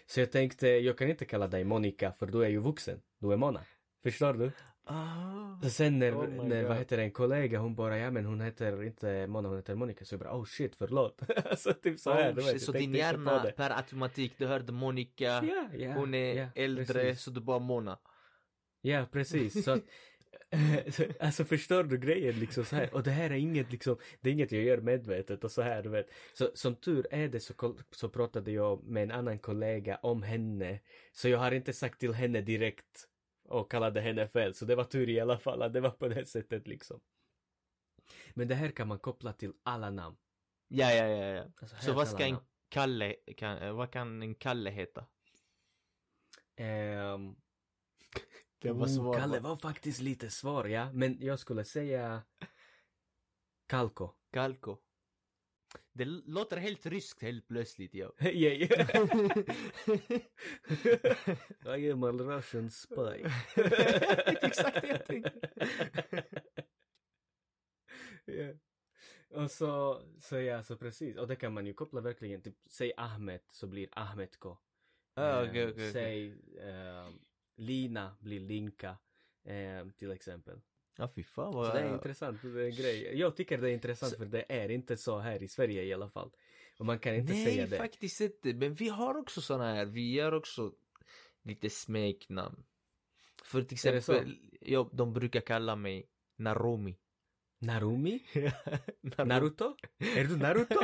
Så 0.06 0.20
jag 0.20 0.32
tänkte, 0.32 0.68
jag 0.68 0.98
kan 0.98 1.10
inte 1.10 1.26
kalla 1.26 1.48
dig 1.48 1.64
Monica 1.64 2.12
för 2.12 2.26
du 2.28 2.44
är 2.46 2.50
ju 2.50 2.60
vuxen. 2.60 3.02
Du 3.20 3.32
är 3.34 3.38
Mona. 3.38 3.64
Förstår 4.04 4.34
du? 4.34 4.52
Ah. 4.88 5.62
Så 5.64 5.70
sen 5.70 6.00
när, 6.00 6.16
Oh 6.18 6.48
när 6.48 6.64
vad 6.64 6.78
heter 6.78 6.98
det, 6.98 7.04
en 7.04 7.12
kollega, 7.12 7.60
hon 7.60 7.76
bara 7.76 7.98
ja 7.98 8.12
men 8.12 8.26
hon 8.26 8.42
heter 8.42 8.84
inte 8.84 9.28
Mona, 9.28 9.48
hon 9.48 9.58
heter 9.58 9.76
Monica. 9.76 10.06
Så 10.06 10.14
jag 10.14 10.20
bara 10.20 10.38
oh 10.38 10.46
shit, 10.46 10.76
förlåt. 10.76 11.22
så 11.58 11.74
typ 11.74 12.00
så 12.00 12.12
här, 12.14 12.34
Oh, 12.34 12.40
shit, 12.40 12.62
så 12.62 12.72
din 12.72 12.94
hjärna 12.96 13.52
per 13.58 13.70
automatik, 13.78 14.34
du 14.38 14.46
hörde 14.46 14.72
Monica, 14.72 15.26
Ja, 15.26 15.70
ja, 15.78 15.94
hon 15.94 16.14
är 16.14 16.34
ja, 16.34 16.48
äldre 16.56 16.86
precis. 16.86 17.22
så 17.24 17.32
du 17.32 17.42
bara 17.42 17.60
Mona. 17.60 18.00
Ja, 18.82 19.06
precis. 19.12 19.64
Så 19.64 19.72
att, 19.72 19.84
så- 20.94 21.04
alltså 21.20 21.46
förstår 21.46 21.84
du 21.84 21.98
grejen 21.98 22.40
liksom 22.40 22.66
så 22.66 22.76
här. 22.76 22.94
Och 22.94 23.04
det 23.04 23.12
här 23.12 23.30
är 23.30 23.36
inget 23.36 23.72
liksom, 23.72 23.98
det 24.22 24.30
är 24.30 24.34
inget 24.34 24.52
jag 24.52 24.64
gör 24.64 24.78
medvetet 24.82 25.44
och 25.44 25.52
så 25.52 25.62
här 25.62 25.84
du 25.84 25.90
vet. 25.90 26.10
Så 26.34 26.50
som 26.54 26.76
tur 26.76 27.08
är 27.12 27.28
det 27.28 27.40
så, 27.40 27.54
så 27.92 28.10
pratade 28.10 28.52
jag 28.52 28.84
med 28.84 29.04
en 29.04 29.12
annan 29.12 29.40
kollega 29.40 29.96
om 30.02 30.24
henne. 30.24 30.80
Så 31.12 31.30
jag 31.30 31.38
har 31.40 31.52
inte 31.52 31.74
sagt 31.74 32.00
till 32.00 32.14
henne 32.14 32.42
direkt 32.42 33.08
och 33.48 33.72
kallade 33.72 34.02
henne 34.02 34.28
fel. 34.28 34.54
Så 34.54 34.66
det 34.66 34.76
var 34.76 34.84
tur 34.84 35.10
i 35.10 35.20
alla 35.20 35.38
fall 35.38 35.62
att 35.62 35.74
det 35.74 35.82
var 35.82 35.90
på 35.90 36.08
det 36.08 36.26
sättet 36.26 36.68
liksom. 36.68 37.00
Men 38.34 38.48
det 38.48 38.56
här 38.56 38.70
kan 38.70 38.88
man 38.88 39.00
koppla 39.00 39.34
till 39.34 39.54
alla 39.64 39.90
namn. 39.90 40.18
Ja, 40.68 40.94
ja, 40.94 41.08
ja, 41.08 41.26
ja. 41.26 41.46
Alltså, 41.62 41.76
Så 41.80 41.94
vad 41.94 42.08
ska 42.08 42.26
en. 42.26 42.38
Kalle, 42.70 43.16
kan, 43.38 43.76
vad 43.76 43.92
kan 43.92 44.22
en 44.22 44.36
Kalle 44.36 44.70
heta? 44.70 45.06
Ehm, 46.56 47.36
Det 48.60 48.72
var 48.72 48.86
oh, 48.86 48.96
svår, 48.96 49.14
Kalle 49.14 49.40
va? 49.40 49.50
var 49.50 49.56
faktiskt 49.56 50.02
lite 50.02 50.30
svår 50.30 50.70
ja. 50.70 50.92
Men 50.94 51.18
jag 51.20 51.40
skulle 51.40 51.66
säga 51.66 52.24
Kalko. 53.68 54.10
Kalko. 54.32 54.78
Det 55.92 56.06
låter 56.06 56.58
helt 56.58 56.86
ryskt 56.86 57.22
helt 57.22 57.48
plötsligt, 57.48 57.94
ja. 57.94 58.12
yeah, 58.22 58.54
yeah. 58.54 58.90
I 61.80 61.92
am 61.92 62.04
a 62.04 62.12
Russian 62.12 62.72
spy. 62.72 63.24
Exakt 64.42 64.82
det 64.82 64.88
jag 64.88 65.06
tänkte. 65.06 65.50
yeah. 68.32 68.56
Och 69.30 69.52
så, 69.52 70.02
så 70.20 70.40
ja, 70.40 70.64
så 70.64 70.78
precis. 70.78 71.18
Och 71.18 71.28
det 71.28 71.36
kan 71.36 71.54
man 71.54 71.66
ju 71.66 71.74
koppla 71.74 72.02
verkligen. 72.02 72.42
Typ, 72.42 72.56
säg 72.70 72.94
Ahmed 72.98 73.42
så 73.52 73.68
blir 73.68 73.90
Ahmed 73.92 74.40
Ko. 74.40 74.58
Ah, 75.14 75.22
Eh, 75.22 75.50
okej, 75.50 75.50
okej, 75.50 75.72
okej. 75.74 75.92
Säg 75.92 76.28
eh, 76.58 77.10
Lina 77.56 78.16
blir 78.20 78.40
Linka. 78.40 78.98
Eh, 79.44 79.88
till 79.98 80.12
exempel. 80.12 80.62
Ja, 80.98 81.08
fy 81.16 81.24
fan 81.24 81.52
Så 81.54 81.58
vad... 81.58 81.76
det 81.76 81.80
är 81.82 81.94
intressant, 81.94 82.42
det 82.42 82.48
är 82.62 82.66
en 82.66 82.76
grej. 82.76 83.20
Jag 83.20 83.36
tycker 83.36 83.58
det 83.58 83.70
är 83.70 83.74
intressant 83.74 84.12
Så- 84.12 84.18
för 84.18 84.26
det 84.26 84.46
är 84.50 84.70
inte 84.72 84.98
så 84.98 85.20
här 85.20 85.44
i 85.44 85.48
Sverige 85.48 85.84
i 85.84 85.94
alla 85.94 86.10
fall. 86.10 86.32
Och 86.80 86.86
man 86.86 87.00
kan 87.00 87.16
inte 87.16 87.34
Nej, 87.34 87.46
säga 87.46 87.68
det. 87.68 87.78
faktiskt 87.78 88.22
inte. 88.22 88.54
Men 88.54 88.74
vi 88.74 88.90
har 88.90 89.18
också 89.18 89.42
såna 89.42 89.74
här, 89.74 89.86
vi 89.86 90.14
gör 90.14 90.34
också 90.34 90.74
lite 91.44 91.70
smeknamn. 91.70 92.64
För 93.44 93.64
till 93.64 93.80
så? 93.80 93.90
exempel, 93.90 94.38
ja, 94.62 94.90
de 94.94 95.14
brukar 95.14 95.42
kalla 95.42 95.76
mig 95.76 96.10
Narumi. 96.38 96.98
Narumi? 97.60 98.20
Naruto. 99.02 99.26
Naruto? 99.26 99.76
Är 99.98 100.24
du 100.24 100.38
Naruto? 100.38 100.80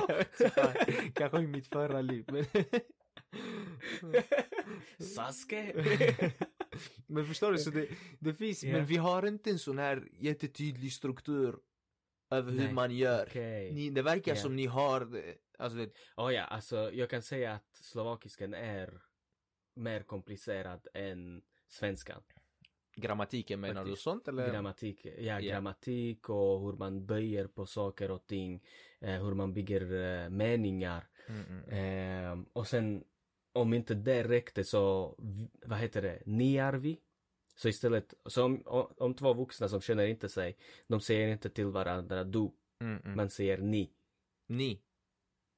Kanske 1.14 1.40
i 1.42 1.48
mitt 1.48 1.68
förra 1.68 2.02
liv. 2.02 2.26
Men... 2.28 2.46
Sasuke? 5.16 5.74
Men 7.08 7.26
förstår 7.26 7.52
du, 7.52 7.58
så 7.58 7.70
det, 7.70 7.88
det 8.20 8.34
finns, 8.34 8.64
Ja. 8.64 8.72
men 8.74 8.86
vi 8.86 8.98
har 8.98 9.28
inte 9.28 9.50
en 9.50 9.60
sån 9.60 9.78
här 9.78 10.08
jättetydlig 10.20 10.94
struktur 10.94 11.56
över 12.32 12.52
hur 12.52 12.60
Nej, 12.60 12.74
man 12.74 12.92
gör. 12.98 13.26
Okej. 13.30 13.72
Ni, 13.72 13.90
det 13.90 14.02
verkar 14.02 14.32
Ja. 14.36 14.42
som 14.42 14.56
ni 14.56 14.66
har. 14.66 15.24
Alltså, 15.58 15.78
det, 15.78 15.90
Oh 16.18 16.34
ja, 16.34 16.44
alltså 16.44 16.92
jag 16.94 17.10
kan 17.10 17.22
säga 17.22 17.54
att 17.54 17.70
slovakiskan 17.76 18.54
är 18.54 19.02
mer 19.76 20.04
komplicerad 20.04 20.88
än 20.94 21.42
svenskan. 21.68 22.22
grammatiken 22.96 23.60
menar 23.60 23.82
du 23.84 23.90
Faktiskt. 23.90 24.04
sånt 24.04 24.28
eller? 24.28 24.50
Grammatik, 24.52 25.06
ja, 25.06 25.12
Ja. 25.20 25.40
grammatik 25.40 26.30
och 26.30 26.62
hur 26.66 26.74
man 26.78 27.06
böjer 27.06 27.48
på 27.48 27.66
saker 27.66 28.12
och 28.12 28.28
ting. 28.28 28.64
Eh, 29.02 29.24
hur 29.26 29.34
man 29.34 29.54
bygger 29.54 29.82
eh, 30.24 30.30
meningar. 30.30 31.08
Mm, 31.28 31.44
mm. 31.46 32.42
Eh, 32.42 32.46
och 32.54 32.68
sen 32.68 33.04
om 33.54 33.74
inte 33.74 33.94
det 33.94 34.24
räckte 34.24 34.64
så, 34.64 35.16
vad 35.66 35.80
heter 35.80 36.02
det, 36.02 36.22
niarvi? 36.26 37.00
Så 37.56 37.68
istället, 37.70 38.14
så 38.26 38.44
om, 38.46 38.64
om, 38.98 39.14
två 39.14 39.34
vuxna 39.34 39.68
som 39.68 39.82
känner 39.82 40.06
inte 40.08 40.30
sig, 40.30 40.58
de 40.88 41.00
säger 41.02 41.28
inte 41.28 41.50
till 41.50 41.66
varandra 41.66 42.24
du, 42.24 42.52
Mm, 42.82 42.98
mm. 43.06 43.16
man 43.18 43.30
säger 43.30 43.58
ni. 43.58 43.92
Ni. 44.48 44.82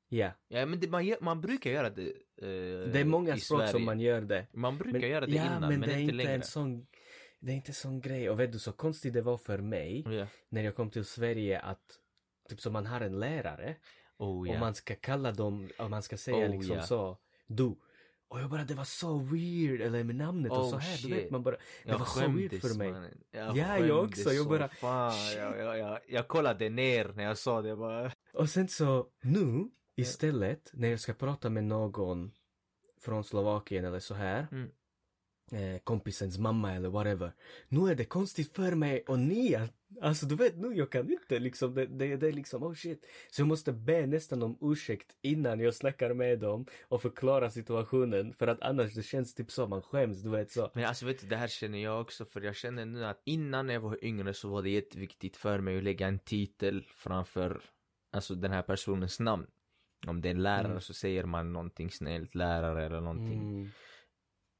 Ja, 0.10 0.32
Ja 0.48 0.66
men 0.66 0.80
det, 0.80 0.88
man, 0.90 1.16
man 1.22 1.42
brukar 1.42 1.72
göra 1.72 1.90
det 1.90 2.08
eh, 2.08 2.92
det 2.92 3.00
är 3.00 3.06
många 3.06 3.38
språk 3.38 3.60
Sverige. 3.60 3.72
som 3.72 3.86
man 3.86 4.00
gör 4.00 4.22
det. 4.22 4.48
Man 4.54 4.78
brukar 4.78 5.00
Men- 5.00 5.10
göra 5.10 5.26
det 5.26 5.32
ja, 5.36 5.46
innan 5.46 5.62
men, 5.62 5.80
men, 5.80 5.90
det 5.90 5.96
är 5.96 6.00
inte 6.00 6.14
längre. 6.14 6.32
en 6.34 6.44
sån, 6.44 6.88
det 7.40 7.52
är 7.52 7.56
inte 7.56 7.70
en 7.70 7.74
sån 7.74 8.02
grej. 8.02 8.30
Och 8.30 8.40
vet 8.40 8.52
du 8.52 8.60
så 8.60 8.72
konstigt 8.72 9.14
det 9.14 9.22
var 9.22 9.38
för 9.38 9.58
mig 9.58 10.04
Ja. 10.10 10.28
när 10.50 10.64
jag 10.64 10.76
kom 10.76 10.90
till 10.92 11.06
Sverige 11.06 11.60
att 11.60 12.00
typ 12.50 12.62
som 12.62 12.74
man 12.74 12.86
har 12.86 13.02
en 13.02 13.20
lärare 13.20 13.76
Oh 14.18 14.40
och 14.40 14.48
ja. 14.48 14.60
man 14.60 14.76
ska 14.76 14.96
kalla 14.96 15.32
dem, 15.32 15.70
och 15.80 15.90
man 15.90 16.04
ska 16.04 16.18
säga 16.18 16.48
Oh, 16.48 16.52
liksom 16.52 16.76
ja. 16.76 16.82
så, 16.84 17.18
du. 17.48 17.76
Och 18.28 18.40
jag 18.42 18.50
bara, 18.50 18.64
det 18.64 18.74
var 18.74 18.84
så 18.84 19.18
weird, 19.18 19.82
eller 19.82 20.04
med 20.04 20.16
namnet 20.16 20.52
och 20.52 20.58
Oh, 20.58 20.70
så 20.70 20.78
här, 20.78 20.92
du 20.92 20.98
shit. 20.98 21.12
vet 21.12 21.32
man 21.32 21.44
bara, 21.44 21.56
det 21.56 21.62
Jag 21.84 22.00
var 22.00 22.06
så 22.06 22.28
weird 22.28 22.62
för 22.62 22.78
mig. 22.78 22.92
mannen. 22.92 23.18
Ja, 23.32 23.80
jag 23.80 24.04
också, 24.04 24.34
jag 24.34 24.48
bara, 24.48 24.68
Fan, 24.68 25.14
jag, 25.38 25.58
jag, 25.60 25.78
jag, 25.80 26.00
jag 26.08 26.28
kollade 26.28 26.70
ner 26.70 27.14
när 27.16 27.24
jag 27.24 27.38
sa 27.38 27.62
det 27.62 27.76
bara. 27.76 28.12
Och 28.34 28.50
sen 28.50 28.68
så 28.68 29.08
nu 29.22 29.70
istället 29.96 30.72
när 30.74 30.88
jag 30.88 31.00
ska 31.00 31.14
prata 31.14 31.50
med 31.50 31.64
någon 31.64 32.32
från 33.02 33.24
Slovakien 33.24 33.86
eller 33.86 34.00
så 34.00 34.14
här 34.14 34.48
Mm. 34.52 34.70
Eh, 35.52 35.78
kompisens 35.84 36.38
mamma 36.38 36.74
eller 36.74 36.90
whatever. 36.90 37.32
Nu 37.68 37.92
är 37.92 37.96
det 37.96 38.06
konstigt 38.06 38.56
för 38.56 38.76
mig 38.76 39.04
och 39.08 39.20
ni 39.20 39.56
att- 39.56 39.74
Alltså 40.02 40.26
du 40.26 40.36
vet 40.36 40.58
nu 40.58 40.74
jag 40.74 40.92
kan 40.92 41.12
inte 41.12 41.40
liksom 41.40 41.74
det, 41.74 41.86
det, 41.86 42.16
det 42.18 42.28
är 42.28 42.32
liksom 42.32 42.64
oh 42.64 42.74
shit. 42.74 43.06
Så 43.32 43.42
jag 43.42 43.48
måste 43.48 43.74
be 43.74 44.06
nästan 44.06 44.44
om 44.44 44.58
ursäkt 44.62 45.16
innan 45.22 45.60
jag 45.60 45.74
snackar 45.74 46.14
med 46.14 46.40
dem 46.40 46.66
och 46.88 47.02
förklara 47.02 47.50
situationen 47.50 48.34
för 48.34 48.48
att 48.48 48.62
annars 48.62 48.94
det 48.94 49.04
känns 49.04 49.34
typ 49.36 49.52
som 49.52 49.70
man 49.70 49.82
skäms 49.82 50.22
du 50.22 50.30
vet 50.30 50.52
så. 50.52 50.72
Men 50.74 50.86
alltså 50.86 51.06
vet 51.06 51.22
du, 51.22 51.28
det 51.28 51.36
här 51.36 51.48
känner 51.48 51.78
jag 51.80 52.02
också 52.02 52.26
för 52.26 52.42
jag 52.42 52.56
känner 52.56 52.86
nu 52.86 53.06
att 53.06 53.22
innan 53.26 53.70
jag 53.70 53.80
var 53.80 54.06
yngre 54.06 54.34
så 54.34 54.50
var 54.50 54.62
det 54.62 54.70
jätteviktigt 54.70 55.38
för 55.38 55.60
mig 55.60 55.78
att 55.78 55.84
lägga 55.84 56.08
en 56.08 56.20
titel 56.20 56.86
framför 56.90 57.62
alltså 58.12 58.36
den 58.36 58.52
här 58.52 58.62
personens 58.62 59.20
namn. 59.20 59.48
Om 60.08 60.22
det 60.22 60.30
är 60.30 60.32
en 60.36 60.44
lärare 60.44 60.68
Mm. 60.68 60.82
så 60.82 60.94
säger 60.94 61.24
man 61.26 61.54
någonting 61.54 61.92
snällt, 61.92 62.36
lärare 62.36 62.86
eller 62.86 63.02
någonting. 63.02 63.40
Mm. 63.42 63.70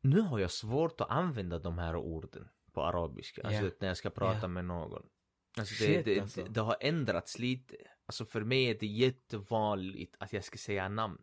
Nu 0.06 0.22
har 0.22 0.40
jag 0.40 0.52
svårt 0.52 1.02
att 1.02 1.10
använda 1.10 1.60
de 1.60 1.78
här 1.78 1.96
orden 1.96 2.50
på 2.72 2.84
arabiska, 2.84 3.42
alltså 3.44 3.66
Ja. 3.66 3.72
när 3.80 3.88
jag 3.88 3.98
ska 3.98 4.10
prata 4.10 4.40
Ja. 4.42 4.48
med 4.48 4.66
någon. 4.66 5.10
Alltså 5.58 5.84
det, 5.84 5.94
Shit, 5.94 6.06
det, 6.06 6.20
alltså. 6.20 6.44
det, 6.44 6.50
det 6.50 6.62
har 6.62 6.78
ändrats 6.80 7.40
lite. 7.40 7.76
Alltså 8.06 8.26
för 8.26 8.42
mig 8.42 8.66
är 8.66 8.80
det 8.80 8.86
jättevanligt 8.88 10.16
att 10.20 10.34
jag 10.34 10.44
ska 10.44 10.58
säga 10.58 10.90
namn. 10.90 11.22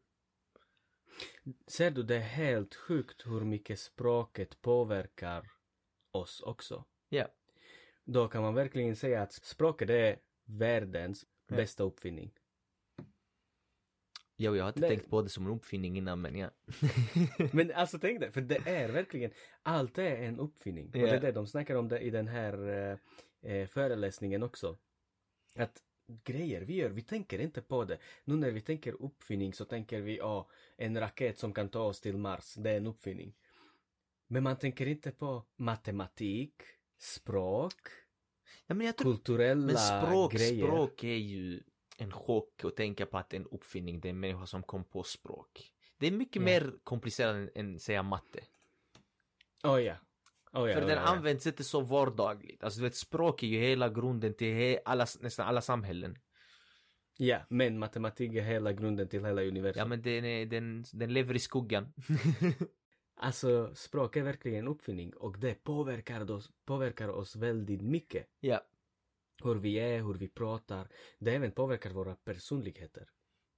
Ser 1.67 1.91
du 1.91 2.03
det 2.03 2.17
är 2.17 2.21
helt 2.21 2.75
sjukt 2.75 3.27
hur 3.27 3.41
mycket 3.41 3.81
språket 3.81 4.61
påverkar 4.63 5.51
oss 6.11 6.41
också. 6.41 6.85
Ja. 7.09 7.29
Då 8.05 8.29
kan 8.29 8.43
man 8.43 8.55
verkligen 8.55 8.97
säga 8.97 9.23
att 9.23 9.33
språket 9.33 9.91
är 9.91 10.19
världens 10.45 11.27
Ja. 11.47 11.57
bästa 11.57 11.85
uppfinning. 11.85 12.33
Jo, 14.37 14.57
jag 14.57 14.65
har 14.65 14.69
inte 14.69 14.81
Det- 14.81 14.89
tänkt 14.89 15.11
på 15.11 15.23
det 15.23 15.29
som 15.29 15.47
en 15.47 15.53
uppfinning 15.53 15.97
innan 15.99 16.21
men 16.21 16.37
ja. 16.37 16.51
Men 17.53 17.73
alltså 17.75 17.99
tänk 17.99 18.21
dig, 18.21 18.31
för 18.33 18.41
det 18.41 18.57
är 18.67 18.89
verkligen, 18.93 19.31
allt 19.63 19.99
är 19.99 20.17
en 20.17 20.39
uppfinning. 20.41 20.87
Och 20.87 20.93
det 20.93 21.11
är 21.11 21.21
det 21.21 21.33
de 21.33 21.47
snackar 21.47 21.75
om 21.75 21.89
det 21.89 21.99
i 21.99 22.11
den 22.11 22.29
här 22.29 22.69
eh, 22.69 23.53
eh, 23.53 23.67
föreläsningen 23.67 24.43
också. 24.43 24.79
Att 25.57 25.83
grejer 26.25 26.61
vi 26.61 26.75
gör, 26.75 26.91
vi 26.91 27.03
tänker 27.03 27.39
inte 27.39 27.63
på 27.63 27.85
det. 27.85 27.99
Nu 28.25 28.37
när 28.37 28.51
vi 28.51 28.61
tänker 28.61 29.03
uppfinning 29.03 29.55
så 29.55 29.65
tänker 29.65 30.01
vi, 30.01 30.17
ja, 30.17 30.51
en 30.77 31.01
raket 31.01 31.39
som 31.39 31.55
kan 31.55 31.69
ta 31.69 31.83
oss 31.83 32.01
till 32.01 32.17
Mars, 32.17 32.55
det 32.55 32.71
är 32.71 32.77
en 32.77 32.87
uppfinning. 32.87 33.35
Men 34.27 34.43
man 34.43 34.57
tänker 34.59 34.87
inte 34.87 35.11
på 35.11 35.45
matematik, 35.57 36.55
språk, 36.99 37.75
ja 38.67 38.75
tror 38.75 38.93
kulturella 38.93 39.67
Men 39.67 39.77
språk, 39.77 40.33
grejer. 40.33 40.67
språk 40.67 41.05
är 41.05 41.17
ju 41.17 41.63
en 42.03 42.13
chock 42.13 42.65
att 42.65 42.77
tänka 42.77 43.07
på 43.07 43.19
att 43.19 43.35
en 43.35 43.47
uppfinning, 43.47 44.01
det 44.01 44.09
är 44.09 44.11
en 44.11 44.21
människa 44.21 44.47
som 44.47 44.63
kom 44.63 44.85
på 44.85 45.03
språk. 45.03 45.73
Det 45.99 46.07
är 46.07 46.11
mycket 46.11 46.37
Ja. 46.43 46.45
mer 46.45 46.75
komplicerat 46.85 47.35
än, 47.35 47.51
än 47.55 47.79
säga 47.81 48.03
matte. 48.03 48.41
Oh 49.65 49.83
ja. 49.83 49.95
Oh 50.53 50.69
ja, 50.69 50.75
För 50.75 50.83
oh 50.83 50.87
den 50.87 50.99
används 50.99 51.47
inte 51.47 51.65
så 51.65 51.81
vardagligt. 51.81 52.65
Alltså 52.65 52.81
du 52.81 52.85
vet, 52.87 52.97
språk 52.97 53.43
är 53.43 53.47
ju 53.47 53.59
hela 53.61 53.89
grunden 53.89 54.35
till 54.35 54.79
alla, 54.85 55.07
nästan 55.21 55.47
alla 55.47 55.61
samhällen. 55.61 56.19
Ja, 57.17 57.39
men 57.49 57.79
matematik 57.79 58.35
är 58.35 58.43
hela 58.43 58.73
grunden 58.73 59.09
till 59.09 59.25
hela 59.25 59.43
universum. 59.43 59.79
Ja 59.79 59.85
men 59.87 60.03
den, 60.03 60.25
är, 60.25 60.47
den, 60.47 60.85
den 60.93 61.13
lever 61.13 61.35
i 61.35 61.39
skuggan. 61.39 61.93
Alltså, 63.15 63.75
språk 63.75 64.17
är 64.17 64.23
verkligen 64.23 64.59
en 64.59 64.69
uppfinning 64.69 65.13
och 65.15 65.39
det 65.39 65.55
påverkar 65.65 66.31
oss, 66.31 66.51
påverkar 66.65 67.09
oss 67.09 67.37
väldigt 67.37 67.83
mycket. 67.83 68.27
ja. 68.41 68.61
Hur 69.43 69.55
vi 69.55 69.77
är, 69.77 70.03
hur 70.03 70.15
vi 70.15 70.29
pratar. 70.29 70.89
Det 71.19 71.35
även 71.35 71.53
påverkar 71.53 71.91
våra 71.91 72.15
personligheter. 72.15 73.09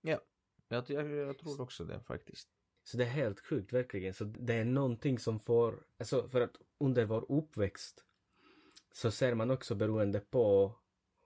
Jag, 0.00 0.20
jag, 0.68 0.90
jag 0.90 1.38
tror 1.38 1.60
också 1.60 1.84
det 1.84 2.00
faktiskt. 2.00 2.48
Så 2.84 2.96
det 2.96 3.04
är 3.04 3.08
helt 3.08 3.40
sjukt 3.40 3.72
verkligen. 3.72 4.14
Så 4.14 4.24
det 4.24 4.54
är 4.54 4.64
någonting 4.64 5.18
som 5.18 5.40
får, 5.40 5.84
alltså 5.98 6.28
för 6.28 6.40
att 6.40 6.56
under 6.80 7.04
vår 7.04 7.32
uppväxt 7.32 8.04
så 8.92 9.10
ser 9.10 9.34
man 9.34 9.50
också 9.50 9.74
beroende 9.74 10.20
på 10.20 10.74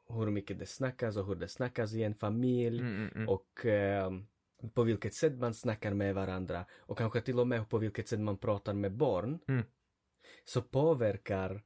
hur 0.09 0.31
mycket 0.31 0.59
det 0.59 0.67
snackas 0.67 1.17
och 1.17 1.27
hur 1.27 1.35
det 1.35 1.49
snackas 1.49 1.95
i 1.95 2.03
en 2.03 2.15
familj 2.15 2.81
Mm, 2.81 2.97
mm, 2.97 3.13
mm. 3.15 3.29
och 3.29 3.65
ehm, 3.65 4.27
på 4.75 4.83
vilket 4.83 5.15
sätt 5.15 5.39
man 5.39 5.55
snackar 5.55 5.95
med 5.95 6.15
varandra 6.15 6.67
och 6.77 6.99
kanske 6.99 7.21
till 7.21 7.41
och 7.41 7.49
med 7.49 7.69
på 7.69 7.79
vilket 7.79 8.09
sätt 8.09 8.21
man 8.21 8.39
pratar 8.39 8.75
med 8.75 8.93
barn. 8.93 9.39
Mm. 9.49 9.65
Så 10.45 10.63
påverkar 10.63 11.65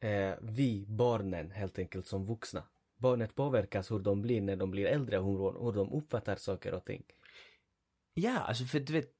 eh, 0.00 0.34
vi 0.40 0.86
barnen 0.88 1.50
helt 1.50 1.78
enkelt 1.78 2.06
som 2.06 2.26
vuxna. 2.26 2.64
Barnet 2.96 3.34
påverkas 3.34 3.90
hur 3.90 3.98
de 3.98 4.22
blir 4.22 4.40
när 4.40 4.56
de 4.56 4.70
blir 4.70 4.86
äldre 4.86 5.16
hur, 5.16 5.64
hur 5.64 5.72
de 5.72 5.92
uppfattar 5.92 6.36
saker 6.36 6.74
och 6.74 6.84
ting. 6.84 7.04
Ja, 8.14 8.38
alltså 8.38 8.64
för 8.64 8.80
du 8.80 8.92
vet, 8.92 9.10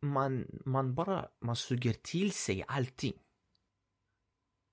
man, 0.00 0.60
man 0.64 0.94
bara, 0.94 1.28
man 1.40 1.56
suger 1.56 1.92
till 1.92 2.32
sig 2.32 2.64
allting. 2.68 3.14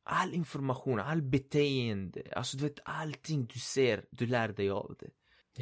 All 0.04 0.34
information, 0.34 1.00
all 1.00 1.22
beteende, 1.22 2.24
alltså 2.36 2.58
du 2.58 2.64
vet 2.64 2.80
allting 2.86 3.46
du 3.46 3.60
ser, 3.60 4.06
du 4.12 4.26
lär 4.26 4.48
dig 4.48 4.70
av 4.70 4.96
det. 5.00 5.12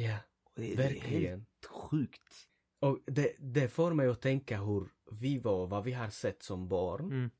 Ja, 0.02 0.16
det, 0.54 0.62
det 0.62 0.72
är 0.72 0.76
verkligen. 0.76 1.30
helt 1.30 1.66
sjukt. 1.66 2.48
Och 2.80 2.98
det, 3.06 3.34
det 3.38 3.68
får 3.68 3.94
mig 3.94 4.08
att 4.08 4.20
tänka 4.20 4.60
hur 4.60 4.88
vi 5.10 5.38
var, 5.38 5.66
vad 5.66 5.84
vi 5.84 5.92
har 5.92 6.10
sett 6.10 6.42
som 6.42 6.68
barn. 6.68 7.04
Mm. 7.04 7.30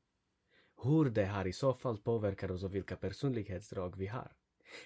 Hur 0.83 1.09
det 1.09 1.25
har 1.25 1.47
i 1.47 1.53
så 1.53 1.73
fall 1.73 1.97
påverkat 1.97 2.51
oss 2.51 2.63
och 2.63 2.75
vilka 2.75 2.95
personlighetsdrag 2.95 3.97
vi 3.97 4.07
har. 4.07 4.31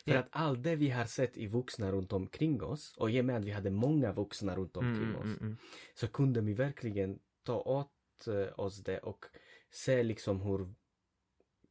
För 0.06 0.12
Ja. 0.12 0.20
att 0.20 0.28
allt 0.32 0.64
det 0.64 0.76
vi 0.76 0.90
har 0.90 1.06
sett 1.06 1.38
i 1.38 1.48
vuxna 1.48 1.92
runt 1.92 2.14
omkring 2.14 2.64
oss 2.64 2.94
och 2.98 3.12
i 3.12 3.22
och 3.22 3.26
med 3.26 3.38
att 3.38 3.46
vi 3.46 3.52
hade 3.52 3.72
många 3.72 4.14
vuxna 4.14 4.56
runt 4.56 4.78
omkring 4.78 5.04
Mm, 5.10 5.16
oss 5.16 5.24
mm, 5.26 5.38
mm. 5.42 5.58
så 5.96 6.08
kunde 6.08 6.42
vi 6.42 6.54
verkligen 6.54 7.20
ta 7.44 7.62
åt 7.62 8.28
eh, 8.28 8.60
oss 8.60 8.78
det 8.84 9.00
och 9.00 9.26
se 9.72 10.04
liksom 10.04 10.42
hur 10.42 10.74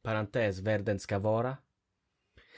parentes 0.01 0.59
världen 0.59 0.99
ska 0.99 1.19
vara. 1.19 1.57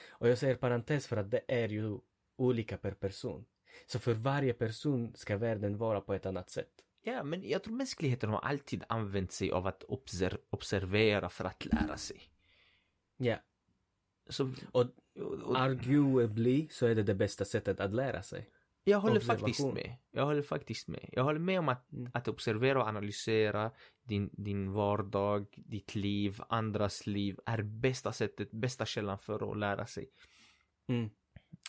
Och 0.07 0.29
jag 0.29 0.37
säger 0.37 0.55
parentes 0.55 1.07
för 1.07 1.17
att 1.17 1.31
det 1.31 1.41
är 1.47 1.69
ju 1.69 1.99
olika 2.37 2.77
per 2.77 2.91
person. 2.91 3.45
Så 3.87 3.99
för 3.99 4.13
varje 4.13 4.53
person 4.53 5.13
ska 5.15 5.37
världen 5.37 5.77
vara 5.77 6.01
på 6.01 6.13
ett 6.13 6.25
annat 6.25 6.49
sätt. 6.49 6.84
Ja, 7.07 7.23
men 7.23 7.49
jag 7.49 7.63
tror 7.63 7.75
mänskligheten 7.75 8.29
har 8.29 8.39
alltid 8.39 8.83
använt 8.89 9.31
sig 9.31 9.51
av 9.51 9.67
att 9.67 9.83
obser- 9.83 10.37
observera 10.49 11.29
för 11.29 11.45
att 11.45 11.65
lära 11.65 11.97
sig. 11.97 12.21
Ja, 13.17 13.37
Så, 14.29 14.51
och 14.71 14.85
och, 15.43 15.59
arguably 15.59 16.67
så 16.71 16.85
är 16.85 16.95
det 16.95 17.03
det 17.03 17.15
bästa 17.15 17.45
sättet 17.45 17.79
att 17.79 17.93
lära 17.93 18.21
sig. 18.23 18.49
jag 18.83 18.99
håller 18.99 19.19
faktiskt 19.19 19.73
med. 19.73 19.95
Jag 20.11 20.25
håller 20.25 20.41
faktiskt 20.41 20.87
med. 20.87 21.09
Jag 21.11 21.23
håller 21.23 21.39
med 21.39 21.59
om 21.59 21.69
att, 21.69 21.91
Mm. 21.91 22.11
att 22.13 22.27
observera 22.27 22.81
och 22.81 22.87
analysera 22.87 23.71
din, 24.03 24.29
din 24.33 24.71
vardag, 24.73 25.45
ditt 25.57 25.95
liv, 25.95 26.39
andras 26.49 27.07
liv 27.07 27.39
är 27.45 27.61
bästa 27.61 28.11
sättet, 28.11 28.51
bästa 28.51 28.85
källan 28.85 29.19
för 29.19 29.51
att 29.51 29.57
lära 29.57 29.87
sig 29.87 30.09
Mm. 30.87 31.09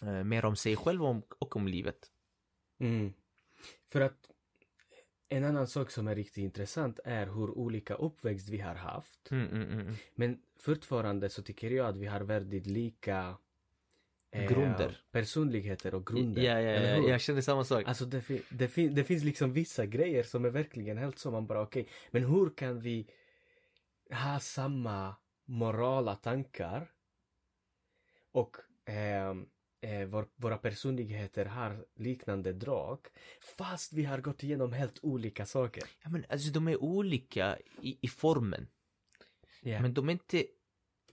eh, 0.02 0.24
mer 0.24 0.44
om 0.44 0.56
sig 0.56 0.76
själv 0.76 1.02
och 1.02 1.08
om, 1.10 1.22
och 1.38 1.56
om 1.56 1.68
livet. 1.68 2.10
Mm. 2.78 3.12
För 3.92 4.00
att 4.00 4.30
en 5.28 5.44
annan 5.44 5.66
sak 5.66 5.90
som 5.90 6.08
är 6.08 6.14
riktigt 6.14 6.44
intressant 6.44 7.00
är 7.04 7.26
hur 7.26 7.50
olika 7.50 7.94
uppväxt 7.94 8.48
vi 8.48 8.58
har 8.60 8.74
haft. 8.74 9.30
Mm, 9.30 9.46
mm, 9.48 9.62
mm. 9.62 9.80
mm. 9.80 9.94
Men 10.14 10.38
fortfarande 10.58 11.28
så 11.28 11.42
tycker 11.42 11.70
jag 11.70 11.86
att 11.86 11.96
vi 11.96 12.06
har 12.06 12.20
väldigt 12.20 12.66
lika 12.66 13.36
eh, 14.30 14.46
Grunder. 14.48 15.00
personligheter 15.10 15.94
och 15.94 16.06
grunder. 16.06 16.42
Ja, 16.42 16.60
ja, 16.60 16.70
ja, 16.70 16.96
hur? 16.96 17.08
jag 17.08 17.20
känner 17.20 17.40
samma 17.40 17.64
sak. 17.64 17.84
Alltså 17.86 18.04
det, 18.04 18.20
fin- 18.20 18.42
det, 18.50 18.68
fin- 18.68 18.94
det 18.94 19.04
finns 19.04 19.24
liksom 19.24 19.52
vissa 19.52 19.86
grejer 19.86 20.22
som 20.22 20.44
är 20.44 20.50
verkligen 20.50 20.98
helt 20.98 21.18
så 21.18 21.30
man 21.30 21.46
bara 21.46 21.62
okej, 21.62 21.88
men 22.10 22.24
hur 22.24 22.50
kan 22.50 22.80
vi 22.80 23.06
ha 24.10 24.40
samma 24.40 25.16
morala 25.44 26.16
tankar 26.16 26.90
och 28.32 28.56
ehm, 28.84 29.46
eh, 29.86 30.06
vår, 30.06 30.28
våra 30.36 30.58
personligheter 30.58 31.44
har 31.46 31.86
liknande 31.96 32.52
drag 32.52 32.98
fast 33.58 33.92
vi 33.92 34.04
har 34.04 34.18
gått 34.18 34.42
igenom 34.42 34.72
helt 34.72 34.98
olika 35.02 35.46
saker. 35.46 35.82
Ja, 36.02 36.10
men 36.10 36.24
alltså 36.28 36.50
de 36.50 36.68
är 36.68 36.82
olika 36.82 37.58
i, 37.82 37.98
i 38.00 38.08
formen. 38.08 38.68
Ja. 39.62 39.82
Men 39.82 39.94
de 39.94 40.08
är 40.08 40.12
inte 40.12 40.46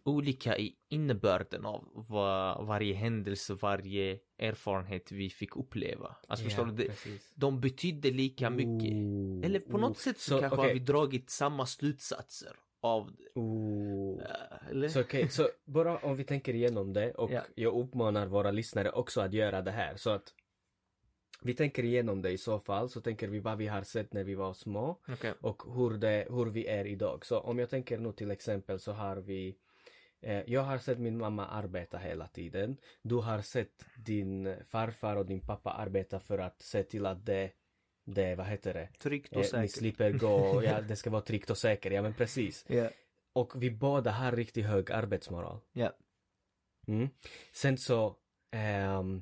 olika 0.06 0.58
i 0.58 0.76
innebörden 0.90 1.66
av 1.66 1.90
vad, 1.94 2.68
varje 2.68 2.94
händelse, 2.94 3.54
varje 3.54 4.20
erfarenhet 4.38 5.12
vi 5.12 5.30
fick 5.30 5.56
uppleva. 5.56 6.16
Alltså 6.28 6.46
förstår 6.46 6.66
du? 6.66 6.88
Precis. 6.88 7.34
de 7.36 7.62
betydde 7.62 8.12
lika 8.12 8.50
mycket. 8.50 8.94
Ooh, 8.94 9.46
Eller 9.46 9.60
på 9.60 9.74
ooh. 9.74 9.82
något 9.82 9.98
sätt 9.98 10.20
så, 10.20 10.30
Så, 10.30 10.40
kanske 10.40 10.58
okej. 10.58 10.68
har 10.68 10.74
vi 10.74 10.80
dragit 10.80 11.30
samma 11.30 11.66
slutsatser 11.66 12.56
av 12.84 13.12
det. 13.16 13.40
Ooh. 13.40 14.22
Eh, 14.22 14.70
Eller? 14.70 14.88
Så 14.88 15.02
okej, 15.02 15.30
så 15.30 15.50
bara 15.66 15.98
om 15.98 16.16
vi 16.16 16.24
tänker 16.24 16.54
igenom 16.56 16.94
det 16.94 17.12
och 17.14 17.32
Ja. 17.32 17.42
jag 17.56 17.74
uppmanar 17.74 18.28
våra 18.28 18.52
lyssnare 18.52 18.92
också 18.92 19.22
att 19.22 19.34
göra 19.34 19.62
det 19.62 19.72
här 19.72 19.96
så 19.96 20.10
att 20.10 20.34
Vi 21.46 21.54
tänker 21.54 21.84
igenom 21.84 22.22
det 22.22 22.32
i 22.32 22.38
så 22.38 22.60
fall, 22.60 22.90
så 22.90 23.02
tänker 23.02 23.28
vi 23.28 23.40
vad 23.40 23.58
vi 23.58 23.68
har 23.68 23.82
sett 23.84 24.14
när 24.14 24.24
vi 24.24 24.36
var 24.36 24.54
små 24.54 25.00
Okej. 25.08 25.34
och 25.42 25.64
hur, 25.76 25.98
det, 25.98 26.28
hur 26.30 26.46
vi 26.46 26.68
är 26.68 26.86
idag. 26.88 27.26
Så 27.26 27.40
om 27.40 27.60
jag 27.60 27.70
tänker 27.70 27.98
nu 27.98 28.12
till 28.12 28.32
exempel 28.32 28.80
så 28.80 28.92
har 28.92 29.16
vi 29.18 29.58
eh, 30.22 30.42
jag 30.48 30.62
har 30.62 30.78
sett 30.78 31.00
min 31.00 31.18
mamma 31.18 31.48
arbeta 31.48 31.98
hela 31.98 32.28
tiden. 32.28 32.78
Du 33.02 33.16
har 33.16 33.42
sett 33.42 33.86
din 34.06 34.56
farfar 34.68 35.16
och 35.16 35.26
din 35.26 35.42
pappa 35.42 35.72
arbeta 35.72 36.20
för 36.20 36.38
att 36.40 36.62
se 36.62 36.84
till 36.84 37.06
att 37.06 37.26
det, 37.26 37.52
det 38.06 38.36
vad 38.36 38.46
heter 38.46 38.74
det, 38.74 38.90
Tryggt 39.00 39.32
och 39.32 39.38
eh, 39.38 39.42
ni 39.42 39.48
säkert. 39.50 39.72
slipper 39.72 40.12
gå, 40.12 40.64
ja 40.64 40.82
det 40.88 40.96
ska 40.96 41.10
vara 41.10 41.22
tryggt 41.22 41.50
och 41.50 41.58
säkert, 41.58 41.94
ja 41.94 42.02
men 42.02 42.14
precis. 42.14 42.66
Ja. 42.68 42.90
Och 43.34 43.64
vi 43.64 43.72
båda 43.72 44.12
har 44.12 44.32
riktigt 44.32 44.66
hög 44.66 44.92
arbetsmoral. 44.92 45.60
Ja. 45.74 45.94
Mm. 46.88 47.10
Sen 47.54 47.78
så 47.78 48.16
ehm, 48.52 49.22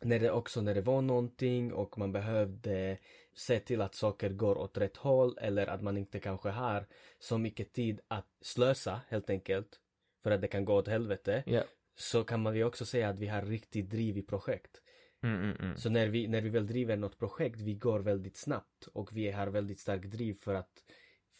när 0.00 0.18
det 0.20 0.30
också 0.30 0.60
när 0.60 0.74
det 0.74 0.80
var 0.80 1.02
någonting 1.02 1.72
och 1.72 1.98
man 1.98 2.12
behövde 2.12 2.98
se 3.34 3.60
till 3.60 3.80
att 3.80 3.94
saker 3.94 4.30
går 4.30 4.58
åt 4.58 4.78
rätt 4.78 4.96
håll 4.96 5.38
eller 5.40 5.66
att 5.66 5.82
man 5.82 5.96
inte 5.96 6.20
kanske 6.20 6.48
har 6.50 6.86
så 7.18 7.38
mycket 7.38 7.72
tid 7.72 8.00
att 8.08 8.26
slösa 8.40 9.00
helt 9.08 9.30
enkelt 9.30 9.80
för 10.22 10.30
att 10.30 10.40
det 10.40 10.48
kan 10.48 10.64
gå 10.64 10.74
åt 10.74 10.88
helvete 10.88 11.42
Ja. 11.46 11.62
så 11.94 12.24
kan 12.24 12.42
man 12.42 12.56
ju 12.56 12.64
också 12.64 12.86
säga 12.86 13.08
att 13.08 13.18
vi 13.18 13.26
har 13.26 13.42
riktigt 13.42 13.90
driv 13.90 14.18
i 14.18 14.22
projekt. 14.22 14.81
Mm, 15.22 15.42
mm, 15.42 15.56
mm. 15.60 15.76
Så 15.76 15.90
när 15.90 16.08
vi, 16.08 16.28
när 16.28 16.40
vi 16.40 16.48
väl 16.48 16.66
driver 16.66 16.96
något 16.96 17.18
projekt, 17.18 17.60
vi 17.60 17.74
går 17.74 18.00
väldigt 18.00 18.36
snabbt 18.36 18.86
och 18.92 19.16
vi 19.16 19.30
har 19.30 19.46
väldigt 19.46 19.78
stark 19.80 20.04
driv 20.04 20.34
för 20.34 20.54
att 20.54 20.84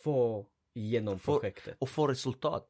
få 0.02 0.46
igenom 0.74 1.18
Få- 1.18 1.32
projektet 1.32 1.76
Och 1.80 1.88
få 1.88 2.06
resultat. 2.08 2.68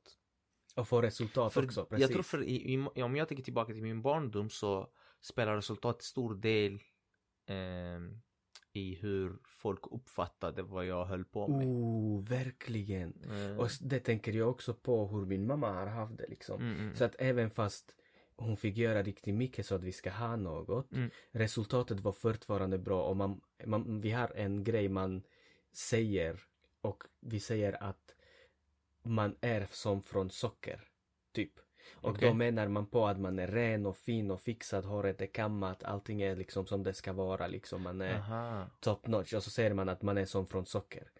och 0.77 0.89
få 0.89 1.03
resultat 1.03 1.53
För 1.53 1.65
också. 1.65 1.85
Precis. 1.85 2.03
jag 2.03 2.11
tror 2.13 2.23
för 2.23 2.43
i, 2.43 2.75
i, 2.75 3.03
om 3.03 3.17
jag 3.17 3.29
tänker 3.29 3.45
tillbaka 3.45 3.73
till 3.73 3.83
min 3.83 4.03
barndom 4.03 4.51
så 4.51 4.89
spelar 5.21 5.57
resultat 5.57 6.03
stor 6.03 6.35
del 6.35 6.81
ehm, 7.47 8.21
i 8.73 8.95
hur 8.95 9.39
folk 9.45 9.81
uppfattade 9.93 10.63
vad 10.63 10.87
jag 10.87 11.05
höll 11.05 11.25
på 11.25 11.49
med. 11.49 11.67
Oh, 11.67 12.25
verkligen. 12.29 13.25
Eh, 13.31 13.59
Och 13.59 13.69
det 13.81 14.01
tänker 14.01 14.33
jag 14.33 14.49
också 14.51 14.75
på 14.75 15.07
hur 15.09 15.27
min 15.27 15.47
mamma 15.47 15.73
har 15.73 15.87
haft 15.87 16.19
det 16.19 16.27
liksom. 16.29 16.61
mm, 16.63 16.81
mm. 16.81 16.97
Så 16.97 17.05
att 17.05 17.15
även 17.19 17.51
fast 17.51 17.97
hon 18.43 18.57
fick 18.57 18.77
göra 18.77 19.03
riktigt 19.03 19.35
mycket 19.35 19.67
så 19.67 19.75
att 19.75 19.85
vi 19.85 19.93
ska 19.93 20.11
ha 20.11 20.37
något. 20.37 20.93
Mm. 20.93 21.11
Resultatet 21.31 22.01
var 22.01 22.13
fortfarande 22.13 22.79
bra 22.79 23.03
och 23.03 23.17
man, 23.17 23.41
man, 23.65 24.01
vi 24.01 24.11
har 24.11 24.33
en 24.37 24.65
grej 24.65 24.89
man 24.89 25.23
säger 25.73 26.41
och 26.81 27.05
vi 27.21 27.41
säger 27.41 27.83
att 27.83 28.15
man 29.03 29.37
är 29.41 29.69
som 29.71 30.03
från 30.03 30.31
socker. 30.31 30.81
Typ. 31.33 31.53
Och 31.95 32.11
Okej. 32.11 32.29
då 32.29 32.35
menar 32.35 32.69
man 32.69 32.87
på 32.87 33.07
att 33.07 33.21
man 33.21 33.39
är 33.39 33.47
ren 33.47 33.87
och 33.87 33.97
fin 33.97 34.31
och 34.31 34.41
fixad, 34.41 34.85
håret 34.85 35.21
är 35.21 35.27
kammat, 35.27 35.85
allting 35.85 36.23
är 36.23 36.37
liksom 36.37 36.67
som 36.67 36.83
det 36.83 36.95
ska 36.95 37.13
vara 37.13 37.47
liksom. 37.47 37.83
Man 37.83 38.01
är 38.01 38.15
Aha. 38.15 38.67
top 38.81 39.07
notch 39.07 39.35
och 39.35 39.43
så 39.43 39.51
säger 39.51 39.75
man 39.75 39.89
att 39.89 40.03
man 40.03 40.19
är 40.19 40.25
som 40.25 40.47
från 40.47 40.67
socker. 40.67 41.11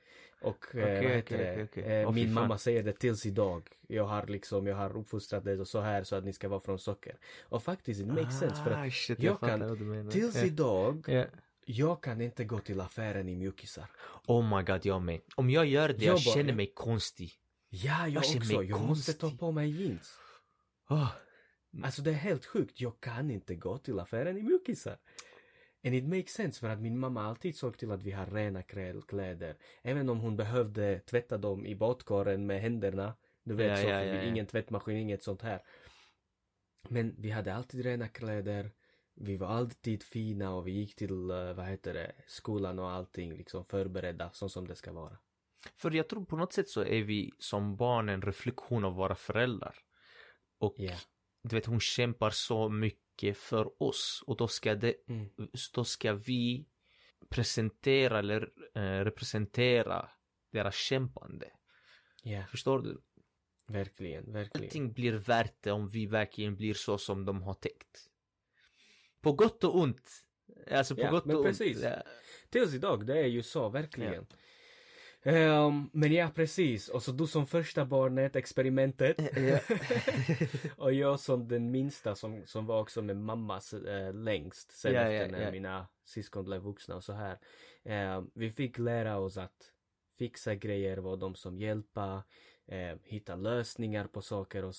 Och 0.43 0.49
Okej, 0.69 0.81
eh, 0.83 1.03
vad 1.03 1.13
heter 1.13 1.35
okej, 1.37 1.57
det? 1.57 1.65
okej. 1.65 1.85
Eh, 2.03 2.09
fy 2.09 2.15
min 2.15 2.33
mamma 2.33 2.59
säger 2.59 2.83
det 2.83 2.93
tills 2.93 3.27
idag. 3.27 3.69
Jag 3.89 4.05
har 4.05 4.27
liksom, 4.27 4.67
jag 4.67 4.77
har 4.77 4.97
uppfostrat 4.97 5.45
det 5.45 5.67
så 5.67 5.81
här 5.81 6.05
så 6.05 6.17
att 6.17 6.25
ni 6.25 6.33
ska 6.33 6.49
vara 6.49 6.61
från 6.61 6.79
socker. 6.79 7.17
Och 7.43 7.63
faktiskt 7.63 8.01
it 8.01 8.07
makes 8.07 8.39
sense 8.39 8.65
för 8.65 8.71
att 8.71 8.87
Ah, 8.87 8.91
shit, 8.91 9.23
jag 9.23 9.33
jag 9.33 9.41
kan- 9.41 10.11
tills 10.11 10.37
Ja. 10.37 10.45
idag, 10.45 11.05
Ja. 11.09 11.25
jag 11.65 12.03
kan 12.03 12.21
inte 12.21 12.45
gå 12.45 12.59
till 12.59 12.81
affären 12.81 13.29
i 13.29 13.37
mjukisar. 13.37 13.87
Oh 14.27 14.57
my 14.57 14.63
god, 14.65 14.87
jag 14.87 15.03
med. 15.03 15.21
Om 15.37 15.51
jag 15.51 15.67
gör 15.67 15.89
det, 15.89 15.95
jag, 15.95 16.03
Jag 16.05 16.25
bara- 16.25 16.35
känner 16.35 16.53
mig 16.53 16.73
konstig. 16.75 17.33
Ja, 17.69 18.09
jag, 18.09 18.25
Jag 18.25 18.37
också. 18.37 18.63
Jag 18.63 18.81
måste 18.81 19.13
ta 19.13 19.31
på 19.31 19.53
mig 19.53 19.71
jeans. 19.83 20.19
Oh. 20.89 21.09
Alltså 21.83 22.03
det 22.03 22.11
är 22.11 22.15
helt 22.15 22.47
sjukt. 22.47 22.81
Jag 22.81 23.01
kan 23.01 23.31
inte 23.31 23.55
gå 23.55 23.79
till 23.79 23.99
affären 24.01 24.37
i 24.39 24.43
mjukisar. 24.43 24.97
And 25.85 25.95
it 25.95 26.05
makes 26.05 26.33
sense 26.33 26.61
för 26.61 26.69
att 26.69 26.81
min 26.81 26.99
mamma 26.99 27.23
alltid 27.23 27.57
såg 27.57 27.79
till 27.79 27.91
att 27.91 28.03
vi 28.03 28.11
har 28.11 28.27
rena 28.27 28.63
kläd- 28.63 29.07
kläder. 29.07 29.57
Även 29.83 30.09
om 30.09 30.21
hon 30.21 30.37
behövde 30.37 31.01
tvätta 31.01 31.39
dem 31.39 31.67
i 31.67 31.75
badkaren 31.77 32.47
med 32.47 32.61
händerna. 32.61 33.15
Du 33.45 33.55
vet 33.55 33.69
Ja, 33.71 33.77
så, 33.77 33.83
ja, 33.89 33.99
för 33.99 34.07
ja, 34.07 34.23
ingen 34.23 34.47
tvättmaskin, 34.47 34.97
inget 34.97 35.23
sånt 35.23 35.43
här. 35.43 35.63
Men 36.89 37.15
vi 37.19 37.31
hade 37.31 37.55
alltid 37.55 37.85
rena 37.85 38.09
kläder. 38.09 38.71
Vi 39.15 39.37
var 39.37 39.47
alltid 39.49 40.03
fina 40.03 40.55
och 40.55 40.67
vi 40.67 40.73
gick 40.73 40.97
till, 40.97 41.31
eh, 41.31 41.53
vad 41.53 41.67
heter 41.67 41.95
det, 41.95 42.13
skolan 42.27 42.79
och 42.79 42.91
allting 42.91 43.37
liksom 43.37 43.65
förberedda 43.65 44.31
så 44.33 44.49
som 44.49 44.69
det 44.69 44.77
ska 44.77 44.93
vara. 44.93 45.19
För 45.77 45.91
jag 45.91 46.09
tror 46.09 46.25
på 46.25 46.37
något 46.37 46.53
sätt 46.53 46.69
så 46.69 46.85
är 46.85 47.03
vi 47.03 47.33
som 47.39 47.77
barn 47.77 48.09
en 48.09 48.23
reflektion 48.23 48.85
av 48.85 48.95
våra 48.95 49.15
föräldrar. 49.15 49.75
Och 50.59 50.75
Ja. 50.77 50.95
Du 51.43 51.57
vet, 51.57 51.67
hon 51.67 51.81
kämpar 51.81 52.31
så 52.31 52.69
mycket 52.69 53.39
för 53.39 53.83
oss. 53.83 54.25
Och 54.27 54.37
då 54.37 54.49
ska, 54.49 54.75
det, 54.75 54.95
Mm. 55.09 55.29
då 55.75 55.85
ska 55.85 56.13
vi 56.15 56.67
presentera 57.29 58.19
eller 58.19 58.51
eh, 58.75 59.05
representera 59.05 60.09
deras 60.53 60.75
kämpande. 60.75 61.51
Ja, 62.23 62.45
Förstår 62.51 62.79
du? 62.83 63.03
verkligen, 63.69 64.33
verkligen. 64.33 64.67
Allting 64.67 64.93
blir 64.93 65.13
värt 65.13 65.63
det 65.63 65.73
om 65.73 65.89
vi 65.89 66.07
verkligen 66.07 66.57
blir 66.57 66.75
så 66.75 66.99
som 66.99 67.25
de 67.25 67.43
har 67.43 67.55
tänkt. 67.55 68.09
På 69.21 69.33
gott 69.33 69.65
och 69.65 69.79
ont. 69.79 70.11
Alltså 70.71 70.95
på 70.95 71.01
Ja, 71.03 71.11
gott 71.11 71.25
men 71.25 71.37
och 71.37 71.45
precis. 71.45 71.77
ont. 71.77 71.85
Ja. 71.85 72.03
Tills 72.51 72.75
idag, 72.75 73.07
det 73.07 73.19
är 73.19 73.27
ju 73.27 73.43
så, 73.43 73.69
verkligen. 73.69 74.27
Ehm, 75.25 75.91
men 75.93 76.13
ja, 76.13 76.31
precis. 76.35 76.89
Och 76.89 77.03
så 77.03 77.13
du 77.13 77.27
som 77.27 77.47
första 77.47 77.85
barnet, 77.85 78.37
experimentet. 78.37 79.17
Ja. 79.37 79.59
och 80.77 80.93
jag 80.93 81.21
som 81.21 81.49
den 81.49 81.71
minsta 81.71 82.15
som, 82.15 82.43
som 82.47 82.67
var 82.67 82.81
också 82.81 83.03
med 83.03 83.17
mammas 83.17 83.73
eh, 83.75 84.15
längst 84.15 84.71
sen 84.73 84.95
Ja, 84.95 85.01
efter 85.01 85.33
när 85.33 85.45
ja. 85.45 85.51
mina 85.51 85.87
syskon 86.05 86.45
blev 86.45 86.63
vuxna 86.63 86.97
och 86.97 87.05
så 87.05 87.13
här. 87.13 87.39
Ehm, 87.85 88.31
vi 88.35 88.51
fick 88.51 88.79
lära 88.79 89.19
oss 89.19 89.37
att 89.37 89.73
fixa 90.19 90.55
grejer, 90.55 90.97
vara 90.99 91.17
de 91.17 91.35
som 91.35 91.59
hjälpa, 91.59 92.25
eh, 92.67 92.97
hitta 93.05 93.37
lösningar 93.37 94.07
på 94.07 94.23
saker 94.23 94.65
och 94.65 94.75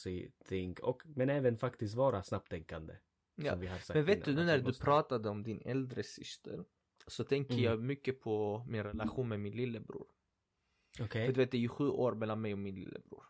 ting. 0.46 0.76
Och, 0.82 1.02
men 1.06 1.30
även 1.30 1.58
faktiskt 1.58 1.96
vara 1.96 2.24
snapptänkande. 2.24 2.94
Ja, 3.36 3.52
som 3.52 3.60
vi 3.62 3.68
har 3.68 3.78
sagt 3.78 3.96
Men 3.96 4.06
vet 4.06 4.16
innan, 4.18 4.36
du, 4.36 4.42
nu 4.42 4.46
när 4.48 4.58
du 4.58 4.64
måste- 4.64 4.84
pratade 4.84 5.30
om 5.30 5.44
din 5.44 5.62
äldre 5.66 6.04
syster 6.04 6.64
så 7.08 7.24
tänker 7.24 7.54
Mm. 7.54 7.64
jag 7.66 7.80
mycket 7.82 8.22
på 8.22 8.66
min 8.68 8.84
relation 8.84 9.30
med 9.30 9.40
min 9.40 9.54
lillebror. 9.56 10.08
Okej. 11.00 11.26
För 11.26 11.34
du 11.34 11.40
vet, 11.42 11.52
det 11.52 11.58
är 11.58 11.62
ju 11.62 11.70
sju 11.70 11.90
år 11.90 12.16
mellan 12.16 12.42
mig 12.42 12.54
och 12.54 12.60
min 12.60 12.76
lillebror. 12.76 13.24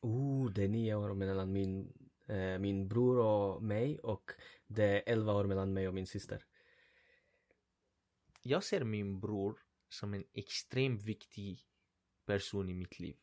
Oh, 0.00 0.50
det 0.52 0.64
är 0.64 0.68
nio 0.68 0.94
år 0.94 1.14
mellan 1.14 1.52
min, 1.52 1.92
eh, 2.26 2.58
min 2.58 2.88
bror 2.88 3.18
och 3.18 3.62
mig 3.62 3.98
och 3.98 4.30
det 4.66 4.84
är 4.84 5.12
elva 5.12 5.32
år 5.32 5.44
mellan 5.44 5.72
mig 5.72 5.88
och 5.88 5.94
min 5.94 6.06
syster. 6.06 6.44
Jag 8.42 8.64
ser 8.64 8.84
min 8.84 9.20
bror 9.20 9.58
som 9.88 10.14
en 10.14 10.24
extremt 10.32 11.02
viktig 11.02 11.60
person 12.26 12.68
i 12.68 12.74
mitt 12.74 12.98
liv. 12.98 13.16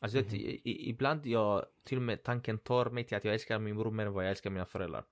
Alltså 0.00 0.18
vet, 0.18 0.26
Mhm. 0.26 0.36
i, 0.36 0.60
i, 0.64 0.88
ibland 0.90 1.26
jag, 1.26 1.66
till 1.84 1.96
och 1.98 2.02
med 2.02 2.22
tanken 2.22 2.58
tar 2.58 2.90
mig 2.90 3.04
till 3.04 3.16
att 3.16 3.24
jag 3.24 3.34
älskar 3.34 3.58
min 3.58 3.76
bror 3.76 3.90
mer 3.90 4.06
än 4.06 4.12
vad 4.12 4.24
jag 4.24 4.30
älskar 4.30 4.50
mina 4.50 4.66
föräldrar. 4.66 5.04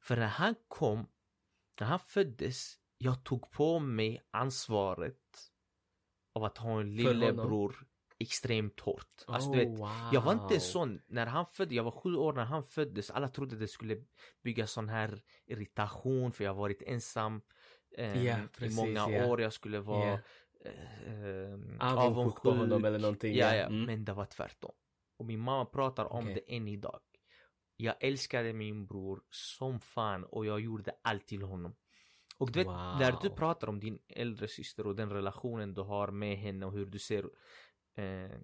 För 0.00 0.16
när 0.16 0.26
han 0.26 0.54
kom, 0.68 1.06
när 1.80 1.86
han 1.86 1.98
föddes, 2.00 2.78
jag 2.98 3.24
tog 3.24 3.50
på 3.50 3.78
mig 3.78 4.22
ansvaret 4.30 5.52
av 6.34 6.44
att 6.44 6.58
ha 6.58 6.80
en 6.80 6.96
lillebror 6.96 7.76
extremt 8.18 8.80
hårt. 8.80 9.24
Alltså 9.26 9.50
du 9.50 9.58
vet, 9.58 9.68
oh, 9.68 9.76
wow. 9.76 9.88
Jag 10.12 10.20
var 10.20 10.32
inte 10.32 10.60
sån 10.60 11.00
när 11.06 11.26
han 11.26 11.46
föddes, 11.46 11.72
jag 11.72 11.84
var 11.84 11.90
sju 11.90 12.16
år 12.16 12.32
när 12.32 12.44
han 12.44 12.64
föddes. 12.64 13.10
Alla 13.10 13.28
trodde 13.28 13.56
det 13.56 13.68
skulle 13.68 14.04
bygga 14.42 14.66
sån 14.66 14.88
här 14.88 15.22
irritation 15.46 16.32
för 16.32 16.44
jag 16.44 16.50
har 16.50 16.60
varit 16.60 16.82
ensam 16.82 17.42
eh, 17.98 18.24
i 18.26 18.34
precis, 18.58 18.76
många 18.76 19.10
ja. 19.10 19.26
år. 19.26 19.40
Jag 19.40 19.52
skulle 19.52 19.80
vara 19.80 20.08
Ja. 20.08 20.18
eh, 20.70 21.92
Avundsjuk 21.98 22.42
på 22.42 22.50
honom 22.50 22.84
eller 22.84 22.98
någonting. 22.98 23.34
Ja, 23.34 23.54
ja, 23.54 23.66
Mm. 23.66 23.82
men 23.86 24.04
det 24.04 24.12
var 24.12 24.24
tvärtom. 24.26 24.72
Och 25.18 25.26
min 25.26 25.40
mamma 25.40 25.64
pratar 25.64 26.04
om 26.12 26.24
Okej. 26.24 26.34
det 26.34 26.56
än 26.56 26.68
idag. 26.68 27.00
Jag 27.76 27.94
älskade 28.00 28.52
min 28.52 28.86
bror 28.86 29.22
som 29.30 29.80
fan 29.80 30.24
och 30.24 30.46
jag 30.46 30.60
gjorde 30.60 30.92
allt 31.02 31.26
till 31.26 31.42
honom. 31.42 31.74
Och 32.38 32.52
du 32.52 32.58
vet, 32.58 32.66
när 32.66 33.12
du 33.22 33.28
Wow. 33.28 33.36
pratar 33.36 33.68
om 33.68 33.80
din 33.80 33.98
äldre 34.08 34.48
syster 34.48 34.86
och 34.86 34.96
den 34.96 35.10
relationen 35.10 35.74
du 35.74 35.80
har 35.80 36.10
med 36.10 36.38
henne 36.38 36.66
och 36.66 36.72
hur 36.72 36.86
du 36.86 36.98
ser 36.98 37.30
eh, 37.94 38.38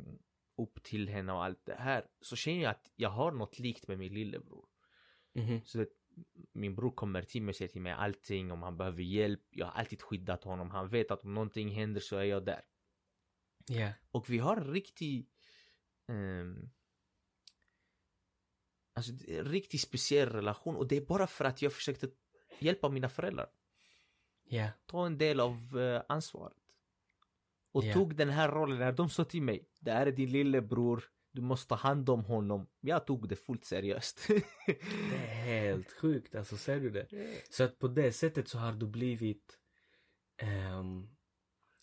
upp 0.57 0.83
till 0.83 1.09
henne 1.09 1.33
och 1.33 1.45
allt 1.45 1.67
det 1.67 1.75
här. 1.75 2.07
Så 2.21 2.37
känner 2.37 2.63
jag 2.63 2.71
att 2.71 2.93
jag 2.97 3.11
har 3.11 3.33
något 3.33 3.59
likt 3.59 3.89
med 3.89 3.99
min 3.99 4.15
lillebror. 4.15 4.67
Mhm. 5.35 5.61
Så 5.65 5.81
att 5.83 5.89
min 6.53 6.75
bror 6.75 6.91
kommer 6.91 7.23
till 7.23 7.43
mig 7.43 7.51
och 7.53 7.57
säger 7.57 7.69
till 7.73 7.81
mig 7.81 7.93
allting 7.93 8.53
om 8.53 8.63
han 8.63 8.77
behöver 8.77 9.03
hjälp. 9.03 9.41
Jag 9.51 9.67
har 9.67 9.73
alltid 9.73 10.03
skyddat 10.03 10.45
honom. 10.45 10.71
Han 10.71 10.89
vet 10.89 11.11
att 11.11 11.25
om 11.25 11.35
någonting 11.35 11.69
händer 11.69 12.01
så 12.01 12.17
är 12.17 12.25
jag 12.25 12.45
där. 12.45 12.63
Ja. 13.67 13.93
Och 14.11 14.31
vi 14.31 14.39
har 14.39 14.57
en 14.57 14.73
riktig 14.73 15.29
ehm, 16.09 16.71
Alltså 18.93 19.13
det 19.13 19.39
en 19.39 19.45
riktigt 19.45 19.81
speciell 19.81 20.29
relation 20.29 20.77
och 20.77 20.89
det 20.89 20.97
är 20.97 21.07
bara 21.07 21.27
för 21.27 21.45
att 21.45 21.63
jag 21.63 21.73
försökte 21.73 22.11
hjälpa 22.59 22.89
mina 22.89 23.09
föräldrar. 23.09 23.51
Ja. 24.51 24.69
Ta 24.87 25.07
en 25.07 25.19
del 25.19 25.41
av 25.41 25.79
eh, 25.79 26.03
ansvaret. 26.09 26.57
Och 27.73 27.85
Ja. 27.85 27.95
tog 27.95 28.17
den 28.17 28.29
här 28.29 28.49
rollen 28.53 28.79
när 28.79 28.93
de 28.93 29.09
sa 29.11 29.25
till 29.25 29.43
mig. 29.43 29.69
Det 29.79 29.93
här 29.93 30.07
är 30.07 30.13
din 30.13 30.31
lillebror. 30.31 31.05
Du 31.33 31.41
måste 31.41 31.69
ta 31.69 31.75
hand 31.75 32.11
om 32.11 32.25
honom. 32.25 32.67
Jag 32.81 33.07
tog 33.07 33.29
det 33.29 33.37
fullt 33.37 33.65
seriöst. 33.65 34.27
Det 34.29 34.43
är 35.17 35.27
helt 35.45 35.93
sjukt, 35.93 36.35
alltså 36.35 36.57
ser 36.57 36.81
du 36.81 36.91
det? 36.91 37.07
Så 37.51 37.65
att 37.65 37.79
på 37.79 37.89
det 37.89 38.13
sättet 38.13 38.49
så 38.49 38.59
har 38.59 38.73
du 38.73 38.87
blivit 38.87 39.59
ehm, 40.37 41.09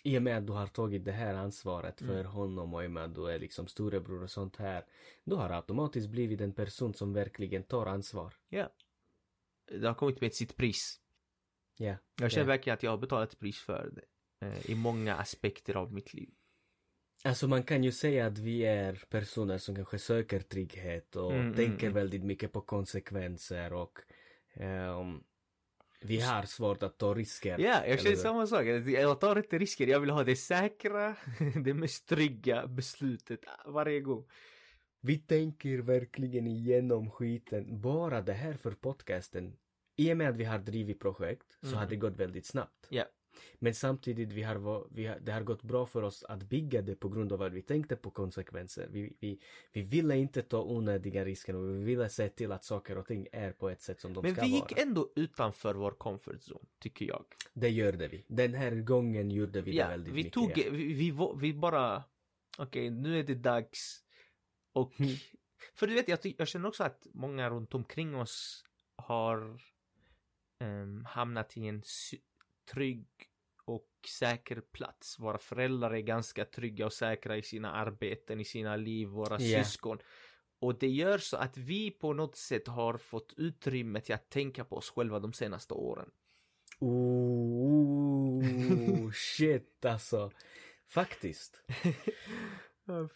i 0.03 0.17
och 0.17 0.21
med 0.21 0.37
att 0.37 0.47
du 0.47 0.53
har 0.53 0.67
tagit 0.67 1.05
det 1.05 1.11
här 1.11 1.33
ansvaret 1.33 1.99
för 1.99 2.19
Mm. 2.19 2.25
honom 2.31 2.73
och 2.73 2.83
i 2.83 2.87
och 2.87 2.91
med 2.91 3.03
att 3.03 3.15
du 3.15 3.25
är 3.31 3.39
liksom 3.39 3.67
storebror 3.67 4.23
och 4.23 4.31
sånt 4.31 4.55
här. 4.55 4.85
Du 5.23 5.35
har 5.35 5.49
automatiskt 5.49 6.09
blivit 6.09 6.41
en 6.41 6.53
person 6.53 6.93
som 6.93 7.13
verkligen 7.13 7.63
tar 7.63 7.85
ansvar. 7.85 8.33
ja. 8.49 8.69
Det 9.81 9.87
har 9.87 9.93
kommit 9.95 10.21
med 10.21 10.33
sitt 10.33 10.57
pris. 10.57 11.01
Ja. 11.77 11.95
Jag 12.21 12.31
känner 12.31 12.45
Ja. 12.45 12.47
verkligen 12.47 12.73
att 12.73 12.83
jag 12.83 12.91
har 12.91 12.97
betalat 12.97 13.33
ett 13.33 13.39
pris 13.39 13.59
för 13.59 13.91
det. 13.95 14.47
Eh, 14.47 14.69
I 14.71 14.75
många 14.75 15.15
aspekter 15.15 15.75
av 15.77 15.93
mitt 15.93 16.13
liv. 16.13 16.29
Alltså 17.23 17.47
man 17.47 17.63
kan 17.63 17.83
ju 17.83 17.91
säga 17.91 18.25
att 18.25 18.37
vi 18.37 18.65
är 18.65 19.03
personer 19.09 19.57
som 19.57 19.75
kanske 19.75 19.99
söker 19.99 20.39
trygghet 20.39 21.15
och 21.15 21.33
Mm, 21.33 21.53
tänker 21.53 21.87
mm. 21.87 21.93
väldigt 21.93 22.23
mycket 22.23 22.51
på 22.53 22.61
konsekvenser 22.61 23.73
och 23.73 23.99
ehm, 24.53 25.23
vi 26.01 26.19
har 26.21 26.43
svårt 26.43 26.83
att 26.83 26.97
ta 26.97 27.13
risker. 27.13 27.59
Ja, 27.59 27.85
jag 27.87 27.99
känner 27.99 28.15
samma 28.15 28.47
sak. 28.47 28.65
Jag 28.87 29.19
tar 29.19 29.35
inte 29.35 29.57
risker. 29.57 29.87
Jag 29.87 29.99
vill 29.99 30.09
ha 30.09 30.23
det 30.23 30.35
säkra, 30.35 31.15
det 31.63 31.73
mest 31.73 32.07
trygga 32.07 32.67
beslutet 32.67 33.39
varje 33.65 33.99
gång. 34.01 34.25
Vi 35.01 35.17
tänker 35.17 35.77
verkligen 35.77 36.47
igenom 36.47 37.11
skiten. 37.11 37.81
Bara 37.81 38.21
det 38.21 38.33
här 38.33 38.53
för 38.53 38.71
podcasten. 38.71 39.57
I 39.97 40.13
och 40.13 40.17
med 40.17 40.29
att 40.29 40.35
vi 40.37 40.43
har 40.43 40.59
drivit 40.59 40.99
projekt 40.99 41.57
så 41.61 41.67
Mm. 41.67 41.79
har 41.79 41.85
det 41.87 41.95
gått 41.95 42.15
väldigt 42.17 42.45
snabbt. 42.45 42.87
Ja. 42.89 43.05
Men 43.59 43.73
samtidigt 43.73 44.31
vi 44.33 44.43
har, 44.43 44.87
vi 44.93 45.05
har, 45.05 45.19
det 45.19 45.31
har 45.31 45.41
gått 45.41 45.63
bra 45.63 45.85
för 45.85 46.01
oss 46.01 46.23
att 46.23 46.43
bygga 46.43 46.81
det 46.81 46.95
på 46.95 47.09
grund 47.09 47.33
av 47.33 47.41
att 47.41 47.53
vi 47.53 47.61
tänkte 47.61 47.95
på 47.95 48.11
konsekvenser. 48.11 48.87
Vi, 48.91 49.17
vi, 49.19 49.39
vi 49.71 49.81
ville 49.81 50.17
inte 50.17 50.41
ta 50.41 50.61
onödiga 50.63 51.25
risker 51.25 51.55
och 51.55 51.69
vi 51.69 51.83
ville 51.83 52.09
se 52.09 52.29
till 52.29 52.51
att 52.51 52.63
saker 52.63 52.97
och 52.97 53.05
ting 53.07 53.27
är 53.31 53.51
på 53.51 53.69
ett 53.69 53.81
sätt 53.81 54.01
som 54.01 54.13
de 54.13 54.21
Men 54.23 54.33
ska 54.35 54.41
vi 54.41 54.47
gick 54.47 54.71
vara. 54.71 54.81
ändå 54.81 55.09
utanför 55.15 55.73
vår 55.75 55.91
comfort 55.91 56.35
zone, 56.41 56.65
tycker 56.79 57.05
jag. 57.05 57.25
Det 57.53 57.69
gjorde 57.69 58.07
vi. 58.07 58.25
Den 58.27 58.53
här 58.53 58.71
gången 58.75 59.31
gjorde 59.31 59.61
vi 59.61 59.71
det 59.71 59.77
Ja, 59.77 59.87
väldigt 59.87 60.13
vi 60.13 60.17
mycket. 60.17 60.33
tog, 60.33 60.51
ja. 60.57 60.63
vi, 60.71 60.93
vi, 60.93 61.13
vi 61.37 61.53
bara, 61.53 62.03
okej, 62.57 62.89
nu 62.89 63.19
är 63.19 63.23
det 63.23 63.35
dags. 63.35 64.03
Och, 64.73 64.99
Mm. 64.99 65.15
för 65.73 65.87
du 65.87 65.93
vet, 65.93 66.07
jag, 66.07 66.19
jag 66.37 66.47
känner 66.47 66.67
också 66.67 66.83
att 66.83 67.07
många 67.13 67.49
runt 67.49 67.73
omkring 67.73 68.15
oss 68.15 68.63
har 68.95 69.59
ehm, 70.59 71.05
hamnat 71.05 71.57
i 71.57 71.67
en 71.67 71.83
trygg 72.71 73.07
och 73.65 73.89
säker 74.19 74.61
plats. 74.61 75.19
Våra 75.19 75.37
föräldrar 75.37 75.91
är 75.95 75.99
ganska 76.01 76.45
trygga 76.45 76.85
och 76.85 76.93
säkra 76.93 77.37
i 77.37 77.41
sina 77.43 77.71
arbeten, 77.71 78.39
i 78.39 78.45
sina 78.45 78.75
liv, 78.75 79.07
våra 79.07 79.41
Ja. 79.41 79.63
syskon. 79.63 79.97
Och 80.59 80.79
det 80.79 80.87
gör 80.87 81.17
så 81.17 81.37
att 81.37 81.57
vi 81.57 81.91
på 81.91 82.13
något 82.13 82.35
sätt 82.35 82.67
har 82.67 82.97
fått 82.97 83.33
utrymme 83.37 84.01
till 84.01 84.15
att 84.15 84.29
tänka 84.29 84.65
på 84.65 84.75
oss 84.75 84.89
själva 84.89 85.19
de 85.19 85.33
senaste 85.33 85.73
åren. 85.73 86.11
Oh, 86.79 88.41
shit 89.13 89.85
alltså. 89.85 90.31
Faktiskt. 90.87 91.61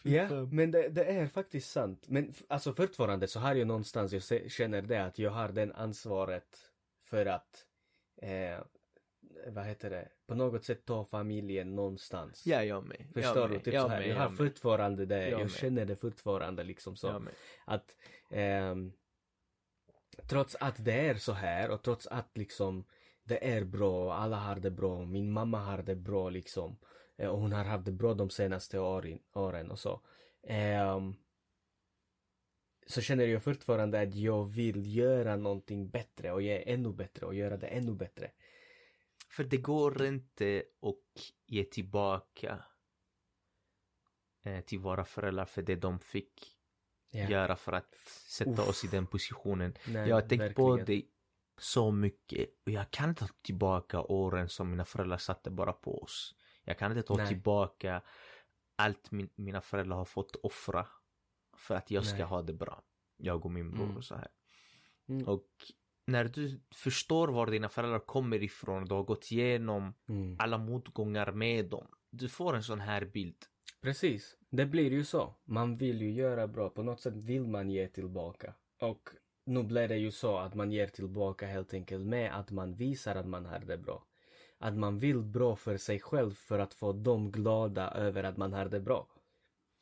Ja, 0.02 0.28
men 0.50 0.70
det, 0.70 0.88
det 0.88 1.04
är 1.04 1.26
faktiskt 1.26 1.70
sant. 1.70 2.04
Men 2.08 2.34
alltså 2.48 2.74
fortfarande 2.74 3.28
så 3.28 3.40
har 3.40 3.54
jag 3.54 3.66
någonstans, 3.68 4.12
jag 4.30 4.50
känner 4.50 4.82
det 4.82 5.04
att 5.04 5.18
jag 5.18 5.30
har 5.30 5.48
den 5.48 5.72
ansvaret 5.72 6.71
för 7.12 7.26
att, 7.26 7.66
eh, 8.22 8.58
vad 9.46 9.64
heter 9.64 9.90
det, 9.90 10.08
på 10.26 10.34
något 10.34 10.64
sätt 10.64 10.84
ta 10.84 11.04
familjen 11.04 11.74
någonstans. 11.74 12.46
Ja, 12.46 12.64
jag 12.64 12.84
med. 12.84 13.06
Förstår 13.14 13.36
jag 13.38 13.50
du? 13.50 13.54
med. 13.54 13.64
Typ 13.64 13.74
jag 13.74 13.82
så 13.82 13.88
här. 13.88 14.00
med, 14.00 14.08
jag 14.08 14.16
har 14.16 14.22
jag 14.24 14.36
fortfarande 14.36 15.06
det, 15.06 15.28
Jag 15.28 15.40
jag, 15.40 15.50
känner 15.50 15.84
det 15.84 15.96
fortfarande 15.96 16.64
liksom 16.64 16.96
så. 16.96 17.24
Att 17.64 17.96
ehm, 18.30 18.92
trots 20.28 20.56
att 20.60 20.84
det 20.84 20.92
är 21.08 21.14
så 21.14 21.32
här 21.32 21.70
och 21.70 21.82
trots 21.82 22.06
att 22.06 22.36
liksom 22.36 22.84
det 23.24 23.52
är 23.52 23.64
bra, 23.64 24.14
alla 24.14 24.36
har 24.36 24.56
det 24.56 24.70
bra, 24.70 25.04
min 25.04 25.32
mamma 25.32 25.58
har 25.58 25.82
det 25.82 25.96
bra 25.96 26.30
liksom. 26.30 26.78
eh, 27.18 27.28
Och 27.28 27.38
hon 27.40 27.52
har 27.52 27.64
haft 27.64 27.84
det 27.84 27.92
bra 27.92 28.14
de 28.14 28.30
senaste 28.30 28.78
åren, 28.78 29.18
åren 29.32 29.70
och 29.70 29.78
så. 29.78 30.00
Ehm, 30.42 31.14
så 32.86 33.00
känner 33.00 33.24
jag 33.26 33.42
fortfarande 33.42 34.00
att 34.00 34.14
jag 34.14 34.44
vill 34.44 34.96
göra 34.96 35.36
någonting 35.36 35.88
bättre 35.90 36.32
och 36.32 36.42
ge 36.42 36.72
ännu 36.72 36.92
bättre 36.92 37.26
och 37.26 37.34
göra 37.34 37.56
det 37.56 37.66
ännu 37.66 37.94
bättre. 37.94 38.30
För 39.30 39.44
det 39.44 39.56
går 39.56 40.04
inte 40.04 40.62
att 40.82 41.32
ge 41.46 41.64
tillbaka 41.64 42.64
eh, 44.44 44.60
till 44.60 44.78
våra 44.78 45.04
föräldrar 45.04 45.44
för 45.44 45.62
det 45.62 45.74
de 45.76 46.00
fick 46.00 46.58
Ja. 47.14 47.28
göra 47.30 47.56
för 47.56 47.72
att 47.72 47.94
sätta 48.28 48.50
Uff. 48.50 48.68
oss 48.68 48.84
i 48.84 48.86
den 48.86 49.06
positionen. 49.06 49.74
Nej, 49.86 50.08
jag 50.08 50.16
har 50.16 50.22
tänkt 50.28 50.54
på 50.56 50.76
verkligen. 50.76 51.02
det 51.02 51.08
så 51.60 51.90
mycket 51.90 52.48
och 52.66 52.72
jag 52.72 52.90
kan 52.90 53.08
inte 53.08 53.26
ta 53.26 53.34
tillbaka 53.42 54.00
åren 54.00 54.48
som 54.48 54.70
mina 54.70 54.84
föräldrar 54.84 55.18
satte 55.18 55.50
bara 55.50 55.72
på 55.72 56.02
oss. 56.02 56.34
Jag 56.64 56.78
kan 56.78 56.92
inte 56.92 57.02
ta 57.08 57.16
Nej. 57.16 57.26
tillbaka 57.28 58.02
allt 58.76 59.10
min, 59.10 59.28
mina 59.34 59.60
föräldrar 59.60 59.96
har 59.96 60.04
fått 60.04 60.36
offra 60.36 60.86
för 61.62 61.74
att 61.74 61.90
jag 61.90 62.04
ska 62.06 62.16
Nej. 62.18 62.26
ha 62.26 62.42
det 62.42 62.52
bra. 62.52 62.82
Jag 63.16 63.44
och 63.44 63.50
min 63.50 63.70
bror 63.70 63.84
Mm. 63.84 63.96
och 63.96 64.04
så 64.04 64.14
här. 64.14 64.28
Mm. 65.08 65.28
Och 65.28 65.46
när 66.06 66.24
du 66.24 66.60
förstår 66.74 67.28
var 67.28 67.46
dina 67.46 67.68
föräldrar 67.68 67.98
kommer 67.98 68.42
ifrån, 68.42 68.84
du 68.84 68.94
har 68.94 69.02
gått 69.02 69.32
igenom 69.32 69.94
Mm. 70.08 70.36
alla 70.38 70.58
motgångar 70.58 71.32
med 71.32 71.66
dem. 71.70 71.86
Du 72.10 72.28
får 72.28 72.56
en 72.56 72.62
sån 72.62 72.80
här 72.80 73.04
bild. 73.04 73.36
Precis, 73.82 74.36
det 74.50 74.66
blir 74.66 74.90
ju 74.92 75.04
så. 75.04 75.34
Man 75.44 75.76
vill 75.76 76.02
ju 76.02 76.12
göra 76.12 76.46
bra, 76.48 76.68
på 76.70 76.82
något 76.82 77.00
sätt 77.00 77.16
vill 77.16 77.46
man 77.46 77.70
ge 77.70 77.88
tillbaka. 77.88 78.54
Och 78.80 79.08
nu 79.46 79.62
blir 79.62 79.88
det 79.88 79.96
ju 79.96 80.10
så 80.10 80.36
att 80.38 80.54
man 80.54 80.72
ger 80.72 80.86
tillbaka 80.86 81.46
helt 81.46 81.74
enkelt 81.74 82.06
med 82.06 82.38
att 82.38 82.50
man 82.50 82.74
visar 82.74 83.16
att 83.16 83.26
man 83.26 83.46
har 83.46 83.58
det 83.58 83.78
bra. 83.78 84.06
Att 84.58 84.74
man 84.76 84.98
vill 84.98 85.22
bra 85.22 85.56
för 85.56 85.76
sig 85.76 86.00
själv 86.00 86.34
för 86.34 86.58
att 86.58 86.74
få 86.74 86.92
dem 86.92 87.30
glada 87.32 87.90
över 87.90 88.24
att 88.24 88.36
man 88.36 88.52
har 88.52 88.64
det 88.68 88.80
bra. 88.80 89.06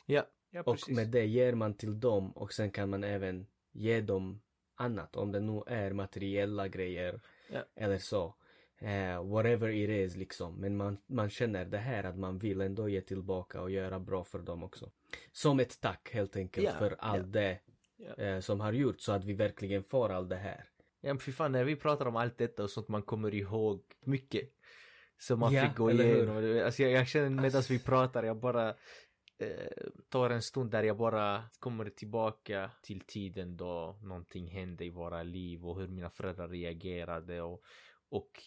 Ja, 0.07 0.27
ja 0.51 0.63
Och 0.63 0.79
med 0.89 1.09
det 1.09 1.27
ger 1.27 1.55
man 1.55 1.75
till 1.75 2.01
dem 2.01 2.31
och 2.33 2.53
sen 2.53 2.71
kan 2.71 2.91
man 2.91 3.05
även 3.05 3.47
ge 3.73 4.01
dem 4.01 4.41
annat. 4.75 5.17
Om 5.17 5.33
det 5.33 5.41
nu 5.41 5.63
är 5.67 5.93
materiella 5.93 6.69
grejer 6.69 7.21
Ja. 7.53 7.65
eller 7.77 7.99
så. 7.99 8.35
Eh, 8.79 9.25
whatever 9.25 9.69
it 9.69 9.91
is 9.91 10.17
liksom. 10.17 10.55
Men 10.61 10.77
man, 10.77 10.99
man 11.07 11.31
känner 11.31 11.65
det 11.65 11.79
här 11.79 12.05
att 12.05 12.19
man 12.19 12.39
vill 12.39 12.61
ändå 12.61 12.89
ge 12.89 13.01
tillbaka 13.01 13.61
och 13.63 13.71
göra 13.71 13.99
bra 14.01 14.25
för 14.25 14.39
dem 14.39 14.63
också. 14.63 14.91
Som 15.33 15.61
ett 15.61 15.81
tack 15.81 16.11
helt 16.13 16.37
enkelt 16.37 16.67
Ja, 16.67 16.73
för 16.79 16.97
allt 16.99 17.35
ja. 17.35 17.41
det 17.41 17.59
eh, 18.25 18.41
som 18.41 18.61
har 18.61 18.73
gjort 18.73 19.01
så 19.01 19.13
att 19.13 19.25
vi 19.25 19.33
verkligen 19.33 19.85
får 19.85 20.09
allt 20.09 20.29
det 20.31 20.37
här. 20.37 20.65
Ja 21.01 21.09
men 21.15 21.19
fy 21.19 21.33
fan, 21.33 21.53
när 21.53 21.65
vi 21.65 21.77
pratar 21.77 22.07
om 22.07 22.17
allt 22.17 22.39
detta 22.39 22.63
och 22.63 22.71
sånt 22.71 22.89
man 22.89 23.03
kommer 23.03 23.35
ihåg 23.35 23.83
mycket. 24.05 24.51
Som 25.19 25.41
man 25.41 25.53
Ja, 25.53 25.69
fick 25.69 25.77
gå 25.77 25.91
igenom. 25.91 26.63
Alltså 26.65 26.83
jag, 26.83 26.93
jag 26.93 27.09
känner 27.09 27.43
medan 27.43 27.63
vi 27.69 27.79
pratar, 27.79 28.23
jag 28.23 28.37
bara 28.37 28.75
eh, 29.43 29.89
tar 30.09 30.31
en 30.31 30.43
stund 30.43 30.71
där 30.71 30.83
jag 30.83 30.97
bara 30.97 31.45
kommer 31.59 31.91
tillbaka 31.91 32.71
till 32.83 33.01
tiden 33.01 33.57
då 33.57 33.99
någonting 34.03 34.47
hände 34.47 34.85
i 34.85 34.91
våra 34.91 35.23
liv 35.23 35.67
och 35.67 35.81
hur 35.81 35.89
mina 35.89 36.11
föräldrar 36.11 36.49
reagerade 36.49 37.43
och, 37.43 37.63
och 38.09 38.43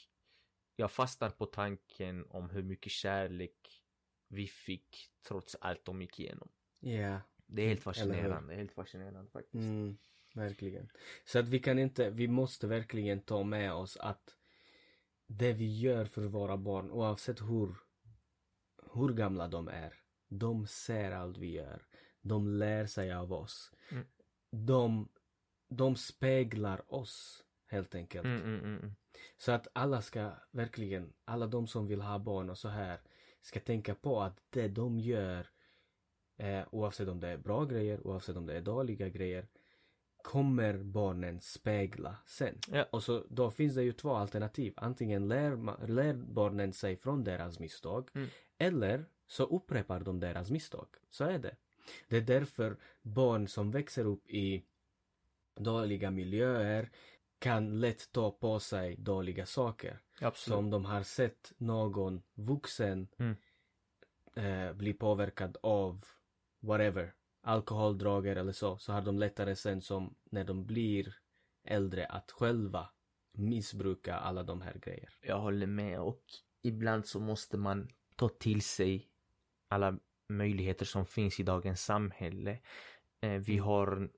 jag 0.75 0.91
fastnar 0.91 1.29
på 1.29 1.45
tanken 1.45 2.25
om 2.29 2.49
hur 2.49 2.63
mycket 2.63 2.91
kärlek 2.91 3.83
vi 4.27 4.47
fick 4.47 5.09
trots 5.27 5.55
allt 5.61 5.85
de 5.85 6.01
gick 6.01 6.19
igenom. 6.19 6.49
Ja, 6.79 7.21
Det 7.45 7.61
är 7.61 7.67
helt 7.67 7.83
fascinerande, 7.83 8.55
helt 8.55 8.71
fascinerande 8.71 9.31
faktiskt. 9.31 9.63
mm, 9.65 9.97
verkligen. 10.33 10.89
Så 11.25 11.39
att 11.39 11.47
vi 11.47 11.59
kan 11.59 11.79
inte, 11.79 12.09
vi 12.09 12.27
måste 12.27 12.67
verkligen 12.67 13.21
ta 13.21 13.43
med 13.43 13.73
oss 13.73 13.97
att 13.97 14.35
det 15.27 15.53
vi 15.53 15.79
gör 15.79 16.05
för 16.05 16.21
våra 16.21 16.57
barn 16.57 16.91
oavsett 16.91 17.41
hur, 17.41 17.75
hur 18.93 19.13
gamla 19.13 19.47
de 19.47 19.67
är. 19.67 20.02
De 20.39 20.67
ser 20.67 21.11
allt 21.11 21.37
vi 21.37 21.51
gör. 21.51 21.85
De 22.21 22.47
lär 22.47 22.85
sig 22.85 23.13
av 23.13 23.33
oss. 23.33 23.71
Mm. 23.91 24.05
De, 24.51 25.09
de 25.69 25.95
speglar 25.95 26.93
oss 26.93 27.43
helt 27.67 27.95
enkelt. 27.95 28.25
Mm, 28.25 28.41
mm, 28.41 28.59
mm, 28.59 28.79
mm. 28.79 28.95
Så 29.37 29.51
att 29.51 29.67
alla 29.73 30.01
ska 30.01 30.31
verkligen, 30.51 31.13
alla 31.25 31.47
de 31.47 31.67
som 31.67 31.87
vill 31.87 32.01
ha 32.01 32.19
barn 32.19 32.49
och 32.49 32.57
så 32.57 32.67
här 32.67 33.01
ska 33.41 33.59
tänka 33.59 33.95
på 33.95 34.21
att 34.21 34.41
det 34.49 34.67
de 34.67 34.99
gör 34.99 35.47
eh, 36.37 36.63
oavsett 36.71 37.07
om 37.07 37.19
det 37.19 37.27
är 37.27 37.37
bra 37.37 37.65
grejer, 37.65 38.07
oavsett 38.07 38.37
om 38.37 38.45
det 38.45 38.57
är 38.57 38.61
dåliga 38.61 39.09
grejer 39.09 39.47
kommer 40.23 40.77
barnen 40.77 41.41
spegla 41.41 42.17
sen. 42.25 42.59
Ja. 42.71 42.85
Och 42.91 43.03
så 43.03 43.25
då 43.29 43.51
finns 43.51 43.75
det 43.75 43.83
ju 43.83 43.93
två 43.93 44.15
alternativ. 44.15 44.73
Antingen 44.77 45.27
lär, 45.27 45.87
lär 45.87 46.13
barnen 46.13 46.73
sig 46.73 46.97
från 46.97 47.23
deras 47.23 47.59
misstag 47.59 48.09
Mm. 48.13 48.29
eller 48.57 49.05
så 49.33 49.43
upprepar 49.43 49.99
de 49.99 50.19
deras 50.19 50.49
misstag. 50.51 50.87
Så 51.09 51.23
är 51.23 51.39
det. 51.39 51.55
Det 52.07 52.17
är 52.17 52.21
därför 52.21 52.77
barn 53.01 53.47
som 53.47 53.71
växer 53.71 54.05
upp 54.05 54.29
i 54.29 54.63
dåliga 55.55 56.11
miljöer 56.11 56.91
kan 57.39 57.79
lätt 57.79 58.11
ta 58.11 58.31
på 58.31 58.59
sig 58.59 58.95
dåliga 58.95 59.45
saker. 59.45 59.99
Så 60.19 60.25
Absolut. 60.25 60.57
om 60.57 60.69
de 60.69 60.85
har 60.85 61.03
sett 61.03 61.53
någon 61.57 62.23
vuxen 62.33 63.07
Mm. 63.17 63.35
eh, 64.35 64.73
bli 64.73 64.93
påverkad 64.93 65.57
av 65.63 66.05
whatever 66.59 67.13
alkohol, 67.41 67.97
droger 67.97 68.35
eller 68.35 68.51
så, 68.53 68.77
så 68.77 68.93
har 68.93 69.01
de 69.01 69.19
lättare 69.19 69.55
sen 69.55 69.81
som 69.81 70.15
när 70.23 70.43
de 70.43 70.65
blir 70.65 71.15
äldre 71.63 72.05
att 72.05 72.31
själva 72.31 72.89
missbruka 73.31 74.15
alla 74.15 74.43
de 74.43 74.61
här 74.61 74.77
grejer. 74.81 75.09
Jag 75.21 75.39
håller 75.39 75.67
med 75.67 75.99
och 75.99 76.23
ibland 76.61 77.05
så 77.05 77.19
måste 77.19 77.57
man 77.57 77.87
ta 78.15 78.29
till 78.29 78.61
sig 78.61 79.09
alla 79.73 79.99
möjligheter 80.29 80.85
som 80.85 81.05
finns 81.05 81.39
i 81.39 81.43
dagens 81.43 81.83
samhälle. 81.85 82.59
Eh, 83.21 83.39
vi 83.39 83.53
Mm. 83.53 83.65
har 83.65 84.09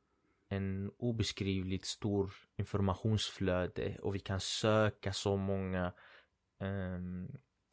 en 0.50 0.92
obeskrivligt 0.98 1.86
stor 1.86 2.34
informationsflöde 2.58 3.98
och 4.02 4.16
vi 4.16 4.20
kan 4.20 4.40
söka 4.40 5.14
så 5.14 5.38
många 5.38 5.94
ehm, 6.60 7.28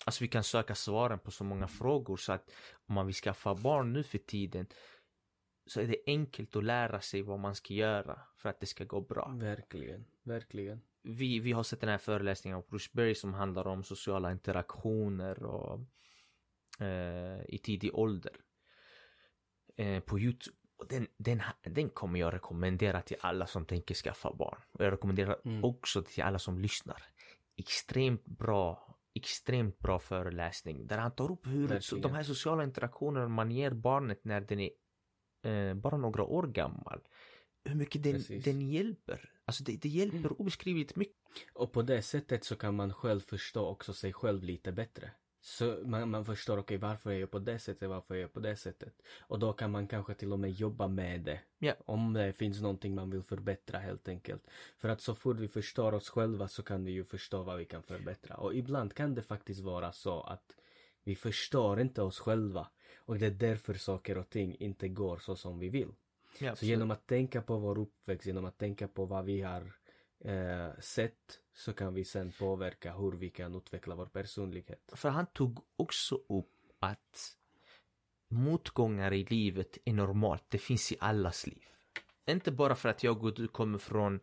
Alltså 0.05 0.25
vi 0.25 0.29
kan 0.29 0.45
söka 0.45 0.75
svaren 0.75 1.19
på 1.19 1.31
så 1.31 1.45
många 1.45 1.69
frågor 1.69 2.17
så 2.17 2.33
att 2.33 2.51
om 2.87 2.95
man 2.95 3.07
vill 3.07 3.15
skaffa 3.15 3.55
barn 3.55 3.93
nu 3.93 4.03
för 4.03 4.19
tiden 4.19 4.67
så 5.67 5.81
är 5.81 5.87
det 5.87 5.97
enkelt 6.07 6.57
att 6.57 6.65
lära 6.65 7.01
sig 7.01 7.23
vad 7.23 7.39
man 7.39 7.55
ska 7.55 7.75
göra 7.75 8.21
för 8.37 8.49
att 8.49 8.61
det 8.61 8.67
ska 8.67 8.85
gå 8.85 9.01
bra. 9.01 9.35
Verkligen, 9.41 10.05
verkligen. 10.23 10.81
Vi, 11.03 11.41
vi 11.41 11.53
har 11.53 11.63
sett 11.63 11.81
den 11.81 11.91
här 11.91 11.99
föreläsningen 11.99 12.59
av 12.59 12.65
Bruce 12.69 12.91
Berry 12.93 13.15
som 13.15 13.35
handlar 13.35 13.67
om 13.67 13.85
sociala 13.85 14.33
interaktioner 14.33 15.43
och 15.43 15.81
i 17.49 17.59
tidig 17.63 17.95
ålder 17.95 18.33
eh, 19.77 20.01
på 20.01 20.19
Youtube. 20.19 20.57
Och 20.77 20.89
den, 20.89 21.07
den, 21.17 21.43
den 21.63 21.91
kommer 21.91 22.21
jag 22.21 22.35
rekommendera 22.35 23.03
till 23.03 23.17
alla 23.21 23.47
som 23.47 23.67
tänker 23.67 23.95
skaffa 23.95 24.33
barn. 24.35 24.61
Och 24.73 24.85
jag 24.85 24.93
rekommenderar 24.93 25.37
Mm. 25.45 25.65
också 25.65 26.03
till 26.03 26.23
alla 26.23 26.39
som 26.39 26.59
lyssnar. 26.59 27.03
Extremt 27.57 28.25
bra, 28.25 28.97
extremt 29.15 29.79
bra 29.79 29.99
föreläsning 29.99 30.87
där 30.87 30.99
han 30.99 31.15
tar 31.15 31.33
upp 31.33 31.47
hur 31.47 31.69
Verkligen. 31.69 32.03
de 32.03 32.13
här 32.13 32.23
sociala 32.23 32.65
interaktionerna 32.65 33.29
man 33.29 33.51
ger 33.51 33.71
barnet 33.71 34.25
när 34.25 34.41
den 34.41 34.61
är 34.61 34.71
eh, 35.43 35.75
bara 35.75 35.97
några 35.97 36.23
år 36.25 36.47
gammal. 36.47 37.01
Hur 37.65 37.75
mycket 37.75 38.03
den, 38.03 38.13
Precis. 38.13 38.45
den 38.45 38.61
hjälper. 38.71 39.31
Alltså 39.45 39.65
det, 39.65 39.77
det 39.77 39.89
hjälper 39.89 40.19
Mm. 40.19 40.33
obeskrivligt 40.39 40.97
mycket. 40.97 41.17
Och 41.55 41.73
på 41.73 41.83
det 41.83 42.03
sättet 42.03 42.45
så 42.45 42.57
kan 42.57 42.77
man 42.77 42.95
själv 42.95 43.21
förstå 43.21 43.67
också 43.67 43.93
sig 43.93 44.13
själv 44.13 44.43
lite 44.43 44.73
bättre. 44.73 45.11
Så 45.45 45.79
man, 45.85 46.11
man 46.11 46.25
förstår, 46.25 46.59
okej 46.59 46.77
varför 46.77 47.11
är 47.11 47.21
jag 47.21 47.31
på 47.31 47.39
det 47.39 47.59
sättet, 47.59 47.89
varför 47.89 48.15
är 48.15 48.19
jag 48.19 48.33
på 48.33 48.41
det 48.41 48.57
sättet. 48.57 49.03
Och 49.21 49.39
då 49.39 49.53
kan 49.53 49.71
man 49.71 49.89
kanske 49.89 50.15
till 50.15 50.33
och 50.33 50.39
med 50.39 50.51
jobba 50.51 50.89
med 50.89 51.21
det. 51.21 51.41
Ja. 51.59 51.75
Om 51.85 52.13
det 52.13 52.33
finns 52.33 52.61
någonting 52.61 52.95
man 52.95 53.11
vill 53.11 53.23
förbättra 53.23 53.79
helt 53.79 54.09
enkelt. 54.09 54.43
För 54.79 54.89
att 54.89 55.01
så 55.01 55.15
fort 55.15 55.37
vi 55.37 55.49
förstår 55.49 55.95
oss 55.95 56.11
själva 56.11 56.49
så 56.49 56.63
kan 56.63 56.85
vi 56.85 56.93
ju 56.93 57.05
förstå 57.05 57.43
vad 57.43 57.59
vi 57.59 57.65
kan 57.65 57.83
förbättra. 57.83 58.37
Och 58.37 58.55
ibland 58.55 58.95
kan 58.95 59.15
det 59.15 59.23
faktiskt 59.23 59.61
vara 59.61 59.93
så 59.93 60.21
att 60.21 60.57
vi 61.05 61.17
förstår 61.17 61.81
inte 61.81 62.03
oss 62.03 62.19
själva. 62.19 62.69
Och 62.97 63.19
det 63.19 63.27
är 63.27 63.31
därför 63.31 63.75
saker 63.75 64.19
och 64.19 64.31
ting 64.31 64.57
inte 64.57 64.89
går 64.89 65.19
så 65.19 65.37
som 65.37 65.59
vi 65.59 65.69
vill. 65.69 65.95
Ja, 66.39 66.57
Så 66.57 66.65
genom 66.67 66.91
att 66.91 67.07
tänka 67.07 67.43
på 67.43 67.59
vår 67.59 67.79
uppväxt, 67.79 68.27
genom 68.27 68.45
att 68.45 68.59
tänka 68.59 68.89
på 68.89 69.05
vad 69.05 69.25
vi 69.25 69.41
har 69.41 69.73
eh, 70.21 70.81
sett 70.81 71.42
så 71.55 71.73
kan 71.73 71.95
vi 71.95 72.05
sen 72.05 72.33
påverka 72.39 72.93
hur 72.93 73.13
vi 73.13 73.31
kan 73.31 73.55
utveckla 73.55 73.95
vår 73.95 74.07
personlighet. 74.07 74.93
För 74.93 75.09
han 75.09 75.27
tog 75.27 75.59
också 75.77 76.15
upp 76.29 76.53
att 76.81 77.37
motgångar 78.29 79.13
i 79.13 79.25
livet 79.25 79.79
är 79.85 79.93
normalt. 79.93 80.45
Det 80.49 80.59
finns 80.59 80.93
i 80.93 80.97
allas 81.01 81.47
liv. 81.47 81.65
Inte 82.27 82.53
bara 82.53 82.75
för 82.75 82.89
att 82.89 83.03
jag 83.03 83.25
och 83.25 83.35
du 83.35 83.49
kommer 83.49 83.79
från 83.79 84.21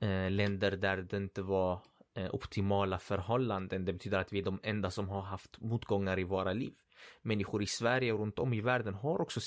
eh, 0.00 0.30
länder 0.30 0.70
där 0.70 0.96
det 0.96 1.16
inte 1.16 1.42
var 1.42 1.80
eh, 2.14 2.34
optimala 2.34 2.98
förhållanden. 2.98 3.84
Det 3.84 3.92
betyder 3.92 4.18
att 4.18 4.32
vi 4.32 4.38
är 4.38 4.44
de 4.44 4.60
enda 4.62 4.90
som 4.90 5.08
har 5.08 5.22
haft 5.22 5.60
motgångar 5.60 6.18
i 6.18 6.24
våra 6.24 6.52
liv. 6.52 6.74
Människor 7.22 7.62
i 7.62 7.66
Sverige 7.66 8.12
och 8.12 8.20
runt 8.20 8.38
om 8.38 8.52
i 8.52 8.60
världen 8.60 8.94
har 8.94 9.20
också 9.20 9.40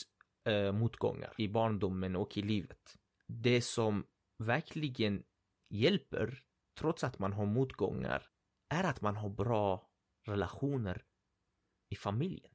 eh, 0.45 0.71
motgångar 0.71 1.33
i 1.37 1.47
barndomen 1.47 2.15
och 2.15 2.37
i 2.37 2.41
livet. 2.41 2.97
Det 3.27 3.61
som 3.61 4.05
verkligen 4.37 5.23
hjälper, 5.69 6.43
trots 6.79 7.03
att 7.03 7.19
man 7.19 7.33
har 7.33 7.45
motgångar, 7.45 8.27
är 8.69 8.83
att 8.83 9.01
man 9.01 9.15
har 9.15 9.29
bra 9.29 9.89
relationer 10.25 11.05
i 11.89 11.95
familjen. 11.95 12.53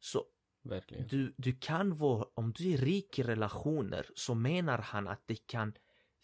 Så 0.00 0.24
Verkligen. 0.62 1.06
du, 1.06 1.34
du 1.36 1.52
kan 1.52 1.96
vara, 1.96 2.26
om 2.34 2.52
du 2.52 2.72
är 2.72 2.78
rik 2.78 3.18
i 3.18 3.22
relationer 3.22 4.06
så 4.14 4.34
menar 4.34 4.78
han 4.78 5.08
att 5.08 5.22
det 5.26 5.46
kan 5.46 5.74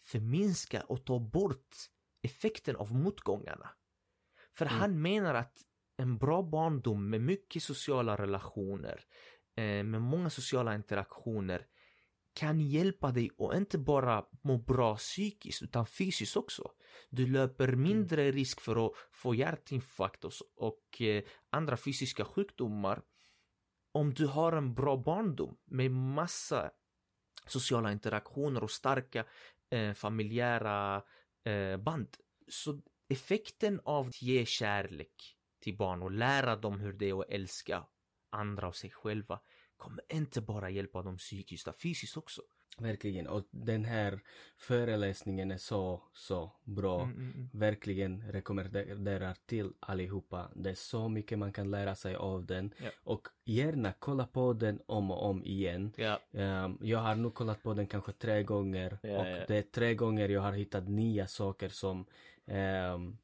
förminska 0.03 0.81
och 0.83 1.05
ta 1.05 1.19
bort 1.19 1.75
effekten 2.21 2.75
av 2.75 2.93
motgångarna. 2.93 3.69
För 4.53 4.65
Mm. 4.65 4.79
han 4.79 5.01
menar 5.01 5.33
att 5.33 5.57
en 5.97 6.17
bra 6.17 6.41
barndom 6.43 7.09
med 7.09 7.21
mycket 7.21 7.63
sociala 7.63 8.15
relationer, 8.17 9.05
eh, 9.55 9.83
med 9.83 10.01
många 10.01 10.29
sociala 10.29 10.75
interaktioner 10.75 11.67
kan 12.33 12.59
hjälpa 12.59 13.11
dig 13.11 13.29
att 13.39 13.55
inte 13.55 13.77
bara 13.77 14.25
må 14.43 14.57
bra 14.57 14.95
psykiskt 14.97 15.61
utan 15.61 15.85
fysiskt 15.85 16.37
också. 16.37 16.71
Du 17.09 17.27
löper 17.27 17.75
mindre 17.75 18.31
risk 18.31 18.61
för 18.61 18.85
att 18.85 18.93
få 19.11 19.35
hjärtinfarkt 19.35 20.25
och 20.55 21.01
eh, 21.01 21.23
andra 21.49 21.77
fysiska 21.77 22.25
sjukdomar 22.25 23.01
om 23.91 24.13
du 24.13 24.27
har 24.27 24.51
en 24.51 24.73
bra 24.73 24.97
barndom 24.97 25.57
med 25.65 25.91
massa 25.91 26.71
sociala 27.47 27.91
interaktioner 27.91 28.63
och 28.63 28.71
starka 28.71 29.25
eh, 29.69 29.93
familjära 29.93 31.03
eh, 31.43 31.77
band. 31.77 32.17
Så 32.47 32.81
effekten 33.09 33.81
av 33.83 34.07
att 34.07 34.21
ge 34.21 34.45
kärlek 34.45 35.37
till 35.59 35.77
barn 35.77 36.03
och 36.03 36.11
lära 36.11 36.55
dem 36.55 36.79
hur 36.79 36.93
det 36.93 37.09
är 37.09 37.21
att 37.21 37.29
älska 37.29 37.85
andra 38.29 38.67
och 38.67 38.75
sig 38.75 38.91
själva 38.91 39.39
kommer 39.77 40.03
inte 40.09 40.41
bara 40.41 40.69
hjälpa 40.69 41.01
dem 41.01 41.17
psykiskt, 41.17 41.63
utan 41.67 41.73
fysiskt 41.73 42.17
också. 42.17 42.41
Verkligen. 42.79 43.27
Och 43.27 43.43
den 43.51 43.85
här 43.85 44.19
föreläsningen 44.57 45.51
är 45.51 45.57
så, 45.57 46.01
så 46.13 46.51
bra. 46.63 47.01
Mm, 47.01 47.15
mm, 47.15 47.31
mm. 47.33 47.49
Verkligen 47.53 48.31
rekommenderar 48.31 49.35
till 49.45 49.71
allihopa. 49.79 50.51
Det 50.55 50.69
är 50.69 50.75
så 50.75 51.09
mycket 51.09 51.39
man 51.39 51.53
kan 51.53 51.71
lära 51.71 51.95
sig 51.95 52.15
av 52.15 52.45
den. 52.45 52.73
Ja. 52.77 52.89
Och 53.03 53.27
gärna 53.45 53.93
kolla 53.99 54.27
på 54.27 54.53
den 54.53 54.81
om 54.85 55.11
och 55.11 55.25
om 55.25 55.43
igen. 55.43 55.93
Ja, 55.97 56.19
Ehm, 56.33 56.77
jag 56.81 56.99
har 56.99 57.15
nu 57.15 57.29
kollat 57.29 57.63
på 57.63 57.73
den 57.73 57.87
kanske 57.87 58.11
tre 58.11 58.43
gånger 58.43 58.97
Ja, 59.03 59.17
och 59.19 59.25
det 59.47 59.57
är 59.57 59.61
tre 59.61 59.95
gånger 59.95 60.29
jag 60.29 60.41
har 60.41 60.53
hittat 60.53 60.87
nya 60.87 61.27
saker 61.27 61.69
som 61.69 62.05
um, 62.45 63.17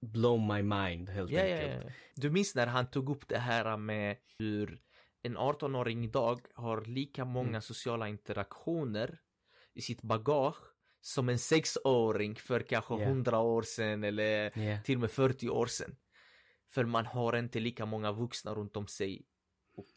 blow 0.00 0.40
my 0.40 0.62
mind 0.62 1.08
helt 1.08 1.32
enkelt. 1.32 1.92
Du 2.14 2.30
minns 2.30 2.54
när 2.54 2.66
han 2.66 2.86
tog 2.86 3.10
upp 3.10 3.28
det 3.28 3.38
här 3.38 3.76
med 3.76 4.16
hur 4.38 4.80
en 5.26 5.36
18-åring 5.38 6.04
idag 6.04 6.40
har 6.54 6.84
lika 6.84 7.24
många 7.24 7.48
Mm. 7.48 7.62
sociala 7.62 8.08
interaktioner 8.08 9.18
i 9.74 9.80
sitt 9.82 10.02
bagage 10.02 10.56
som 11.00 11.28
en 11.28 11.38
sexåring 11.38 12.34
för 12.36 12.60
kanske 12.60 12.94
Ja. 12.94 13.00
100 13.00 13.38
år 13.40 13.62
sedan 13.62 14.04
eller 14.04 14.58
Ja, 14.58 14.78
till 14.84 14.94
och 14.96 15.00
med 15.00 15.10
40 15.10 15.48
år 15.48 15.66
sedan. 15.66 15.96
För 16.70 16.84
man 16.84 17.06
har 17.06 17.36
inte 17.36 17.60
lika 17.60 17.86
många 17.86 18.12
vuxna 18.12 18.54
runt 18.54 18.76
om 18.76 18.86
sig 18.86 19.22
och 19.76 19.94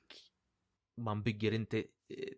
man 0.98 1.24
bygger 1.24 1.52
inte 1.54 1.78
eh, 1.80 1.86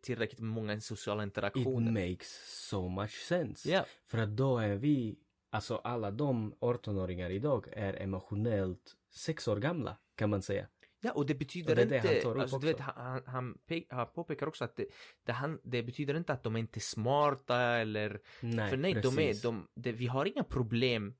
tillräckligt 0.03 0.39
många 0.39 0.81
sociala 0.81 1.23
it 1.23 1.27
interaktioner. 1.27 1.91
makes 2.11 2.29
so 2.69 2.87
much 2.89 3.11
sense. 3.27 3.69
Ja, 3.69 3.85
För 4.05 4.17
att 4.17 4.29
då 4.37 4.57
är 4.57 4.75
vi, 4.75 5.19
alltså 5.49 5.75
alla 5.75 6.11
de 6.11 6.53
18-åringar 6.59 7.29
idag 7.29 7.67
är 7.71 7.93
emotionellt 7.93 8.95
sex 9.11 9.47
år 9.47 9.57
gamla 9.57 9.97
kan 10.15 10.29
man 10.29 10.41
säga. 10.41 10.67
Ja, 11.01 11.11
och 11.11 11.25
det 11.25 11.35
betyder 11.35 11.69
Och 11.69 11.75
det 11.75 11.81
är 11.81 11.85
det 11.85 11.95
inte, 12.15 12.27
han 12.29 12.39
alltså, 12.39 12.59
du 12.59 12.67
vet, 12.67 12.75
också. 12.75 12.91
han, 12.95 13.05
han, 13.05 13.23
han, 13.25 13.57
pe- 13.69 13.85
han 13.89 14.07
påpekar 14.13 14.47
också 14.47 14.63
att 14.63 14.75
det, 14.75 14.85
det, 15.25 15.31
han, 15.31 15.59
det 15.63 15.83
betyder 15.83 16.17
inte 16.17 16.33
att 16.33 16.43
de 16.43 16.55
är 16.55 16.59
inte 16.59 16.79
smarta 16.79 17.57
eller 17.61 18.21
Nej, 18.41 18.69
För 18.69 18.77
nej, 18.77 18.93
precis. 18.93 19.15
de 19.15 19.29
är, 19.29 19.43
de, 19.43 19.67
det, 19.75 19.91
vi 19.91 20.07
har 20.07 20.25
inga 20.25 20.43
problem 20.43 21.13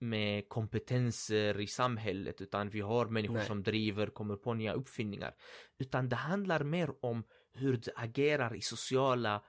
med 0.00 0.48
kompetenser 0.48 1.60
i 1.60 1.66
samhället 1.66 2.40
utan 2.40 2.68
vi 2.70 2.80
har 2.80 3.06
människor 3.06 3.34
Nej. 3.34 3.46
som 3.46 3.62
driver, 3.62 4.06
kommer 4.06 4.36
på 4.36 4.54
nya 4.54 4.72
uppfinningar. 4.72 5.34
Utan 5.78 6.08
det 6.08 6.16
handlar 6.16 6.64
mer 6.64 6.90
om 7.04 7.24
hur 7.52 7.76
du 7.76 7.90
agerar 7.96 8.56
i 8.56 8.60
sociala 8.60 9.42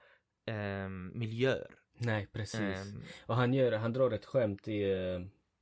ehm, 0.46 1.18
miljöer. 1.18 1.74
Nej, 2.00 2.26
precis. 2.32 2.60
Ehm, 2.60 3.02
Och 3.26 3.36
han, 3.36 3.54
gör, 3.54 3.72
han 3.72 3.92
drar 3.92 4.10
ett 4.10 4.24
skämt 4.26 4.68
i, 4.68 4.82
eh, 4.90 5.20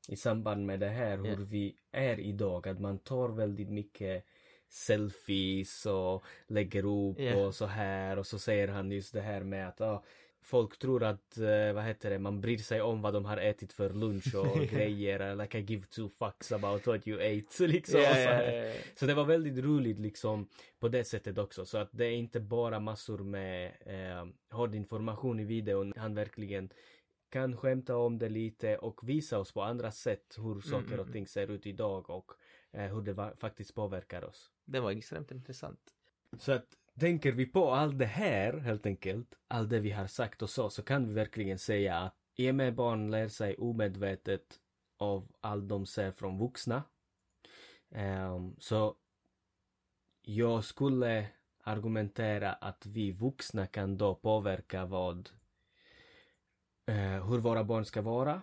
i 0.09 0.17
samband 0.17 0.67
med 0.67 0.81
det 0.81 0.89
här 0.89 1.17
hur 1.17 1.27
Ja. 1.41 1.47
vi 1.49 1.75
är 1.93 2.21
idag. 2.21 2.69
Att 2.69 2.81
man 2.81 2.99
tar 2.99 3.29
väldigt 3.29 3.71
mycket 3.71 4.25
selfies 4.69 5.87
och 5.87 6.25
lägger 6.47 6.85
upp 6.87 7.21
Ja. 7.21 7.47
och 7.47 7.55
så 7.55 7.67
här. 7.67 8.19
Och 8.19 8.27
så 8.27 8.39
säger 8.39 8.69
han 8.69 8.91
just 8.93 9.13
det 9.13 9.21
här 9.21 9.41
med 9.43 9.69
att 9.69 9.81
ah, 9.81 10.05
folk 10.43 10.79
tror 10.79 11.05
att, 11.05 11.39
eh, 11.39 11.73
vad 11.75 11.85
heter 11.85 12.11
det, 12.11 12.19
man 12.19 12.41
bryr 12.41 12.59
sig 12.59 12.81
om 12.81 13.03
vad 13.03 13.15
de 13.15 13.25
har 13.25 13.37
ätit 13.37 13.73
för 13.73 13.91
lunch 13.91 14.35
och 14.35 14.57
grejer. 14.71 15.35
Like 15.37 15.59
I 15.59 15.63
give 15.63 15.87
two 15.87 16.09
fucks 16.09 16.53
about 16.53 16.87
what 16.87 17.09
you 17.09 17.19
ate. 17.21 17.67
Liksom, 17.67 18.01
och 18.01 18.07
så, 18.07 18.21
ja. 18.21 18.73
så 18.95 19.07
det 19.07 19.15
var 19.15 19.25
väldigt 19.25 19.65
roligt 19.65 19.99
liksom 19.99 20.49
på 20.81 20.89
det 20.89 21.05
sättet 21.05 21.39
också. 21.39 21.65
Så 21.67 21.79
att 21.79 21.89
det 21.93 22.05
är 22.07 22.13
inte 22.13 22.41
bara 22.41 22.81
massor 22.81 23.19
med 23.19 23.73
eh, 23.87 24.27
hård 24.51 24.75
information 24.75 25.41
i 25.41 25.45
videon. 25.45 25.93
Han 25.97 26.15
verkligen 26.15 26.71
kan 27.37 27.57
skämta 27.57 27.97
om 27.97 28.19
det 28.19 28.29
lite 28.29 28.77
och 28.79 29.09
visa 29.09 29.39
oss 29.39 29.53
på 29.53 29.63
andra 29.63 29.91
sätt 29.91 30.39
hur 30.39 30.61
saker 30.61 30.87
mm, 30.87 31.01
och 31.01 31.07
mm. 31.07 31.13
ting 31.13 31.27
ser 31.27 31.51
ut 31.51 31.67
idag 31.67 32.11
och 32.11 32.33
eh, 32.73 32.95
hur 32.95 33.03
det 33.03 33.13
va- 33.13 33.33
faktiskt 33.37 33.75
påverkar 33.75 34.25
oss. 34.25 34.51
Det 34.65 34.81
var 34.81 34.91
extremt 34.91 35.31
intressant. 35.31 35.81
Så 36.39 36.53
att 36.53 36.67
tänker 37.01 37.33
vi 37.33 37.47
på 37.47 37.71
allt 37.71 37.99
det 37.99 38.07
här, 38.07 38.59
helt 38.59 38.87
enkelt, 38.87 39.39
allt 39.49 39.71
det 39.71 39.81
vi 39.81 39.91
har 39.91 40.07
sagt 40.07 40.43
och 40.43 40.51
så, 40.51 40.71
så 40.71 40.83
kan 40.83 41.09
vi 41.09 41.15
verkligen 41.15 41.59
säga 41.59 41.97
att 41.97 42.15
i 42.35 42.51
och 42.51 42.55
med 42.55 42.75
barn 42.75 43.11
lär 43.11 43.29
sig 43.29 43.57
omedvetet 43.57 44.61
av 44.97 45.29
allt 45.41 45.69
de 45.69 45.87
ser 45.87 46.13
från 46.13 46.39
vuxna. 46.39 46.83
Ehm, 47.91 48.57
så 48.59 48.97
jag 50.23 50.65
skulle 50.65 51.29
argumentera 51.63 52.53
att 52.53 52.87
vi 52.87 53.13
vuxna 53.13 53.67
kan 53.67 53.97
då 53.97 54.15
påverka 54.15 54.85
vad 54.85 55.31
eh, 56.87 57.29
hur 57.29 57.39
våra 57.39 57.65
barn 57.65 57.85
ska 57.85 58.03
vara 58.03 58.43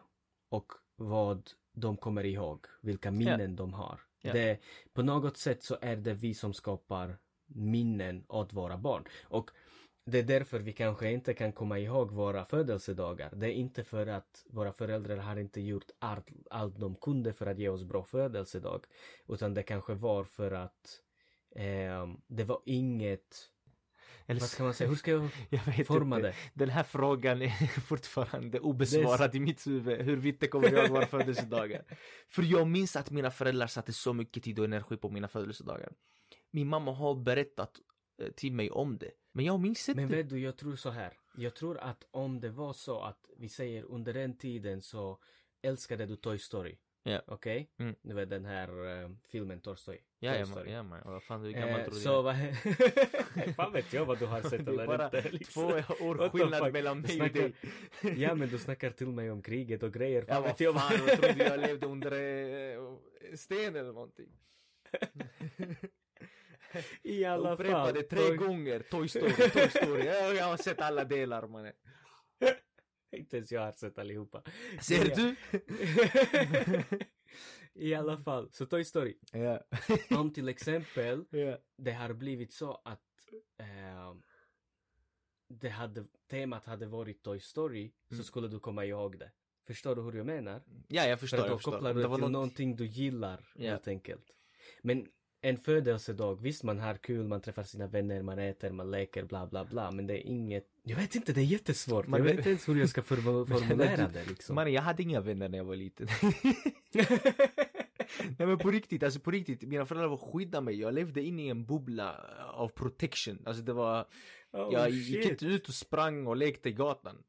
och 0.50 0.72
vad 0.96 1.50
de 1.74 1.98
kommer 1.98 2.26
ihåg, 2.26 2.66
vilka 2.82 3.12
minnen 3.12 3.56
de 3.56 3.74
har. 3.74 4.00
Ja. 4.22 4.34
Det, 4.34 4.60
på 4.94 5.02
något 5.02 5.38
sätt 5.38 5.64
så 5.64 5.78
är 5.82 5.96
det 5.96 6.14
vi 6.14 6.34
som 6.34 6.54
skapar 6.54 7.18
minnen 7.46 8.26
åt 8.28 8.54
våra 8.54 8.78
barn. 8.78 9.04
Och 9.24 9.52
det 10.06 10.20
är 10.20 10.24
därför 10.24 10.60
vi 10.60 10.74
kanske 10.74 11.12
inte 11.12 11.34
kan 11.34 11.54
komma 11.54 11.80
ihåg 11.80 12.12
våra 12.12 12.46
födelsedagar. 12.46 13.30
Det 13.36 13.48
är 13.48 13.52
inte 13.52 13.84
för 13.84 14.08
att 14.08 14.46
våra 14.50 14.74
föräldrar 14.74 15.18
har 15.18 15.38
inte 15.38 15.62
gjort 15.62 15.91
allt, 16.00 16.28
allt 16.50 16.80
de 16.80 16.96
kunde 16.96 17.34
för 17.34 17.46
att 17.46 17.60
ge 17.60 17.70
oss 17.70 17.84
bra 17.84 18.04
födelsedag. 18.04 18.86
Utan 19.28 19.54
det 19.54 19.64
kanske 19.64 19.94
var 19.94 20.24
för 20.24 20.52
att 20.52 21.02
ehm, 21.56 22.22
det 22.28 22.44
var 22.44 22.62
inget, 22.66 23.50
Eller 24.28 24.40
vad 24.40 24.50
ska 24.50 24.64
man 24.64 24.74
säga, 24.74 24.90
hur 24.90 24.96
ska 24.96 25.12
jag 25.12 25.30
Jag 25.50 25.88
forma 25.88 26.16
inte. 26.16 26.28
det? 26.28 26.36
Den 26.54 26.70
här 26.70 26.84
frågan 26.84 27.42
är 27.42 27.80
fortfarande 27.82 28.60
obesvarad 28.60 29.36
i 29.36 29.40
mitt 29.40 29.68
huvud. 29.68 30.02
Hur 30.02 30.16
vitt 30.16 30.52
kommer 30.52 30.72
jag 30.72 30.90
våra 30.90 31.06
födelsedagar? 31.06 31.84
För 32.30 32.44
jag 32.44 32.68
minns 32.68 32.96
att 32.96 33.12
mina 33.12 33.32
föräldrar 33.32 33.68
satte 33.68 33.94
så 33.94 34.14
mycket 34.14 34.44
tid 34.44 34.60
och 34.60 34.66
energi 34.66 34.98
på 34.98 35.10
mina 35.10 35.28
födelsedagar. 35.28 35.94
Min 36.52 36.68
mamma 36.68 36.94
har 36.94 37.16
berättat 37.16 37.80
eh, 38.22 38.30
till 38.32 38.54
mig 38.54 38.72
om 38.72 38.98
det. 38.98 39.12
Men 39.32 39.46
jag 39.46 39.60
minns 39.60 39.90
inte. 39.90 40.02
Men 40.02 40.10
vet 40.10 40.30
du, 40.30 40.40
jag 40.40 40.58
tror 40.58 40.76
så 40.76 40.90
här. 40.90 41.14
Jag 41.38 41.56
tror 41.56 41.78
att 41.78 42.04
om 42.12 42.40
det 42.40 42.50
var 42.50 42.74
så 42.74 43.02
att 43.02 43.30
vi 43.38 43.50
säger 43.50 43.84
under 43.84 44.14
den 44.14 44.38
tiden 44.38 44.82
så 44.82 45.20
älskade 45.62 46.06
du 46.06 46.16
Toy 46.16 46.40
Story. 46.40 46.78
Ja. 47.06 47.22
Okej? 47.28 47.70
Mm. 47.80 47.95
Du 48.01 48.14
vet 48.14 48.30
den 48.30 48.45
här 48.45 49.01
eh, 49.04 49.10
filmen 49.32 49.62
Toy 49.62 49.76
Story. 49.78 49.97
Ja, 50.20 50.45
Toy 50.45 50.64
ja, 50.66 50.72
ja, 50.72 50.84
men 50.84 51.01
vad 51.06 51.24
fan, 51.24 51.41
hur 51.41 51.51
gammal 51.51 51.70
Eh, 51.80 51.84
tror 51.86 51.93
du 51.93 51.99
så 51.99 52.10
jag 52.10 52.20
är? 52.20 53.45
vad... 53.45 53.56
fan 53.56 53.74
vet 53.74 53.93
jag 53.93 54.06
vad 54.06 54.20
du 54.20 54.26
har 54.26 54.41
sett 54.41 54.66
Det 54.66 54.72
är 54.72 54.74
eller 54.74 54.86
bara 54.88 55.06
inte. 55.06 55.30
liksom. 55.30 55.64
två 55.64 55.70
What 55.76 56.01
år 56.01 56.30
skillnad 56.30 56.74
mellan 56.74 57.01
mig 57.01 57.22
och 57.22 57.28
dig. 57.30 57.54
Ja 58.18 58.36
men 58.36 58.49
du 58.49 58.58
snackar 58.58 58.89
till 58.91 59.08
mig 59.08 59.32
om 59.32 59.41
kriget 59.41 59.84
och 59.84 59.93
grejer. 59.93 60.26
Ja, 60.28 60.41
vad 60.41 60.62
jag 60.62 60.76
fan, 60.76 61.08
jag 61.08 61.22
trodde 61.22 61.43
jag 61.43 61.60
levde 61.60 61.88
under 61.88 62.12
en 63.32 63.38
sten 63.38 63.76
eller 63.76 63.93
någonting. 63.93 64.30
I 67.04 67.22
Jag 67.24 67.34
alla 67.34 67.43
fall. 67.43 67.54
upprepade 67.54 68.04
tre 68.04 68.36
gånger 68.36 68.80
Toy 68.80 69.08
Story, 69.08 69.32
Toy 69.49 69.70
Story. 69.70 70.06
Jag, 70.06 70.36
jag 70.36 70.45
har 70.45 70.58
sett 70.58 70.82
alla 70.82 71.04
delar 71.04 71.47
mannen. 71.47 71.74
Inte 73.14 73.38
ens 73.38 73.51
jag 73.51 73.61
har 73.61 73.72
sett 73.72 73.97
allihopa. 73.99 74.43
Ser 74.82 75.09
Ja. 75.09 75.16
du? 75.16 75.36
I 77.76 77.93
alla 77.95 78.18
fall, 78.18 78.51
så 78.51 78.66
Toy 78.66 78.84
Story. 78.84 79.18
Ja. 79.32 79.64
Om 80.18 80.34
till 80.34 80.49
exempel 80.49 81.26
ja. 81.30 81.57
det 81.78 81.91
har 81.91 82.14
blivit 82.14 82.53
så 82.53 82.82
att 82.86 83.01
eh, 83.59 84.16
det 85.49 85.70
hade, 85.70 86.05
temat 86.30 86.66
hade 86.66 86.86
varit 86.86 87.24
Toy 87.24 87.39
Story 87.39 87.82
Mm. 88.11 88.18
så 88.18 88.28
skulle 88.28 88.47
du 88.47 88.59
komma 88.59 88.86
ihåg 88.86 89.20
det. 89.20 89.32
Förstår 89.68 89.95
du 89.95 90.01
hur 90.01 90.14
jag 90.14 90.26
menar? 90.26 90.61
Ja, 90.88 91.05
jag 91.05 91.20
För 91.20 91.24
förstår. 91.28 91.38
att 91.38 91.43
då 91.43 91.49
Jag 91.51 91.57
förstår. 91.59 91.72
kopplar 91.72 91.93
du 91.93 91.99
Det 92.01 92.07
till 92.07 92.22
något... 92.22 92.32
någonting 92.32 92.76
du 92.76 92.86
gillar 92.86 93.51
Ja. 93.55 93.70
helt 93.70 93.88
enkelt. 93.88 94.26
Men 94.82 95.07
en 95.46 95.58
födelsedag, 95.58 96.41
visst 96.41 96.64
man 96.64 96.80
har 96.80 96.96
kul, 96.96 97.28
man 97.28 97.41
träffar 97.41 97.64
sina 97.64 97.88
vänner, 97.88 98.22
man 98.22 98.39
äter, 98.39 98.72
man 98.72 98.91
leker, 98.91 99.24
bla 99.24 99.48
bla 99.48 99.66
bla. 99.66 99.91
Men 99.91 100.08
det 100.08 100.14
är 100.14 100.28
inget, 100.28 100.68
jag 100.84 100.98
vet 100.98 101.16
inte, 101.16 101.34
det 101.34 101.41
är 101.41 101.46
jättesvårt. 101.46 102.08
Man 102.08 102.18
jag 102.18 102.26
vet 102.26 102.38
inte 102.38 102.50
ens 102.50 102.70
hur 102.70 102.76
jag 102.76 102.89
ska 102.89 103.02
Men 103.10 103.46
formulera 103.46 104.08
det 104.08 104.26
liksom. 104.28 104.56
Man, 104.56 104.74
jag 104.74 104.82
hade 104.82 105.04
inga 105.04 105.22
vänner 105.22 105.50
när 105.50 105.58
jag 105.58 105.66
var 105.66 105.76
liten. 105.76 106.08
Nej 108.38 108.48
men 108.48 108.58
på 108.58 108.72
riktigt, 108.72 109.04
alltså 109.04 109.20
på 109.20 109.32
riktigt. 109.32 109.62
Mina 109.62 109.86
föräldrar 109.86 110.10
var 110.10 110.18
skydda 110.18 110.62
mig. 110.62 110.80
Jag 110.80 110.94
levde 110.94 111.22
in 111.22 111.39
i 111.39 111.48
en 111.48 111.66
bubbla 111.66 112.16
av 112.54 112.68
protection. 112.68 113.44
Alltså 113.46 113.64
det 113.64 113.74
var, 113.74 114.08
oh, 114.52 114.74
jag 114.74 114.89
gick 114.89 115.24
shit. 115.24 115.32
inte 115.32 115.46
ut 115.46 115.68
och 115.68 115.74
sprang 115.74 116.28
och 116.28 116.36
lekte 116.36 116.70
i 116.70 116.74
gatan. 116.74 117.24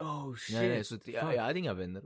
Oh 0.00 0.34
shit. 0.34 0.56
Nej, 0.56 0.68
nej, 0.68 0.84
så 0.84 0.98
jag, 1.04 1.34
jag 1.34 1.42
hade 1.42 1.58
inga 1.58 1.74
vänner. 1.74 2.04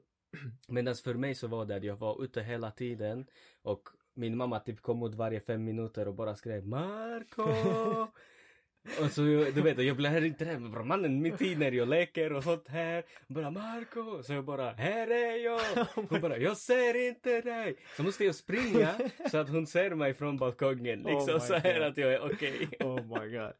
Medan 0.68 0.94
för 0.94 1.14
mig 1.14 1.34
så 1.34 1.46
var 1.46 1.66
det 1.66 1.76
att 1.76 1.84
jag 1.84 1.96
var 1.96 2.24
ute 2.24 2.42
hela 2.42 2.70
tiden 2.70 3.26
och 3.62 3.88
min 4.20 4.36
mamma 4.36 4.60
typ 4.60 4.80
kom 4.82 5.02
ut 5.02 5.14
varje 5.14 5.40
fem 5.40 5.64
minuter 5.64 6.08
och 6.08 6.14
bara 6.14 6.36
skrev 6.36 6.66
Marco! 6.66 7.42
och 9.04 9.10
så 9.10 9.20
du 9.20 9.62
vet, 9.62 9.78
jag 9.78 9.96
blev 9.96 10.24
inte 10.26 10.58
med 10.58 10.70
bara 10.70 10.84
mannen 10.84 11.22
mitt 11.22 11.42
i 11.42 11.56
när 11.56 11.72
jag 11.72 11.88
leker 11.88 12.32
och 12.32 12.44
sånt 12.44 12.68
här. 12.68 13.04
Bara 13.28 13.50
Marco! 13.50 14.22
Så 14.22 14.32
jag 14.32 14.44
bara 14.44 14.70
här 14.70 15.10
är 15.10 15.44
jag! 15.44 15.60
Hon 15.94 16.20
bara 16.20 16.38
jag 16.38 16.56
ser 16.56 17.08
inte 17.08 17.40
dig! 17.40 17.76
Så 17.96 18.02
måste 18.02 18.24
jag 18.24 18.34
springa 18.34 18.94
så 19.30 19.38
att 19.38 19.48
hon 19.48 19.66
ser 19.66 19.94
mig 19.94 20.14
från 20.14 20.36
balkongen 20.36 20.98
liksom 20.98 21.34
Oh 21.34 21.40
så 21.40 21.54
här 21.54 21.74
God. 21.74 21.82
att 21.82 21.96
jag 21.96 22.12
är 22.12 22.32
okej. 22.32 22.68
Oh 22.80 23.20
my 23.20 23.36
god. 23.36 23.52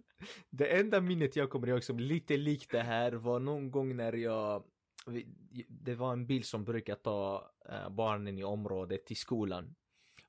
Det 0.51 0.67
enda 0.67 1.01
minnet 1.01 1.37
jag 1.37 1.51
kommer 1.51 1.69
ihåg 1.69 1.85
som 1.85 1.99
lite 1.99 2.37
likt 2.37 2.71
det 2.71 2.83
här 2.83 3.13
var 3.13 3.39
någon 3.41 3.71
gång 3.71 3.97
när 3.97 4.13
jag 4.13 4.65
det 5.69 5.95
var 5.95 6.13
en 6.13 6.27
bil 6.27 6.45
som 6.45 6.65
brukar 6.65 6.95
ta 6.95 7.51
eh, 7.69 7.89
barnen 7.91 8.39
i 8.39 8.45
området 8.45 9.07
till 9.07 9.17
skolan. 9.17 9.75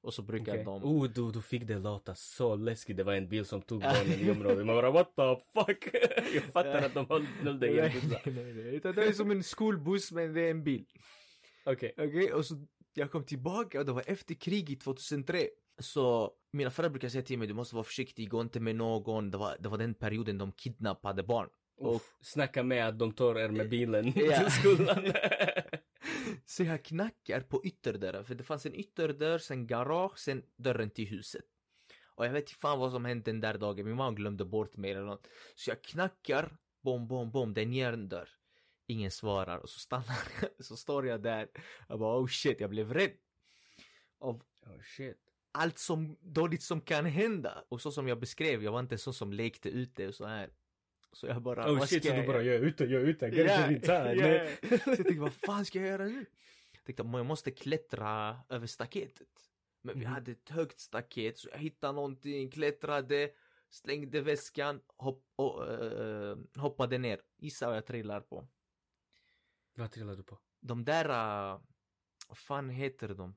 Och 0.03 0.13
så 0.13 0.21
brukar 0.21 0.53
Okej. 0.53 0.63
de... 0.65 0.83
Oh, 0.83 1.07
du, 1.09 1.31
du 1.31 1.41
fick 1.41 1.67
det 1.67 1.79
låta 1.79 2.15
så 2.15 2.55
läskigt. 2.55 2.97
Det 2.97 3.03
var 3.03 3.13
en 3.13 3.29
bil 3.29 3.45
som 3.45 3.61
tog 3.61 3.81
barnen 3.81 4.19
i 4.19 4.31
området. 4.35 4.65
Man 4.65 4.75
bara 4.75 4.91
what 4.91 5.15
the 5.15 5.35
fuck? 5.53 5.87
jag 6.33 6.43
fattar 6.43 6.81
att 6.81 6.93
de 6.93 7.05
höll 7.43 7.59
dig 7.59 7.71
i 7.75 7.79
en 7.79 7.91
bussa. 7.91 8.91
det 8.91 9.03
är 9.03 9.11
som 9.13 9.31
en 9.31 9.43
skolbuss 9.43 10.11
men 10.11 10.33
det 10.33 10.41
är 10.41 10.51
en 10.51 10.63
bil. 10.63 10.85
Okej. 11.65 11.93
Okej, 11.97 12.33
och 12.33 12.45
så 12.45 12.55
jag 12.93 13.11
kom 13.11 13.23
tillbaka 13.25 13.79
och 13.79 13.85
det 13.85 13.91
var 13.91 14.03
efter 14.07 14.35
kriget 14.35 14.81
2003. 14.81 15.47
Så 15.79 16.31
mina 16.51 16.71
föräldrar 16.71 16.89
brukar 16.91 17.09
säga 17.09 17.21
till 17.23 17.39
mig 17.39 17.47
du 17.47 17.53
måste 17.53 17.75
vara 17.75 17.83
försiktig, 17.83 18.29
gå 18.29 18.41
inte 18.41 18.59
med 18.59 18.75
någon. 18.75 19.31
Det 19.31 19.37
var, 19.37 19.55
det 19.59 19.69
var 19.69 19.77
den 19.77 19.93
perioden 19.93 20.37
de 20.37 20.51
kidnappade 20.51 21.23
barn. 21.23 21.49
Och 21.77 22.01
snacka 22.21 22.63
med 22.63 22.87
att 22.87 22.99
de 22.99 23.11
tar 23.11 23.39
er 23.39 23.49
med 23.49 23.69
bilen 23.69 24.13
Ja. 24.15 24.39
till 24.43 24.51
skolan. 24.51 25.03
Så 26.45 26.63
jag 26.63 26.85
knackar 26.85 27.41
på 27.41 27.65
ytterdörren, 27.65 28.25
för 28.25 28.35
det 28.35 28.43
fanns 28.43 28.65
en 28.65 28.75
ytterdörr, 28.75 29.37
sen 29.37 29.67
garage, 29.67 30.19
sen 30.19 30.43
dörren 30.55 30.89
till 30.89 31.07
huset. 31.07 31.45
Och 32.05 32.25
jag 32.25 32.31
vet 32.31 32.41
inte 32.41 32.53
fan 32.53 32.79
vad 32.79 32.91
som 32.91 33.05
hände 33.05 33.31
den 33.31 33.41
där 33.41 33.57
dagen, 33.57 33.85
min 33.85 33.95
mamma 33.95 34.15
glömde 34.15 34.45
bort 34.45 34.77
mig 34.77 34.91
eller 34.91 35.01
något. 35.01 35.27
Så 35.55 35.69
jag 35.69 35.83
knackar, 35.83 36.57
bom, 36.81 37.07
bom, 37.07 37.31
bom, 37.31 37.53
det 37.53 37.61
är 37.61 37.65
en 37.65 37.73
järndörr. 37.73 38.29
Ingen 38.87 39.11
svarar 39.11 39.57
och 39.57 39.69
så 39.69 39.79
stannar 39.79 40.17
jag, 40.41 40.65
så 40.65 40.77
står 40.77 41.07
jag 41.07 41.21
där. 41.23 41.49
Jag 41.87 41.99
bara 41.99 42.19
oh 42.19 42.27
shit, 42.27 42.59
jag 42.59 42.69
blev 42.69 42.93
rädd. 42.93 43.11
Av 44.19 44.43
oh 44.61 44.81
shit. 44.97 45.17
allt 45.51 45.79
som 45.79 46.17
dåligt 46.21 46.63
som 46.63 46.81
kan 46.81 47.05
hända. 47.05 47.65
Och 47.69 47.81
så 47.81 47.91
som 47.91 48.07
jag 48.07 48.19
beskrev, 48.19 48.63
jag 48.63 48.71
var 48.71 48.79
inte 48.79 48.97
så 48.97 49.13
som 49.13 49.33
lekte 49.33 49.69
ute 49.69 50.07
och 50.07 50.15
så 50.15 50.25
här. 50.25 50.49
Så 51.13 51.27
jag 51.27 51.41
bara, 51.41 51.71
Oh 51.71 51.79
vad 51.79 51.89
shit, 51.89 52.03
ska 52.03 52.09
så 52.09 52.15
du 52.15 52.19
jag 52.21 52.27
bara 52.27 52.41
göra? 52.41 52.53
jag 52.55 52.63
är 52.63 52.67
ute, 52.67 52.83
jag 52.85 53.01
är 53.01 53.05
ute, 53.05 53.25
Ja, 53.27 53.47
kanske 53.47 53.73
inte 53.73 53.91
här. 53.93 54.15
nej. 54.15 54.57
Så 54.61 54.89
jag 54.89 54.97
tänkte, 54.97 55.19
vad 55.19 55.33
fan 55.33 55.65
ska 55.65 55.79
jag 55.79 55.87
göra 55.87 56.05
nu? 56.05 56.25
Jag 56.71 56.83
tänkte, 56.83 57.03
jag 57.17 57.25
måste 57.25 57.51
klättra 57.51 58.39
över 58.49 58.67
staketet. 58.67 59.27
Men 59.81 59.99
vi 59.99 60.05
Mhm. 60.05 60.13
hade 60.13 60.31
ett 60.31 60.49
högt 60.49 60.79
staket, 60.79 61.37
så 61.37 61.49
jag 61.51 61.57
hittade 61.59 61.93
någonting, 61.93 62.51
klättrade, 62.51 63.31
slängde 63.69 64.21
väskan, 64.21 64.81
hopp, 64.97 65.25
och, 65.35 65.71
eh, 65.73 66.37
hoppade 66.55 66.97
ner. 66.97 67.21
Gissa 67.37 67.67
vad 67.67 67.77
jag 67.77 67.85
trillar 67.85 68.21
på. 68.21 68.47
Vad 69.75 69.91
trillar 69.91 70.15
du 70.15 70.23
på? 70.23 70.39
De 70.59 70.85
där, 70.85 71.05
uh, 71.09 71.61
vad 72.27 72.37
fan 72.37 72.69
heter 72.69 73.07
de? 73.13 73.35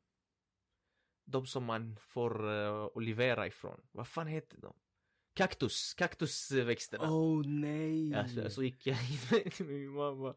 De 1.25 1.47
som 1.47 1.65
man 1.65 1.97
får 1.97 2.45
uh, 2.51 2.87
olivera 2.95 3.47
ifrån. 3.47 3.87
Vad 3.93 4.09
fan 4.09 4.27
heter 4.27 4.59
de? 4.61 4.75
Kaktus, 5.35 5.95
kaktusväxterna. 5.95 7.11
Oh 7.11 7.47
nej. 7.47 8.15
Alltså, 8.15 8.51
så 8.51 8.63
gick 8.63 8.87
jag 8.87 8.97
in 8.97 9.19
med 9.31 9.69
min 9.69 9.91
mamma 9.91 10.35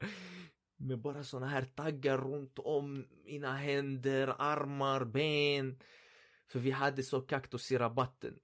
med 0.78 1.00
bara 1.00 1.24
såna 1.24 1.48
här 1.48 1.64
taggar 1.64 2.18
runt 2.18 2.60
om 2.60 3.08
mina 3.26 3.58
händer, 3.58 4.36
armar, 4.40 5.06
ben. 5.06 5.80
För 6.48 6.60
vi 6.60 6.72
hade 6.72 7.04
så 7.04 7.22
kaktus 7.22 7.72
i 7.72 7.78
rabatten. 7.78 8.40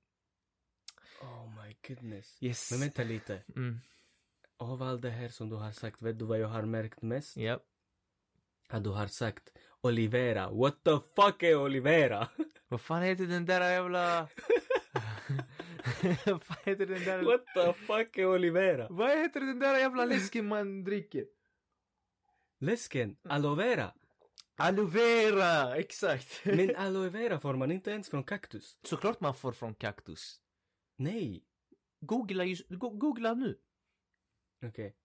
Oh 1.22 1.64
my 1.64 1.76
goodness. 1.88 2.38
Yes. 2.44 2.72
Men 2.72 2.80
vänta 2.80 3.04
lite. 3.04 3.44
Mm. 3.56 3.80
Av 4.58 4.82
allt 4.82 5.02
det 5.02 5.10
här 5.10 5.30
som 5.30 5.50
du 5.50 5.56
har 5.56 5.72
sagt, 5.72 6.02
vet 6.02 6.20
du 6.20 6.26
vad 6.26 6.40
jag 6.40 6.48
har 6.48 6.64
märkt 6.64 7.02
mest? 7.02 7.38
Ja. 7.38 7.60
Att 8.68 8.84
du 8.84 8.90
har 8.90 9.08
sagt 9.08 9.50
Olivera. 9.82 10.50
What 10.50 10.84
the 10.84 11.00
fuck 11.16 11.44
är 11.44 11.56
Olivera? 11.56 12.28
Vad 12.68 12.82
fan 12.82 13.02
heter 13.02 13.26
den 13.26 13.46
där 13.46 13.72
jävla... 13.72 14.28
Vad 16.26 16.58
heter 16.64 16.86
den 16.86 17.04
där... 17.04 17.24
What 17.24 17.46
the 17.54 17.74
fuck 17.74 18.18
är 18.18 18.26
Olivera? 18.26 18.88
Vad 18.90 19.10
heter 19.10 19.40
den 19.40 19.60
där 19.60 19.80
jävla 19.80 20.06
läsken 20.06 20.48
man 20.48 20.84
dricker? 20.84 21.26
Läsken, 22.60 23.18
aloe 23.24 23.56
vera. 23.56 23.94
Aloe 24.56 24.86
vera, 24.86 25.76
exakt. 25.76 26.42
Men 26.46 26.76
aloe 26.76 27.10
vera 27.10 27.40
får 27.40 27.56
man 27.56 27.72
inte 27.72 27.92
ens 27.92 28.10
från 28.10 28.24
kaktus. 28.24 28.78
Såklart 28.84 29.20
man 29.20 29.36
får 29.36 29.52
från 29.52 29.76
kaktus. 29.76 30.42
Nej. 30.96 31.44
Googla, 32.00 32.44
just, 32.44 32.70
go, 32.70 32.90
googla 32.90 33.34
nu. 33.34 33.60
Okej. 34.66 34.96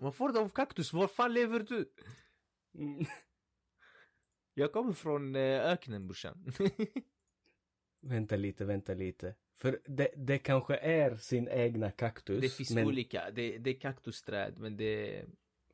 Vad 0.00 0.14
får 0.14 0.28
du 0.28 0.38
av 0.38 0.48
kaktus? 0.48 0.92
Var 0.92 1.08
fan 1.08 1.34
lever 1.34 1.60
du? 1.60 1.92
Mm. 2.74 3.04
Jag 4.54 4.72
kommer 4.72 4.92
från 4.92 5.36
eh, 5.36 5.60
öknen 5.60 6.06
brorsan. 6.06 6.52
Vänta 8.00 8.36
lite, 8.36 8.64
vänta 8.64 8.94
lite. 8.94 9.34
För 9.60 9.78
det, 9.84 10.08
det 10.16 10.38
kanske 10.38 10.76
är 10.76 11.16
sin 11.16 11.48
egna 11.48 11.90
kaktus. 11.90 12.40
det 12.40 12.48
finns 12.48 12.70
men, 12.70 12.86
olika. 12.86 13.30
Det, 13.30 13.58
det 13.58 13.70
är 13.70 13.80
kaktusträd 13.80 14.54
men 14.58 14.76
det, 14.76 15.24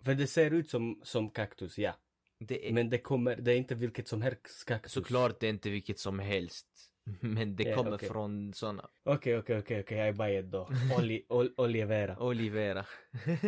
För 0.00 0.14
det 0.14 0.26
ser 0.26 0.50
ut 0.50 0.70
som, 0.70 1.00
som 1.04 1.30
kaktus, 1.30 1.78
ja. 1.78 1.92
det 2.38 2.68
är 2.68 2.72
Men 2.72 2.90
det 2.90 2.98
kommer, 2.98 3.36
det 3.36 3.52
är 3.52 3.56
inte 3.56 3.74
vilket 3.74 4.08
som 4.08 4.22
helst 4.22 4.64
kaktus. 4.66 4.92
såklart 4.92 5.40
det 5.40 5.46
är 5.46 5.50
inte 5.50 5.70
vilket 5.70 5.98
som 5.98 6.18
helst. 6.18 6.66
Men 7.20 7.56
det 7.56 7.62
Ja, 7.64 7.76
kommer 7.76 7.94
okej. 7.94 8.08
från 8.08 8.52
såna. 8.54 8.88
Okej, 9.04 9.38
okej, 9.38 9.58
okej, 9.58 9.80
okej, 9.80 9.98
jag 9.98 10.20
är 10.30 10.40
ett 10.40 10.50
då. 10.50 10.68
Oli, 10.98 11.26
ol, 11.28 11.54
olivera. 11.56 12.18
Olivera. 12.18 12.86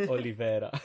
Olivera. 0.08 0.70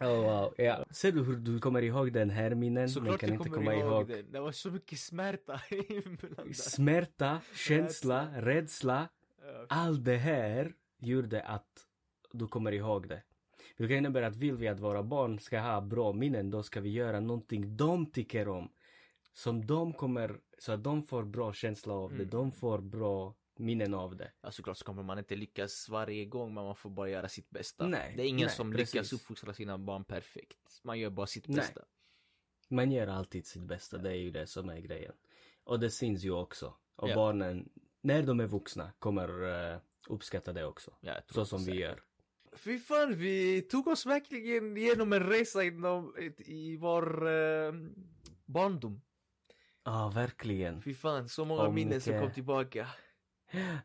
oh 0.00 0.22
wow, 0.22 0.54
ja. 0.58 0.84
Ser 0.90 1.12
du 1.12 1.22
hur 1.24 1.36
du 1.36 1.58
kommer 1.58 1.82
ihåg 1.82 2.12
den 2.12 2.30
här 2.30 2.54
minnen? 2.54 2.88
Såklart 2.88 3.20
kan 3.20 3.28
du 3.28 3.34
inte 3.36 3.48
kommer 3.48 3.56
komma 3.56 3.74
ihåg, 3.74 3.92
ihåg. 3.92 4.08
det. 4.08 4.22
Det 4.22 4.40
var 4.40 4.52
så 4.52 4.70
mycket 4.70 4.98
smärta 4.98 5.60
inblandad. 5.88 6.56
Smärta, 6.56 7.40
känsla, 7.54 8.28
rädsla. 8.36 9.08
Ja, 9.42 9.66
Allt 9.68 10.04
det 10.04 10.16
här 10.16 10.72
gjorde 10.98 11.42
att 11.42 11.86
du 12.32 12.46
kommer 12.48 12.72
ihåg 12.72 13.08
det. 13.08 13.22
Vilket 13.76 13.96
innebär 13.96 14.22
att 14.22 14.36
vill 14.36 14.56
vi 14.56 14.68
att 14.68 14.80
våra 14.80 15.02
barn 15.02 15.38
ska 15.38 15.60
ha 15.60 15.80
bra 15.80 16.12
minnen, 16.12 16.50
då 16.50 16.62
ska 16.62 16.80
vi 16.80 16.90
göra 16.90 17.20
någonting 17.20 17.76
de 17.76 18.06
tycker 18.06 18.48
om. 18.48 18.68
Som 19.32 19.66
de 19.66 19.92
kommer, 19.92 20.40
så 20.58 20.72
att 20.72 20.84
de 20.84 21.02
får 21.02 21.24
bra 21.24 21.52
känsla 21.52 21.94
av 21.94 22.10
det, 22.10 22.14
Mm. 22.16 22.30
de 22.30 22.52
får 22.52 22.78
bra 22.78 23.34
minnen 23.58 23.94
av 23.94 24.16
det. 24.16 24.32
Ja, 24.40 24.50
såklart 24.50 24.76
så 24.76 24.84
kommer 24.84 25.02
man 25.02 25.18
inte 25.18 25.36
lyckas 25.36 25.88
varje 25.88 26.24
gång 26.24 26.54
men 26.54 26.64
man 26.64 26.76
får 26.76 26.90
bara 26.90 27.08
göra 27.08 27.28
sitt 27.28 27.50
bästa. 27.50 27.86
Nej, 27.86 28.14
det 28.16 28.22
är 28.22 28.26
ingen 28.26 28.46
nej, 28.46 28.56
som 28.56 28.72
precis. 28.72 28.94
lyckas 28.94 29.12
uppfostra 29.12 29.54
sina 29.54 29.78
barn 29.78 30.04
perfekt. 30.04 30.80
Man 30.82 30.98
gör 30.98 31.10
bara 31.10 31.26
sitt 31.26 31.48
Nej. 31.48 31.56
bästa. 31.56 31.80
Man 32.68 32.92
gör 32.92 33.06
alltid 33.06 33.46
sitt 33.46 33.62
bästa, 33.62 33.98
det 33.98 34.10
är 34.10 34.14
ju 34.14 34.30
det 34.30 34.46
som 34.46 34.68
är 34.68 34.78
grejen. 34.80 35.12
Och 35.64 35.80
det 35.80 35.90
syns 35.90 36.24
ju 36.24 36.30
också. 36.30 36.74
Och 36.96 37.08
Ja. 37.08 37.14
barnen, 37.14 37.68
när 38.00 38.22
de 38.22 38.40
är 38.40 38.46
vuxna, 38.46 38.92
kommer 38.98 39.42
uh, 39.44 39.78
uppskatta 40.08 40.52
det 40.52 40.64
också. 40.64 40.92
Ja, 41.00 41.14
Så 41.28 41.44
som 41.44 41.64
vi 41.64 41.72
gör. 41.72 42.02
Fy 42.56 42.78
fan, 42.78 43.16
vi 43.16 43.62
tog 43.62 43.86
oss 43.88 44.06
verkligen 44.06 44.76
igenom 44.76 45.12
en 45.12 45.26
resa 45.26 45.64
inom, 45.64 46.14
i 46.38 46.76
vår 46.76 47.28
eh, 47.28 47.72
barndom. 48.44 49.00
Ja, 49.84 50.12
verkligen. 50.14 50.82
Fy 50.82 50.94
fan, 50.94 51.28
så 51.28 51.44
många 51.44 51.62
Och 51.62 51.74
minnen 51.74 52.00
som 52.00 52.20
kom 52.20 52.30
tillbaka. 52.32 52.86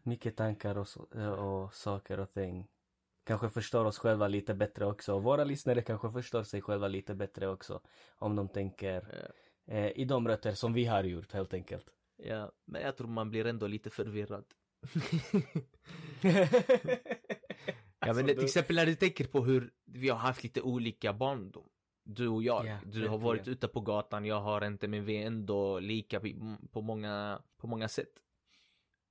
Mycket 0.03 0.38
tankar 0.38 0.78
och, 0.78 0.88
så, 0.88 1.01
och 1.32 1.74
saker 1.74 2.19
och 2.19 2.30
ting. 2.30 2.67
Kanske 3.24 3.49
förstår 3.49 3.86
oss 3.86 3.97
själva 3.99 4.28
lite 4.28 4.53
bättre 4.53 4.86
också. 4.86 5.19
Våra 5.19 5.43
lyssnare 5.43 5.82
kanske 5.82 6.11
förstår 6.11 6.43
sig 6.43 6.61
själva 6.61 6.88
lite 6.88 7.15
bättre 7.15 7.47
också. 7.47 7.82
Om 8.15 8.36
de 8.36 8.49
tänker 8.49 9.32
eh, 9.67 9.91
i 9.95 10.05
de 10.05 10.28
rötter 10.28 10.53
som 10.53 10.74
vi 10.74 10.86
har 10.86 11.03
gjort 11.03 11.32
helt 11.32 11.53
enkelt. 11.53 11.86
Ja, 12.17 12.51
men 12.65 12.82
jag 12.82 12.97
tror 12.97 13.07
man 13.07 13.30
blir 13.30 13.45
ändå 13.45 13.67
lite 13.67 13.89
förvirrad. 13.89 14.45
Ja 18.05 18.13
men 18.13 18.26
till 18.26 18.43
exempel 18.43 18.76
när 18.76 18.86
du 18.86 18.95
tänker 18.95 19.26
på 19.26 19.45
hur 19.45 19.72
vi 19.86 20.09
har 20.09 20.17
haft 20.17 20.43
lite 20.43 20.61
olika 20.61 21.13
barndom. 21.13 21.69
Du 22.03 22.28
och 22.28 22.43
jag. 22.43 22.65
Ja, 22.65 22.80
du 22.86 23.07
har 23.07 23.17
varit 23.17 23.47
ute 23.47 23.67
på 23.67 23.82
gatan, 23.82 24.26
jag 24.26 24.41
har 24.41 24.65
inte 24.65 24.88
men 24.88 25.05
vi 25.05 25.17
är 25.17 25.28
ändå 25.28 25.80
lika 25.80 26.22
på 26.72 26.82
många, 26.82 27.41
på 27.57 27.67
många 27.67 27.88
sätt. 27.88 28.13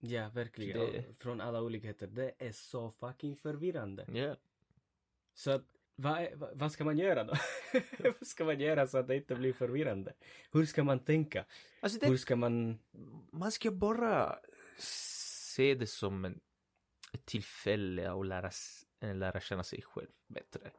Ja, 0.01 0.29
verkligen. 0.29 0.79
Det- 0.79 1.05
Från 1.19 1.41
alla 1.41 1.61
olikheter. 1.63 2.07
Det 2.07 2.33
är 2.39 2.53
så 2.53 2.91
fucking 2.91 3.37
förvirrande. 3.37 4.07
Ja. 4.13 4.37
Så 5.35 5.51
att, 5.51 5.65
vad, 5.97 6.29
vad, 6.55 6.73
ska 6.73 6.85
man 6.85 6.99
göra 6.99 7.25
då? 7.25 7.35
vad 7.99 8.27
ska 8.27 8.45
man 8.45 8.61
göra 8.61 8.87
så 8.87 8.99
att 8.99 9.09
det 9.09 9.17
inte 9.17 9.35
blir 9.35 9.53
förvirrande? 9.53 10.13
Hur 10.53 10.67
ska 10.67 10.85
man 10.85 10.99
tänka? 10.99 11.45
Alltså 11.81 11.99
det, 11.99 12.07
Hur 12.07 12.17
ska 12.17 12.37
man... 12.37 12.79
man 13.33 13.53
ska 13.53 13.71
bara 13.71 14.39
se 14.79 15.75
det 15.75 15.87
som 15.87 16.25
en, 16.25 16.41
tillfälle 17.25 18.11
att 18.13 18.27
lära, 18.27 18.51
eh, 19.01 19.15
lära 19.15 19.41
känna 19.41 19.63
sig 19.63 19.83
själv 19.83 20.09
bättre. 20.27 20.71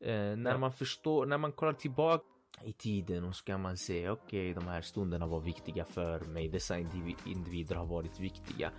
Eh, 0.00 0.36
när 0.36 0.50
Ja. 0.50 0.58
man 0.58 0.72
förstår, 0.72 1.26
när 1.26 1.38
man 1.38 1.52
kollar 1.52 1.72
tillbaka 1.72 2.24
i 2.64 2.72
tiden 2.72 3.24
och 3.24 3.36
ska 3.36 3.58
man 3.58 3.76
se 3.76 4.10
okej 4.10 4.54
de 4.54 4.66
här 4.68 4.82
stunderna 4.82 5.26
var 5.26 5.40
viktiga 5.40 5.84
för 5.84 6.20
mig, 6.20 6.48
dessa 6.48 6.78
indivi- 6.78 7.16
individer 7.26 7.74
har 7.74 7.86
varit 7.86 8.20
viktiga. 8.20 8.70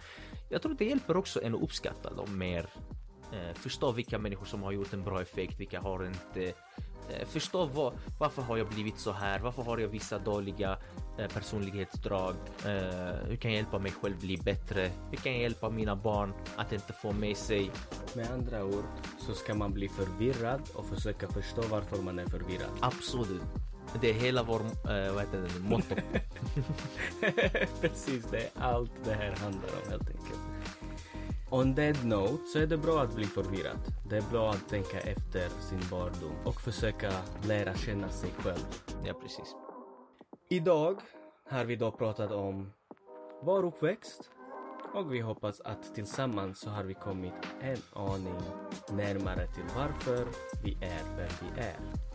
Jag 0.50 0.62
tror 0.62 0.74
det 0.74 0.86
hjälper 0.86 1.18
också 1.18 1.44
en 1.44 1.56
att 1.56 1.62
uppskatta 1.62 2.14
dem 2.14 2.38
mer. 2.38 2.70
Eh, 3.34 3.54
förstå 3.54 3.92
vilka 3.92 4.20
människor 4.20 4.46
som 4.46 4.64
har 4.64 4.72
gjort 4.72 4.94
en 4.94 5.04
bra 5.04 5.22
effekt, 5.22 5.60
vilka 5.60 5.82
har 5.82 6.06
inte. 6.08 6.54
Eh, 7.10 7.28
förstå 7.28 7.66
vad, 7.66 7.94
varför 8.20 8.42
har 8.42 8.58
jag 8.58 8.68
blivit 8.68 9.00
så 9.00 9.12
här? 9.12 9.40
Varför 9.40 9.64
har 9.64 9.78
jag 9.78 9.88
vissa 9.88 10.20
dåliga 10.20 10.78
eh, 11.20 11.28
personlighetsdrag? 11.28 12.36
Hur 13.28 13.36
kan 13.36 13.52
jag 13.52 13.58
hjälpa 13.58 13.80
mig 13.80 13.92
själv 13.92 14.20
bli 14.20 14.38
bättre? 14.38 14.92
Hur 15.10 15.18
kan 15.18 15.32
jag 15.32 15.42
hjälpa 15.42 15.70
mina 15.70 15.96
barn 15.96 16.34
att 16.56 16.72
inte 16.74 16.94
få 16.94 17.12
med 17.12 17.38
sig? 17.38 17.72
Med 18.16 18.32
andra 18.32 18.66
ord 18.66 18.86
så 19.20 19.34
ska 19.34 19.54
man 19.56 19.74
bli 19.74 19.88
förvirrad 19.88 20.62
och 20.74 20.86
försöka 20.86 21.28
förstå 21.28 21.62
varför 21.62 22.02
man 22.02 22.20
är 22.20 22.26
förvirrad. 22.26 22.70
Absolut. 22.82 23.61
Det 24.02 24.10
är 24.10 24.14
hela 24.14 24.44
vår, 24.44 24.60
eh, 24.60 25.14
vad 25.14 25.22
heter 25.22 25.42
det, 25.42 25.60
motto. 25.60 25.96
Precis, 27.82 28.26
det 28.32 28.38
är 28.38 28.50
allt 28.60 28.92
det 29.04 29.14
här 29.14 29.36
handlar 29.36 29.70
om 29.70 29.90
helt 29.90 30.10
enkelt. 30.10 30.40
On 31.50 31.76
that 31.76 32.04
note 32.04 32.46
så 32.54 32.60
är 32.60 32.68
det 32.68 32.78
bra 32.78 33.02
att 33.02 33.16
bli 33.16 33.26
förvirrad. 33.26 33.78
Det 34.10 34.18
är 34.18 34.24
bra 34.32 34.50
att 34.50 34.70
tänka 34.70 35.00
efter 35.00 35.50
sin 35.50 35.80
barndom 35.90 36.36
och 36.46 36.62
försöka 36.62 37.12
lära 37.44 37.74
känna 37.74 38.10
sig 38.10 38.30
själv. 38.38 38.66
ja, 39.06 39.14
precis. 39.14 39.56
Idag 40.50 41.02
har 41.50 41.66
vi 41.66 41.76
då 41.76 41.92
pratat 41.92 42.32
om 42.32 42.72
vår 43.42 43.66
uppväxt 43.66 44.30
och 44.94 45.14
vi 45.14 45.20
hoppas 45.20 45.62
att 45.62 45.96
tillsammans 45.96 46.60
så 46.60 46.70
har 46.70 46.84
vi 46.84 46.94
kommit 46.94 47.34
en 47.62 47.78
aning 47.94 48.42
närmare 48.92 49.48
till 49.48 49.64
varför 49.76 50.28
vi 50.64 50.74
är 50.82 51.18
där 51.18 51.32
vi 51.42 51.62
är. 51.62 52.11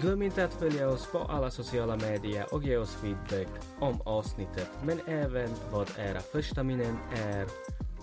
Glöm 0.00 0.22
inte 0.22 0.44
att 0.44 0.54
följa 0.54 0.88
oss 0.88 1.06
på 1.12 1.18
alla 1.18 1.50
sociala 1.50 1.96
medier 1.96 2.54
och 2.54 2.62
ge 2.62 2.76
oss 2.76 2.94
feedback 2.94 3.48
om 3.78 4.00
avsnittet 4.04 4.68
men 4.84 5.00
även 5.06 5.50
vad 5.72 5.90
era 5.98 6.20
första 6.20 6.62
minnen 6.62 6.98
är 7.12 7.46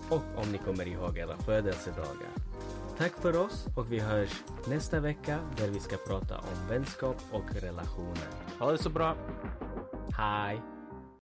och 0.08 0.22
om 0.36 0.52
ni 0.52 0.58
kommer 0.58 0.88
ihåg 0.88 1.18
era 1.18 1.36
födelsedagar. 1.36 2.30
Tack 2.98 3.12
för 3.12 3.36
oss 3.36 3.66
och 3.76 3.92
vi 3.92 3.98
hörs 3.98 4.42
nästa 4.66 5.00
vecka 5.00 5.38
där 5.56 5.68
vi 5.68 5.80
ska 5.80 5.96
prata 5.96 6.38
om 6.38 6.68
vänskap 6.68 7.16
och 7.32 7.54
relationer. 7.54 8.28
Ha 8.58 8.72
det 8.72 8.78
så 8.78 8.90
bra. 8.90 9.16
Hej! 10.18 10.71